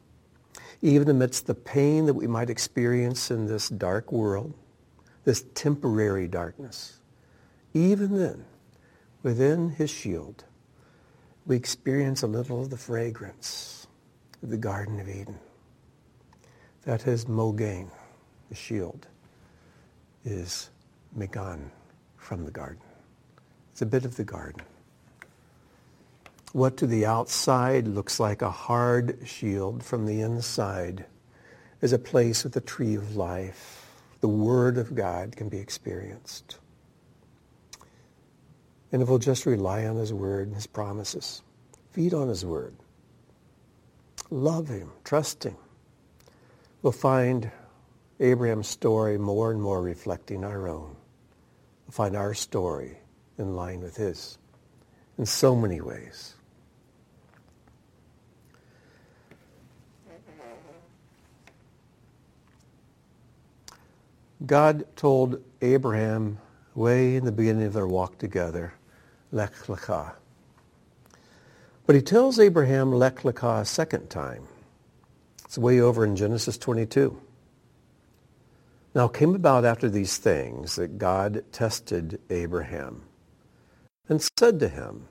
even 0.81 1.09
amidst 1.09 1.47
the 1.47 1.53
pain 1.53 2.05
that 2.05 2.13
we 2.13 2.25
might 2.25 2.49
experience 2.49 3.29
in 3.29 3.45
this 3.45 3.67
dark 3.67 4.09
world, 4.09 4.53
this 5.25 5.43
temporary 5.53 6.25
darkness. 6.25 7.01
Even 7.73 8.17
then, 8.17 8.45
within 9.21 9.69
his 9.69 9.89
shield, 9.89 10.45
we 11.45 11.57
experience 11.57 12.23
a 12.23 12.27
little 12.27 12.61
of 12.61 12.69
the 12.69 12.77
fragrance 12.77 13.85
of 14.41 14.49
the 14.49 14.55
Garden 14.55 14.97
of 15.01 15.09
Eden. 15.09 15.37
That 16.83 17.07
is 17.07 17.25
mogain, 17.25 17.89
the 18.47 18.55
shield, 18.55 19.07
is 20.23 20.69
megan 21.13 21.69
from 22.15 22.45
the 22.45 22.51
garden. 22.51 22.79
It's 23.73 23.81
a 23.81 23.85
bit 23.85 24.05
of 24.05 24.15
the 24.15 24.23
garden. 24.23 24.61
What 26.55 26.77
to 26.77 26.87
the 26.87 27.05
outside 27.05 27.85
looks 27.85 28.17
like 28.17 28.41
a 28.41 28.49
hard 28.49 29.19
shield 29.25 29.83
from 29.83 30.05
the 30.05 30.21
inside 30.21 31.03
is 31.81 31.91
a 31.91 31.99
place 31.99 32.45
with 32.45 32.53
the 32.53 32.61
tree 32.61 32.95
of 32.95 33.17
life. 33.17 33.91
The 34.21 34.29
Word 34.29 34.77
of 34.77 34.95
God 34.95 35.35
can 35.35 35.49
be 35.49 35.57
experienced. 35.57 36.59
And 38.89 39.01
if 39.01 39.09
we'll 39.09 39.17
just 39.17 39.45
rely 39.45 39.85
on 39.85 39.97
His 39.97 40.13
Word 40.13 40.47
and 40.47 40.55
His 40.55 40.65
promises, 40.65 41.41
feed 41.91 42.13
on 42.13 42.29
His 42.29 42.45
Word, 42.45 42.73
love 44.29 44.69
Him, 44.69 44.91
trust 45.03 45.43
Him, 45.43 45.57
we'll 46.81 46.93
find 46.93 47.51
Abraham's 48.21 48.69
story 48.69 49.17
more 49.17 49.51
and 49.51 49.61
more 49.61 49.81
reflecting 49.81 50.45
our 50.45 50.69
own. 50.69 50.95
We'll 51.85 51.91
find 51.91 52.15
our 52.15 52.33
story 52.33 52.97
in 53.37 53.57
line 53.57 53.81
with 53.81 53.97
His 53.97 54.37
in 55.17 55.25
so 55.25 55.53
many 55.53 55.81
ways. 55.81 56.34
God 64.43 64.85
told 64.95 65.41
Abraham 65.61 66.39
way 66.73 67.15
in 67.15 67.25
the 67.25 67.31
beginning 67.31 67.67
of 67.67 67.73
their 67.73 67.87
walk 67.87 68.17
together, 68.17 68.73
Lech 69.31 69.53
Lecha. 69.67 70.13
But 71.85 71.95
he 71.95 72.01
tells 72.01 72.39
Abraham 72.39 72.91
Lech 72.91 73.17
Lecha 73.21 73.61
a 73.61 73.65
second 73.65 74.09
time. 74.09 74.47
It's 75.45 75.57
way 75.57 75.79
over 75.79 76.03
in 76.03 76.15
Genesis 76.15 76.57
22. 76.57 77.21
Now 78.95 79.05
it 79.05 79.13
came 79.13 79.35
about 79.35 79.65
after 79.65 79.89
these 79.89 80.17
things 80.17 80.75
that 80.75 80.97
God 80.97 81.43
tested 81.51 82.19
Abraham 82.29 83.03
and 84.09 84.21
said 84.37 84.59
to 84.59 84.67
him, 84.67 85.07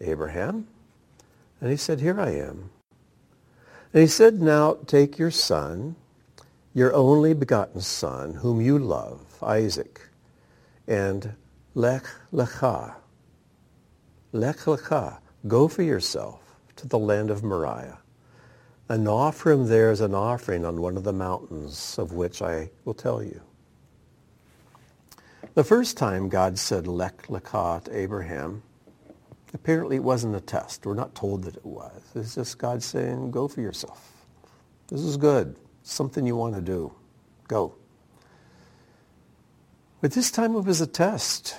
Abraham? 0.00 0.66
And 1.60 1.70
he 1.70 1.76
said, 1.76 2.00
Here 2.00 2.20
I 2.20 2.30
am. 2.30 2.70
And 3.92 4.00
he 4.02 4.08
said, 4.08 4.40
Now 4.40 4.78
take 4.86 5.18
your 5.18 5.30
son, 5.30 5.96
your 6.74 6.94
only 6.94 7.34
begotten 7.34 7.80
son, 7.80 8.34
whom 8.34 8.60
you 8.60 8.78
love, 8.78 9.20
Isaac, 9.42 10.00
and 10.86 11.34
lech 11.74 12.04
lecha, 12.32 12.94
lech 14.32 14.56
lecha, 14.58 15.18
go 15.46 15.68
for 15.68 15.82
yourself 15.82 16.40
to 16.76 16.88
the 16.88 16.98
land 16.98 17.30
of 17.30 17.42
Moriah, 17.42 17.98
and 18.88 19.06
offer 19.06 19.52
him 19.52 19.66
there 19.66 19.90
as 19.90 20.00
an 20.00 20.14
offering 20.14 20.64
on 20.64 20.80
one 20.80 20.96
of 20.96 21.04
the 21.04 21.12
mountains 21.12 21.98
of 21.98 22.12
which 22.12 22.40
I 22.40 22.70
will 22.84 22.94
tell 22.94 23.22
you. 23.22 23.40
The 25.54 25.64
first 25.64 25.98
time 25.98 26.30
God 26.30 26.58
said 26.58 26.86
lech 26.86 27.26
lecha 27.26 27.84
to 27.84 27.96
Abraham, 27.96 28.62
apparently 29.52 29.96
it 29.96 30.04
wasn't 30.04 30.36
a 30.36 30.40
test. 30.40 30.86
We're 30.86 30.94
not 30.94 31.14
told 31.14 31.44
that 31.44 31.56
it 31.56 31.66
was. 31.66 32.00
It's 32.14 32.34
just 32.34 32.56
God 32.56 32.82
saying, 32.82 33.30
go 33.30 33.46
for 33.48 33.60
yourself. 33.60 34.10
This 34.88 35.02
is 35.02 35.18
good 35.18 35.56
something 35.82 36.26
you 36.26 36.36
want 36.36 36.54
to 36.54 36.60
do. 36.60 36.92
Go. 37.48 37.74
But 40.00 40.12
this 40.12 40.30
time 40.30 40.54
it 40.56 40.64
was 40.64 40.80
a 40.80 40.86
test. 40.86 41.56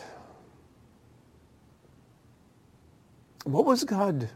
What 3.45 3.65
was 3.65 3.84
God 3.84 4.30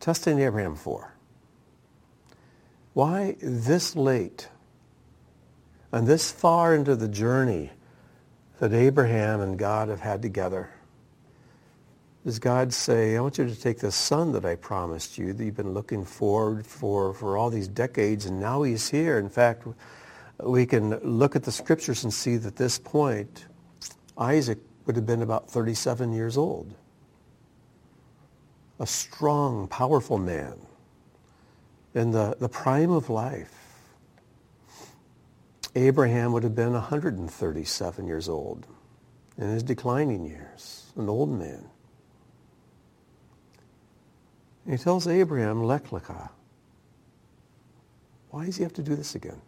testing 0.00 0.38
Abraham 0.40 0.76
for? 0.76 1.14
Why 2.92 3.36
this 3.40 3.94
late 3.94 4.48
and 5.92 6.06
this 6.06 6.30
far 6.30 6.74
into 6.74 6.96
the 6.96 7.08
journey 7.08 7.70
that 8.58 8.72
Abraham 8.72 9.40
and 9.40 9.58
God 9.58 9.88
have 9.88 10.00
had 10.00 10.22
together? 10.22 10.70
Does 12.26 12.40
God 12.40 12.74
say, 12.74 13.16
I 13.16 13.20
want 13.20 13.38
you 13.38 13.46
to 13.46 13.54
take 13.54 13.78
the 13.78 13.92
son 13.92 14.32
that 14.32 14.44
I 14.44 14.56
promised 14.56 15.16
you, 15.16 15.32
that 15.32 15.44
you've 15.44 15.56
been 15.56 15.74
looking 15.74 16.04
forward 16.04 16.66
for, 16.66 17.14
for 17.14 17.38
all 17.38 17.50
these 17.50 17.68
decades, 17.68 18.26
and 18.26 18.40
now 18.40 18.64
he's 18.64 18.88
here. 18.88 19.20
In 19.20 19.28
fact, 19.28 19.64
we 20.42 20.66
can 20.66 20.96
look 21.04 21.36
at 21.36 21.44
the 21.44 21.52
scriptures 21.52 22.02
and 22.02 22.12
see 22.12 22.36
that 22.38 22.56
this 22.56 22.80
point, 22.80 23.46
Isaac 24.18 24.58
would 24.86 24.96
have 24.96 25.06
been 25.06 25.22
about 25.22 25.48
37 25.48 26.12
years 26.12 26.36
old. 26.36 26.74
A 28.80 28.88
strong, 28.88 29.68
powerful 29.68 30.18
man 30.18 30.54
in 31.94 32.10
the, 32.10 32.36
the 32.40 32.48
prime 32.48 32.90
of 32.90 33.08
life. 33.08 33.54
Abraham 35.76 36.32
would 36.32 36.42
have 36.42 36.56
been 36.56 36.72
137 36.72 38.04
years 38.04 38.28
old 38.28 38.66
in 39.38 39.48
his 39.48 39.62
declining 39.62 40.26
years, 40.26 40.90
an 40.96 41.08
old 41.08 41.30
man. 41.30 41.70
He 44.68 44.76
tells 44.76 45.06
Abraham, 45.06 45.62
Lech 45.62 45.88
lecha. 45.90 46.30
Why 48.30 48.46
does 48.46 48.56
he 48.56 48.62
have 48.64 48.74
to 48.74 48.82
do 48.82 48.96
this 48.96 49.14
again? 49.14 49.40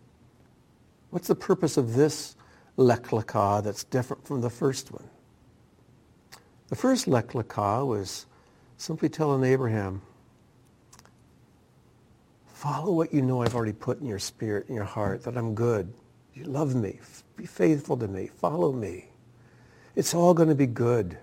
What's 1.11 1.29
the 1.29 1.35
purpose 1.35 1.77
of 1.77 1.95
this 1.95 2.37
Lech 2.77 3.09
lecha 3.09 3.63
that's 3.63 3.85
different 3.85 4.27
from 4.27 4.41
the 4.41 4.51
first 4.51 4.93
one? 4.93 5.09
The 6.69 6.77
first 6.77 7.09
Lech 7.09 7.29
lecha 7.29 7.87
was 7.87 8.27
simply 8.77 9.09
telling 9.09 9.43
Abraham, 9.45 10.03
follow 12.47 12.93
what 12.93 13.13
you 13.13 13.23
know 13.23 13.43
I've 13.43 13.55
already 13.55 13.73
put 13.73 14.01
in 14.01 14.07
your 14.07 14.19
spirit, 14.19 14.69
in 14.69 14.75
your 14.75 14.85
heart, 14.85 15.25
that 15.25 15.37
I'm 15.37 15.55
good. 15.55 15.93
You 16.35 16.45
love 16.45 16.75
me. 16.75 17.01
Be 17.37 17.47
faithful 17.47 17.97
to 17.97 18.07
me. 18.07 18.29
Follow 18.29 18.73
me. 18.73 19.07
It's 19.97 20.15
all 20.15 20.35
going 20.35 20.49
to 20.49 20.55
be 20.55 20.67
good. 20.67 21.19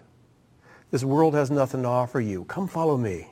This 0.92 1.04
world 1.04 1.34
has 1.34 1.50
nothing 1.50 1.84
to 1.84 1.88
offer 1.88 2.20
you. 2.20 2.44
Come 2.46 2.68
follow 2.68 2.98
me. 2.98 3.28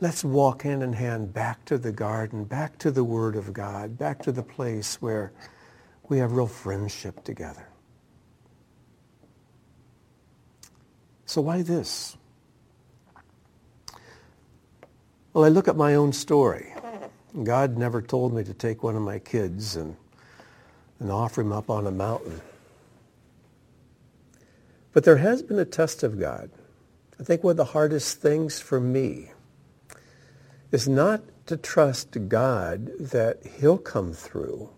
Let's 0.00 0.22
walk 0.22 0.62
hand 0.62 0.84
in 0.84 0.92
hand 0.92 1.34
back 1.34 1.64
to 1.64 1.76
the 1.76 1.90
garden, 1.90 2.44
back 2.44 2.78
to 2.78 2.92
the 2.92 3.02
Word 3.02 3.34
of 3.34 3.52
God, 3.52 3.98
back 3.98 4.22
to 4.22 4.32
the 4.32 4.44
place 4.44 5.02
where 5.02 5.32
we 6.08 6.18
have 6.18 6.32
real 6.32 6.46
friendship 6.46 7.24
together. 7.24 7.66
So 11.26 11.40
why 11.40 11.62
this? 11.62 12.16
Well, 15.32 15.44
I 15.44 15.48
look 15.48 15.66
at 15.66 15.76
my 15.76 15.96
own 15.96 16.12
story. 16.12 16.72
God 17.42 17.76
never 17.76 18.00
told 18.00 18.32
me 18.32 18.44
to 18.44 18.54
take 18.54 18.84
one 18.84 18.94
of 18.94 19.02
my 19.02 19.18
kids 19.18 19.74
and, 19.74 19.96
and 21.00 21.10
offer 21.10 21.40
him 21.40 21.52
up 21.52 21.70
on 21.70 21.86
a 21.86 21.90
mountain. 21.90 22.40
But 24.92 25.04
there 25.04 25.18
has 25.18 25.42
been 25.42 25.58
a 25.58 25.64
test 25.64 26.02
of 26.02 26.18
God. 26.18 26.50
I 27.20 27.24
think 27.24 27.42
one 27.42 27.52
of 27.52 27.56
the 27.56 27.64
hardest 27.66 28.20
things 28.20 28.60
for 28.60 28.80
me 28.80 29.32
is 30.70 30.88
not 30.88 31.22
to 31.46 31.56
trust 31.56 32.28
God 32.28 32.90
that 32.98 33.38
he'll 33.58 33.78
come 33.78 34.12
through. 34.12 34.70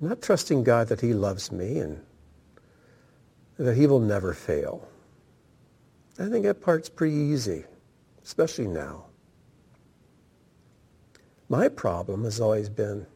Not 0.00 0.22
trusting 0.22 0.64
God 0.64 0.88
that 0.88 1.00
he 1.00 1.12
loves 1.14 1.50
me 1.50 1.78
and 1.78 2.00
that 3.56 3.76
he 3.76 3.86
will 3.86 4.00
never 4.00 4.32
fail. 4.32 4.88
I 6.18 6.28
think 6.28 6.44
that 6.44 6.60
part's 6.60 6.88
pretty 6.88 7.16
easy, 7.16 7.64
especially 8.22 8.66
now. 8.66 9.06
My 11.48 11.68
problem 11.68 12.24
has 12.24 12.40
always 12.40 12.68
been 12.68 13.06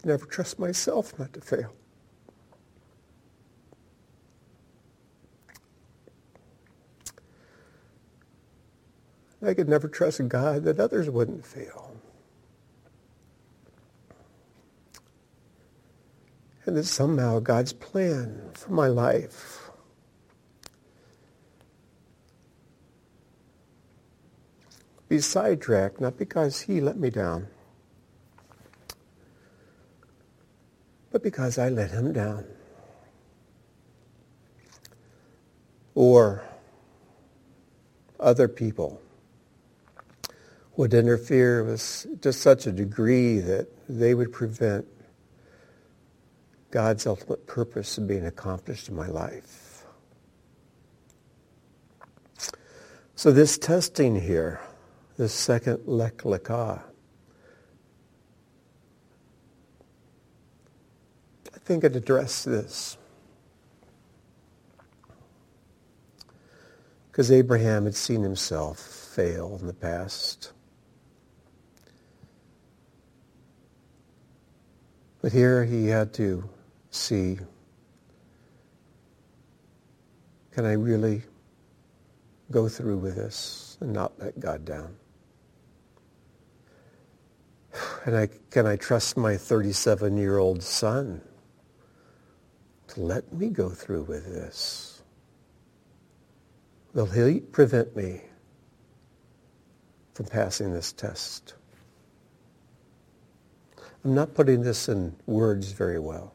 could 0.00 0.08
never 0.08 0.24
trust 0.24 0.58
myself 0.58 1.18
not 1.18 1.32
to 1.34 1.40
fail. 1.42 1.74
I 9.42 9.52
could 9.52 9.68
never 9.68 9.88
trust 9.88 10.26
God 10.28 10.64
that 10.64 10.80
others 10.80 11.10
wouldn't 11.10 11.44
fail. 11.44 11.96
And 16.64 16.76
that 16.76 16.84
somehow 16.84 17.40
God's 17.40 17.72
plan 17.72 18.50
for 18.54 18.72
my 18.72 18.86
life 18.86 19.70
be 25.08 25.20
sidetracked, 25.20 26.00
not 26.00 26.16
because 26.16 26.62
he 26.62 26.80
let 26.80 26.96
me 26.96 27.10
down, 27.10 27.48
but 31.10 31.22
because 31.22 31.58
I 31.58 31.68
let 31.68 31.90
him 31.90 32.12
down. 32.12 32.44
Or 35.94 36.44
other 38.18 38.48
people 38.48 39.00
would 40.76 40.94
interfere 40.94 41.64
with 41.64 42.06
just 42.22 42.40
such 42.40 42.66
a 42.66 42.72
degree 42.72 43.38
that 43.40 43.68
they 43.88 44.14
would 44.14 44.32
prevent 44.32 44.86
God's 46.70 47.06
ultimate 47.06 47.46
purpose 47.46 47.98
of 47.98 48.06
being 48.06 48.24
accomplished 48.24 48.88
in 48.88 48.94
my 48.94 49.08
life. 49.08 49.84
So 53.16 53.32
this 53.32 53.58
testing 53.58 54.18
here, 54.18 54.60
this 55.18 55.34
second 55.34 55.80
lech 55.86 56.18
lecha, 56.18 56.82
think 61.70 61.84
it 61.84 61.94
addressed 61.94 62.46
this. 62.46 62.98
Because 67.06 67.30
Abraham 67.30 67.84
had 67.84 67.94
seen 67.94 68.24
himself 68.24 68.80
fail 68.80 69.56
in 69.60 69.68
the 69.68 69.72
past. 69.72 70.50
But 75.22 75.30
here 75.30 75.64
he 75.64 75.86
had 75.86 76.12
to 76.14 76.42
see, 76.90 77.38
can 80.50 80.64
I 80.64 80.72
really 80.72 81.22
go 82.50 82.68
through 82.68 82.98
with 82.98 83.14
this 83.14 83.78
and 83.80 83.92
not 83.92 84.18
let 84.18 84.40
God 84.40 84.64
down? 84.64 84.96
And 88.06 88.16
I, 88.16 88.28
can 88.50 88.66
I 88.66 88.74
trust 88.76 89.18
my 89.18 89.34
37-year-old 89.34 90.62
son 90.62 91.20
to 92.90 93.00
let 93.00 93.32
me 93.32 93.48
go 93.48 93.68
through 93.68 94.02
with 94.02 94.26
this? 94.26 95.02
Will 96.92 97.06
he 97.06 97.40
prevent 97.40 97.94
me 97.94 98.22
from 100.14 100.26
passing 100.26 100.72
this 100.72 100.92
test? 100.92 101.54
I'm 104.04 104.14
not 104.14 104.34
putting 104.34 104.62
this 104.62 104.88
in 104.88 105.14
words 105.26 105.72
very 105.72 106.00
well. 106.00 106.34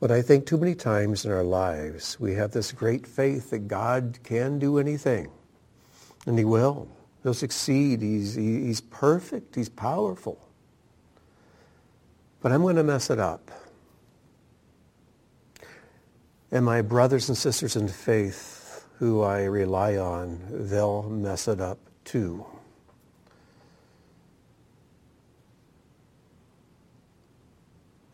But 0.00 0.10
I 0.10 0.22
think 0.22 0.46
too 0.46 0.58
many 0.58 0.74
times 0.74 1.24
in 1.24 1.30
our 1.30 1.44
lives 1.44 2.18
we 2.18 2.34
have 2.34 2.52
this 2.52 2.72
great 2.72 3.06
faith 3.06 3.50
that 3.50 3.68
God 3.68 4.18
can 4.22 4.58
do 4.58 4.78
anything. 4.78 5.30
And 6.26 6.38
he 6.38 6.44
will. 6.44 6.88
He'll 7.22 7.34
succeed. 7.34 8.02
He's, 8.02 8.34
he's 8.34 8.80
perfect. 8.80 9.54
He's 9.54 9.68
powerful 9.68 10.49
but 12.40 12.52
I'm 12.52 12.62
going 12.62 12.76
to 12.76 12.84
mess 12.84 13.10
it 13.10 13.18
up. 13.18 13.50
And 16.50 16.64
my 16.64 16.82
brothers 16.82 17.28
and 17.28 17.38
sisters 17.38 17.76
in 17.76 17.88
faith 17.88 18.86
who 18.98 19.22
I 19.22 19.44
rely 19.44 19.96
on, 19.96 20.40
they'll 20.50 21.02
mess 21.04 21.48
it 21.48 21.60
up 21.60 21.78
too. 22.04 22.44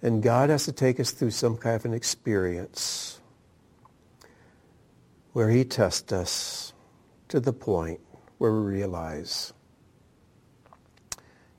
And 0.03 0.22
God 0.22 0.51
has 0.51 0.64
to 0.66 0.72
take 0.72 1.01
us 1.01 1.11
through 1.11 1.33
some 1.33 1.57
kind 1.57 1.74
of 1.74 1.85
an 1.85 1.95
experience 1.95 3.20
where 5.33 5.51
he 5.51 5.64
tests 5.64 6.12
us 6.12 6.72
to 7.29 7.41
the 7.41 7.53
point 7.53 8.01
where 8.39 8.53
we 8.53 8.59
realize, 8.61 9.53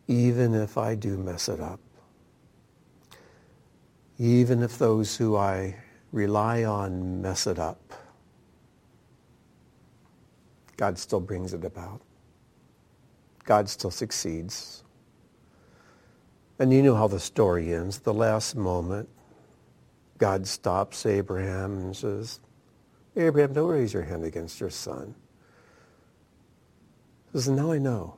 even 0.08 0.54
if 0.54 0.78
I 0.78 0.96
do 0.96 1.18
mess 1.18 1.50
it 1.50 1.60
up, 1.60 1.82
even 4.20 4.64
if 4.64 4.78
those 4.78 5.18
who 5.18 5.36
I 5.36 5.76
rely 6.12 6.64
on 6.64 7.22
mess 7.22 7.48
it 7.48 7.60
up, 7.60 7.94
God 10.76 10.98
still 10.98 11.20
brings 11.20 11.54
it 11.54 11.64
about. 11.64 12.02
God 13.46 13.70
still 13.70 13.92
succeeds. 13.92 14.84
And 16.60 16.74
you 16.74 16.82
know 16.82 16.96
how 16.96 17.08
the 17.08 17.20
story 17.20 17.74
ends. 17.74 18.00
The 18.00 18.14
last 18.14 18.56
moment, 18.56 19.10
God 20.18 20.48
stops 20.48 21.06
Abraham 21.06 21.78
and 21.78 21.96
says, 21.96 22.40
Abraham, 23.16 23.54
don't 23.54 23.70
raise 23.70 23.94
your 23.94 24.04
hand 24.04 24.24
against 24.24 24.60
your 24.60 24.70
son. 24.70 25.16
He 27.32 27.40
says, 27.40 27.50
now 27.50 27.72
I 27.72 27.78
know. 27.78 28.16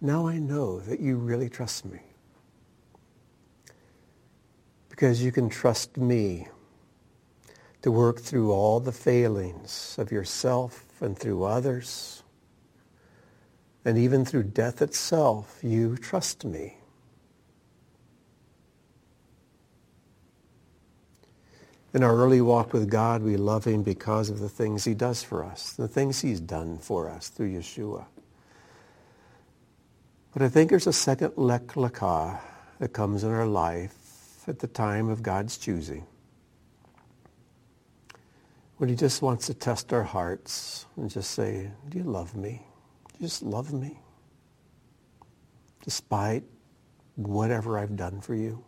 Now 0.00 0.26
I 0.26 0.38
know 0.38 0.80
that 0.80 1.00
you 1.00 1.16
really 1.16 1.48
trust 1.48 1.84
me. 1.84 2.00
Because 4.96 5.22
you 5.22 5.30
can 5.30 5.50
trust 5.50 5.98
me 5.98 6.48
to 7.82 7.92
work 7.92 8.18
through 8.18 8.50
all 8.50 8.80
the 8.80 8.92
failings 8.92 9.94
of 9.98 10.10
yourself 10.10 10.86
and 11.02 11.18
through 11.18 11.44
others. 11.44 12.22
And 13.84 13.98
even 13.98 14.24
through 14.24 14.44
death 14.44 14.80
itself, 14.80 15.58
you 15.62 15.98
trust 15.98 16.46
me. 16.46 16.78
In 21.92 22.02
our 22.02 22.16
early 22.16 22.40
walk 22.40 22.72
with 22.72 22.88
God, 22.90 23.22
we 23.22 23.36
love 23.36 23.66
him 23.66 23.82
because 23.82 24.30
of 24.30 24.38
the 24.38 24.48
things 24.48 24.84
he 24.84 24.94
does 24.94 25.22
for 25.22 25.44
us, 25.44 25.74
the 25.74 25.88
things 25.88 26.22
he's 26.22 26.40
done 26.40 26.78
for 26.78 27.10
us 27.10 27.28
through 27.28 27.52
Yeshua. 27.52 28.06
But 30.32 30.40
I 30.40 30.48
think 30.48 30.70
there's 30.70 30.86
a 30.86 30.92
second 30.92 31.34
lek 31.36 31.74
that 31.74 32.90
comes 32.94 33.24
in 33.24 33.30
our 33.30 33.46
life 33.46 34.05
at 34.46 34.58
the 34.58 34.66
time 34.66 35.08
of 35.08 35.22
God's 35.22 35.58
choosing. 35.58 36.06
When 38.76 38.88
he 38.88 38.94
just 38.94 39.22
wants 39.22 39.46
to 39.46 39.54
test 39.54 39.92
our 39.92 40.02
hearts 40.02 40.86
and 40.96 41.10
just 41.10 41.30
say, 41.30 41.70
do 41.88 41.98
you 41.98 42.04
love 42.04 42.36
me? 42.36 42.62
Do 43.08 43.14
you 43.20 43.26
just 43.26 43.42
love 43.42 43.72
me? 43.72 43.98
Despite 45.84 46.44
whatever 47.16 47.78
I've 47.78 47.96
done 47.96 48.20
for 48.20 48.34
you? 48.34 48.62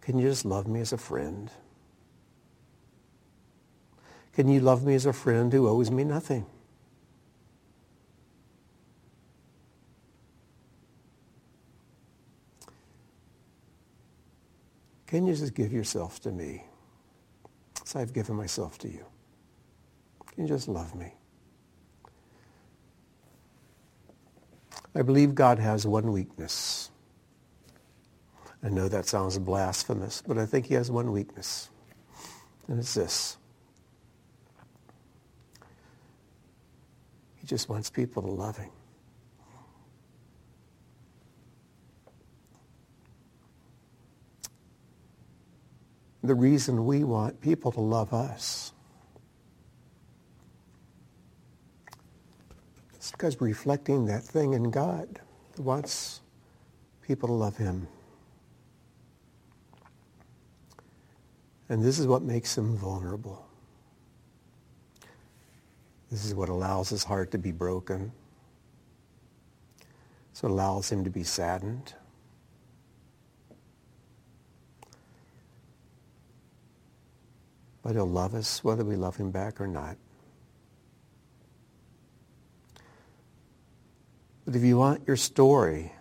Can 0.00 0.18
you 0.18 0.28
just 0.28 0.44
love 0.44 0.66
me 0.66 0.80
as 0.80 0.92
a 0.92 0.98
friend? 0.98 1.50
Can 4.32 4.48
you 4.48 4.60
love 4.60 4.84
me 4.84 4.94
as 4.94 5.06
a 5.06 5.12
friend 5.12 5.52
who 5.52 5.68
owes 5.68 5.90
me 5.90 6.02
nothing? 6.02 6.46
Can 15.10 15.26
you 15.26 15.34
just 15.34 15.54
give 15.54 15.72
yourself 15.72 16.20
to 16.20 16.30
me 16.30 16.62
as 17.84 17.96
I've 17.96 18.12
given 18.12 18.36
myself 18.36 18.78
to 18.78 18.88
you? 18.88 19.04
Can 20.28 20.44
you 20.44 20.48
just 20.48 20.68
love 20.68 20.94
me? 20.94 21.12
I 24.94 25.02
believe 25.02 25.34
God 25.34 25.58
has 25.58 25.84
one 25.84 26.12
weakness. 26.12 26.92
I 28.62 28.68
know 28.68 28.86
that 28.88 29.06
sounds 29.06 29.36
blasphemous, 29.38 30.22
but 30.24 30.38
I 30.38 30.46
think 30.46 30.66
he 30.66 30.74
has 30.74 30.92
one 30.92 31.10
weakness, 31.10 31.70
and 32.68 32.78
it's 32.78 32.94
this. 32.94 33.36
He 37.34 37.48
just 37.48 37.68
wants 37.68 37.90
people 37.90 38.22
to 38.22 38.28
love 38.28 38.58
him. 38.58 38.70
The 46.22 46.34
reason 46.34 46.84
we 46.84 47.02
want 47.04 47.40
people 47.40 47.72
to 47.72 47.80
love 47.80 48.12
us 48.12 48.72
is 53.00 53.10
because 53.10 53.40
reflecting 53.40 54.06
that 54.06 54.22
thing 54.22 54.52
in 54.52 54.70
God 54.70 55.20
wants 55.56 56.20
people 57.02 57.28
to 57.28 57.32
love 57.32 57.56
him. 57.56 57.88
And 61.70 61.82
this 61.82 61.98
is 61.98 62.06
what 62.06 62.22
makes 62.22 62.58
him 62.58 62.76
vulnerable. 62.76 63.46
This 66.10 66.24
is 66.24 66.34
what 66.34 66.48
allows 66.48 66.88
his 66.88 67.04
heart 67.04 67.30
to 67.30 67.38
be 67.38 67.52
broken. 67.52 68.12
So 70.32 70.48
allows 70.48 70.90
him 70.90 71.04
to 71.04 71.10
be 71.10 71.22
saddened. 71.22 71.94
But 77.82 77.92
he'll 77.94 78.08
love 78.08 78.34
us 78.34 78.62
whether 78.62 78.84
we 78.84 78.96
love 78.96 79.16
him 79.16 79.30
back 79.30 79.60
or 79.60 79.66
not. 79.66 79.96
But 84.44 84.56
if 84.56 84.62
you 84.62 84.78
want 84.78 85.06
your 85.06 85.16
story 85.16 85.92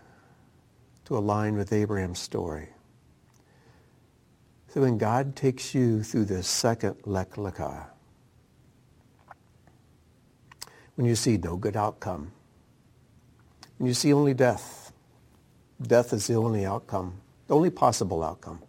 to 1.05 1.17
align 1.17 1.55
with 1.55 1.71
Abraham's 1.71 2.19
story, 2.19 2.69
so 4.73 4.81
when 4.81 4.97
God 4.97 5.35
takes 5.35 5.73
you 5.73 6.03
through 6.03 6.25
this 6.25 6.47
second 6.47 6.95
lech 7.05 7.31
lecha, 7.31 7.87
when 10.95 11.07
you 11.07 11.15
see 11.15 11.37
no 11.37 11.55
good 11.55 11.75
outcome, 11.75 12.31
when 13.77 13.87
you 13.87 13.93
see 13.93 14.13
only 14.13 14.33
death, 14.33 14.91
death 15.81 16.13
is 16.13 16.27
the 16.27 16.35
only 16.35 16.65
outcome, 16.65 17.21
the 17.47 17.55
only 17.55 17.69
possible 17.69 18.23
outcome, 18.23 18.61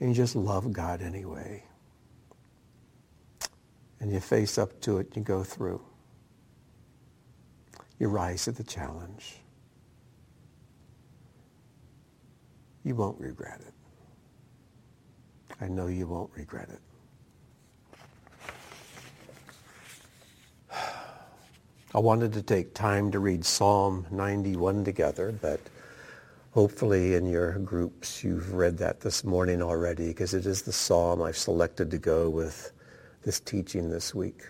and 0.00 0.08
you 0.10 0.14
just 0.14 0.36
love 0.36 0.72
God 0.72 1.02
anyway, 1.02 1.64
and 4.00 4.12
you 4.12 4.20
face 4.20 4.58
up 4.58 4.80
to 4.82 4.98
it, 4.98 5.16
you 5.16 5.22
go 5.22 5.42
through, 5.42 5.80
you 7.98 8.08
rise 8.08 8.44
to 8.44 8.52
the 8.52 8.64
challenge. 8.64 9.36
You 12.84 12.94
won't 12.94 13.18
regret 13.20 13.60
it. 13.66 13.72
I 15.60 15.68
know 15.68 15.86
you 15.86 16.06
won't 16.06 16.30
regret 16.36 16.68
it. 16.68 16.80
I 21.94 21.98
wanted 21.98 22.34
to 22.34 22.42
take 22.42 22.74
time 22.74 23.10
to 23.12 23.18
read 23.18 23.44
Psalm 23.44 24.06
91 24.10 24.84
together, 24.84 25.32
but 25.32 25.60
hopefully 26.56 27.14
in 27.16 27.26
your 27.26 27.58
groups 27.58 28.24
you've 28.24 28.54
read 28.54 28.78
that 28.78 28.98
this 28.98 29.22
morning 29.24 29.60
already 29.60 30.08
because 30.08 30.32
it 30.32 30.46
is 30.46 30.62
the 30.62 30.72
psalm 30.72 31.20
I've 31.20 31.36
selected 31.36 31.90
to 31.90 31.98
go 31.98 32.30
with 32.30 32.72
this 33.22 33.40
teaching 33.40 33.90
this 33.90 34.14
week. 34.14 34.42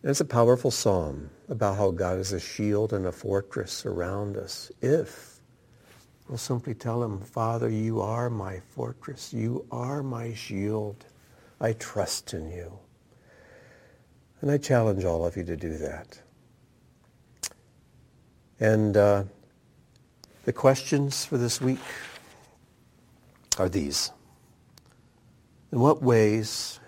And 0.00 0.10
it's 0.10 0.20
a 0.20 0.24
powerful 0.24 0.70
psalm 0.70 1.28
about 1.50 1.76
how 1.76 1.90
God 1.90 2.18
is 2.18 2.32
a 2.32 2.40
shield 2.40 2.94
and 2.94 3.04
a 3.04 3.12
fortress 3.12 3.84
around 3.84 4.38
us 4.38 4.72
if 4.80 5.34
We'll 6.28 6.38
simply 6.38 6.72
tell 6.72 7.02
him, 7.04 7.20
Father, 7.20 7.68
you 7.68 8.00
are 8.00 8.30
my 8.30 8.60
fortress. 8.70 9.34
You 9.34 9.66
are 9.70 10.02
my 10.02 10.32
shield. 10.32 11.04
I 11.60 11.74
trust 11.74 12.32
in 12.32 12.50
you. 12.50 12.78
And 14.40 14.50
I 14.50 14.56
challenge 14.56 15.04
all 15.04 15.26
of 15.26 15.36
you 15.36 15.44
to 15.44 15.56
do 15.56 15.76
that. 15.76 16.18
And 18.58 18.96
uh, 18.96 19.24
the 20.44 20.52
questions 20.52 21.24
for 21.24 21.38
this 21.38 21.60
week 21.60 21.78
are 23.58 23.68
these. 23.68 24.12
In 25.72 25.80
what 25.80 26.02
ways 26.02 26.80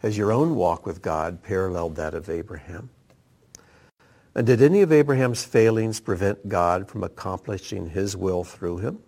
has 0.00 0.18
your 0.18 0.32
own 0.32 0.54
walk 0.54 0.84
with 0.84 1.00
God 1.00 1.42
paralleled 1.42 1.96
that 1.96 2.14
of 2.14 2.28
Abraham? 2.28 2.90
And 4.34 4.46
did 4.46 4.60
any 4.60 4.82
of 4.82 4.92
Abraham's 4.92 5.44
failings 5.44 6.00
prevent 6.00 6.48
God 6.48 6.90
from 6.90 7.02
accomplishing 7.02 7.88
his 7.88 8.16
will 8.16 8.44
through 8.44 8.78
him? 8.78 8.98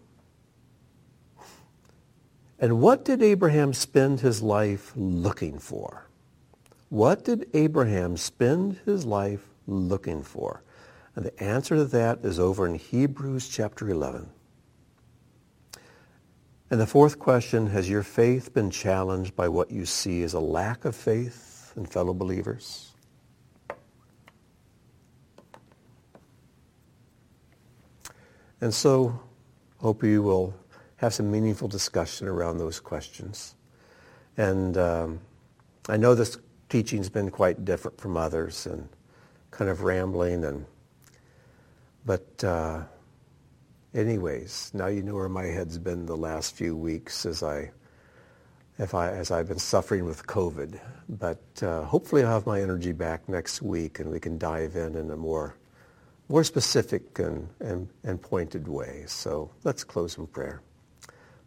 And 2.58 2.80
what 2.80 3.04
did 3.04 3.22
Abraham 3.22 3.72
spend 3.74 4.20
his 4.20 4.40
life 4.42 4.92
looking 4.96 5.58
for? 5.58 6.08
What 6.88 7.24
did 7.24 7.48
Abraham 7.52 8.16
spend 8.16 8.80
his 8.84 9.04
life 9.04 9.46
looking 9.66 10.22
for? 10.22 10.62
And 11.18 11.26
the 11.26 11.42
answer 11.42 11.74
to 11.74 11.84
that 11.86 12.20
is 12.22 12.38
over 12.38 12.64
in 12.64 12.76
Hebrews 12.76 13.48
chapter 13.48 13.90
11. 13.90 14.30
And 16.70 16.80
the 16.80 16.86
fourth 16.86 17.18
question, 17.18 17.66
has 17.66 17.90
your 17.90 18.04
faith 18.04 18.54
been 18.54 18.70
challenged 18.70 19.34
by 19.34 19.48
what 19.48 19.72
you 19.72 19.84
see 19.84 20.22
as 20.22 20.34
a 20.34 20.38
lack 20.38 20.84
of 20.84 20.94
faith 20.94 21.72
in 21.76 21.86
fellow 21.86 22.14
believers? 22.14 22.92
And 28.60 28.72
so 28.72 29.20
hope 29.78 30.04
you 30.04 30.22
will 30.22 30.54
have 30.98 31.12
some 31.12 31.32
meaningful 31.32 31.66
discussion 31.66 32.28
around 32.28 32.58
those 32.58 32.78
questions. 32.78 33.56
And 34.36 34.78
um, 34.78 35.20
I 35.88 35.96
know 35.96 36.14
this 36.14 36.38
teaching's 36.68 37.08
been 37.08 37.32
quite 37.32 37.64
different 37.64 38.00
from 38.00 38.16
others 38.16 38.66
and 38.66 38.88
kind 39.50 39.68
of 39.68 39.82
rambling 39.82 40.44
and 40.44 40.64
but 42.08 42.42
uh, 42.42 42.84
anyways, 43.92 44.70
now 44.72 44.86
you 44.86 45.02
know 45.02 45.14
where 45.14 45.28
my 45.28 45.44
head's 45.44 45.76
been 45.76 46.06
the 46.06 46.16
last 46.16 46.56
few 46.56 46.74
weeks 46.74 47.26
as 47.26 47.42
I 47.42 47.70
if 48.78 48.94
I 48.94 49.10
as 49.10 49.30
I've 49.30 49.48
been 49.48 49.58
suffering 49.58 50.06
with 50.06 50.26
COVID. 50.26 50.80
But 51.10 51.42
uh, 51.62 51.82
hopefully 51.82 52.22
I'll 52.22 52.32
have 52.32 52.46
my 52.46 52.62
energy 52.62 52.92
back 52.92 53.28
next 53.28 53.60
week 53.60 53.98
and 54.00 54.10
we 54.10 54.20
can 54.20 54.38
dive 54.38 54.74
in 54.74 54.94
in 54.94 55.10
a 55.10 55.18
more 55.18 55.54
more 56.30 56.44
specific 56.44 57.18
and, 57.18 57.46
and, 57.60 57.90
and 58.04 58.22
pointed 58.22 58.66
way. 58.66 59.04
So 59.06 59.50
let's 59.64 59.84
close 59.84 60.16
in 60.16 60.26
prayer. 60.28 60.62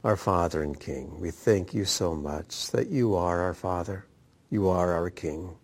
Our 0.04 0.16
Father 0.16 0.62
and 0.62 0.80
King, 0.80 1.20
we 1.20 1.32
thank 1.32 1.74
you 1.74 1.86
so 1.86 2.14
much 2.14 2.70
that 2.70 2.90
you 2.90 3.16
are 3.16 3.42
our 3.42 3.56
Father. 3.56 4.06
You 4.52 4.70
are 4.70 4.94
our 4.94 5.10
King. 5.10 5.56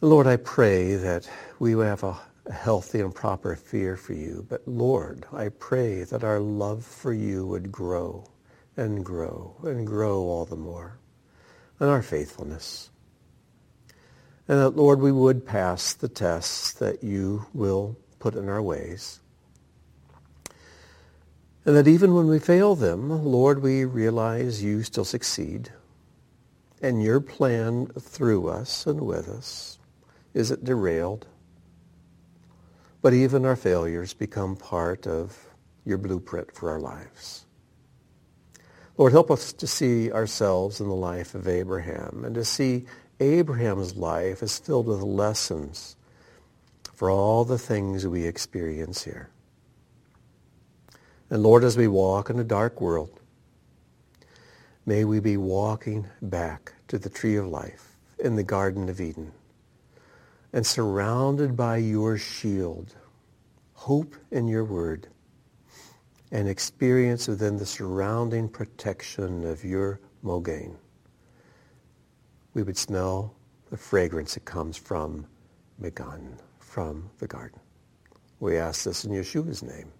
Lord, 0.00 0.28
I 0.28 0.36
pray 0.36 0.94
that 0.94 1.28
we 1.58 1.72
have 1.72 2.04
a 2.46 2.52
healthy 2.52 3.00
and 3.00 3.14
proper 3.14 3.56
fear 3.56 3.96
for 3.96 4.12
you. 4.12 4.46
But 4.48 4.66
Lord, 4.66 5.26
I 5.32 5.48
pray 5.48 6.04
that 6.04 6.24
our 6.24 6.40
love 6.40 6.84
for 6.84 7.12
you 7.12 7.46
would 7.46 7.72
grow 7.72 8.28
and 8.76 9.04
grow 9.04 9.56
and 9.62 9.86
grow 9.86 10.20
all 10.20 10.44
the 10.44 10.56
more. 10.56 10.98
And 11.78 11.90
our 11.90 12.02
faithfulness. 12.02 12.90
And 14.48 14.58
that, 14.58 14.70
Lord, 14.70 15.00
we 15.00 15.12
would 15.12 15.44
pass 15.44 15.92
the 15.92 16.08
tests 16.08 16.72
that 16.74 17.02
you 17.02 17.46
will 17.52 17.96
put 18.18 18.34
in 18.34 18.48
our 18.48 18.62
ways. 18.62 19.20
And 21.64 21.74
that 21.74 21.88
even 21.88 22.14
when 22.14 22.28
we 22.28 22.38
fail 22.38 22.76
them, 22.76 23.24
Lord, 23.24 23.60
we 23.60 23.84
realize 23.84 24.62
you 24.62 24.84
still 24.84 25.04
succeed. 25.04 25.70
And 26.80 27.02
your 27.02 27.20
plan 27.20 27.88
through 27.98 28.48
us 28.48 28.86
and 28.86 29.00
with 29.00 29.28
us 29.28 29.78
isn't 30.32 30.64
derailed. 30.64 31.26
But 33.06 33.14
even 33.14 33.44
our 33.44 33.54
failures 33.54 34.14
become 34.14 34.56
part 34.56 35.06
of 35.06 35.38
your 35.84 35.96
blueprint 35.96 36.50
for 36.50 36.72
our 36.72 36.80
lives. 36.80 37.46
Lord, 38.96 39.12
help 39.12 39.30
us 39.30 39.52
to 39.52 39.66
see 39.68 40.10
ourselves 40.10 40.80
in 40.80 40.88
the 40.88 40.94
life 40.96 41.36
of 41.36 41.46
Abraham 41.46 42.24
and 42.24 42.34
to 42.34 42.44
see 42.44 42.86
Abraham's 43.20 43.94
life 43.94 44.42
is 44.42 44.58
filled 44.58 44.88
with 44.88 45.02
lessons 45.02 45.94
for 46.94 47.08
all 47.08 47.44
the 47.44 47.58
things 47.58 48.04
we 48.04 48.24
experience 48.24 49.04
here. 49.04 49.30
And 51.30 51.44
Lord, 51.44 51.62
as 51.62 51.76
we 51.76 51.86
walk 51.86 52.28
in 52.28 52.40
a 52.40 52.44
dark 52.44 52.80
world, 52.80 53.20
may 54.84 55.04
we 55.04 55.20
be 55.20 55.36
walking 55.36 56.08
back 56.20 56.72
to 56.88 56.98
the 56.98 57.08
tree 57.08 57.36
of 57.36 57.46
life 57.46 57.96
in 58.18 58.34
the 58.34 58.42
Garden 58.42 58.88
of 58.88 59.00
Eden 59.00 59.30
and 60.56 60.66
surrounded 60.66 61.56
by 61.56 61.76
your 61.76 62.18
shield, 62.18 62.96
hope 63.74 64.16
in 64.32 64.48
your 64.48 64.64
word, 64.64 65.06
and 66.32 66.48
experience 66.48 67.28
within 67.28 67.56
the 67.56 67.66
surrounding 67.66 68.48
protection 68.48 69.44
of 69.44 69.62
your 69.62 70.00
Magen 70.24 70.76
we 72.56 72.62
would 72.62 72.78
smell 72.78 73.34
the 73.68 73.76
fragrance 73.76 74.32
that 74.32 74.46
comes 74.46 74.78
from 74.78 75.26
Megan, 75.78 76.38
from 76.58 77.10
the 77.18 77.26
garden. 77.26 77.60
We 78.40 78.56
ask 78.56 78.84
this 78.84 79.04
in 79.04 79.12
Yeshua's 79.12 79.62
name. 79.62 79.92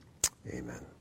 Amen. 0.48 0.95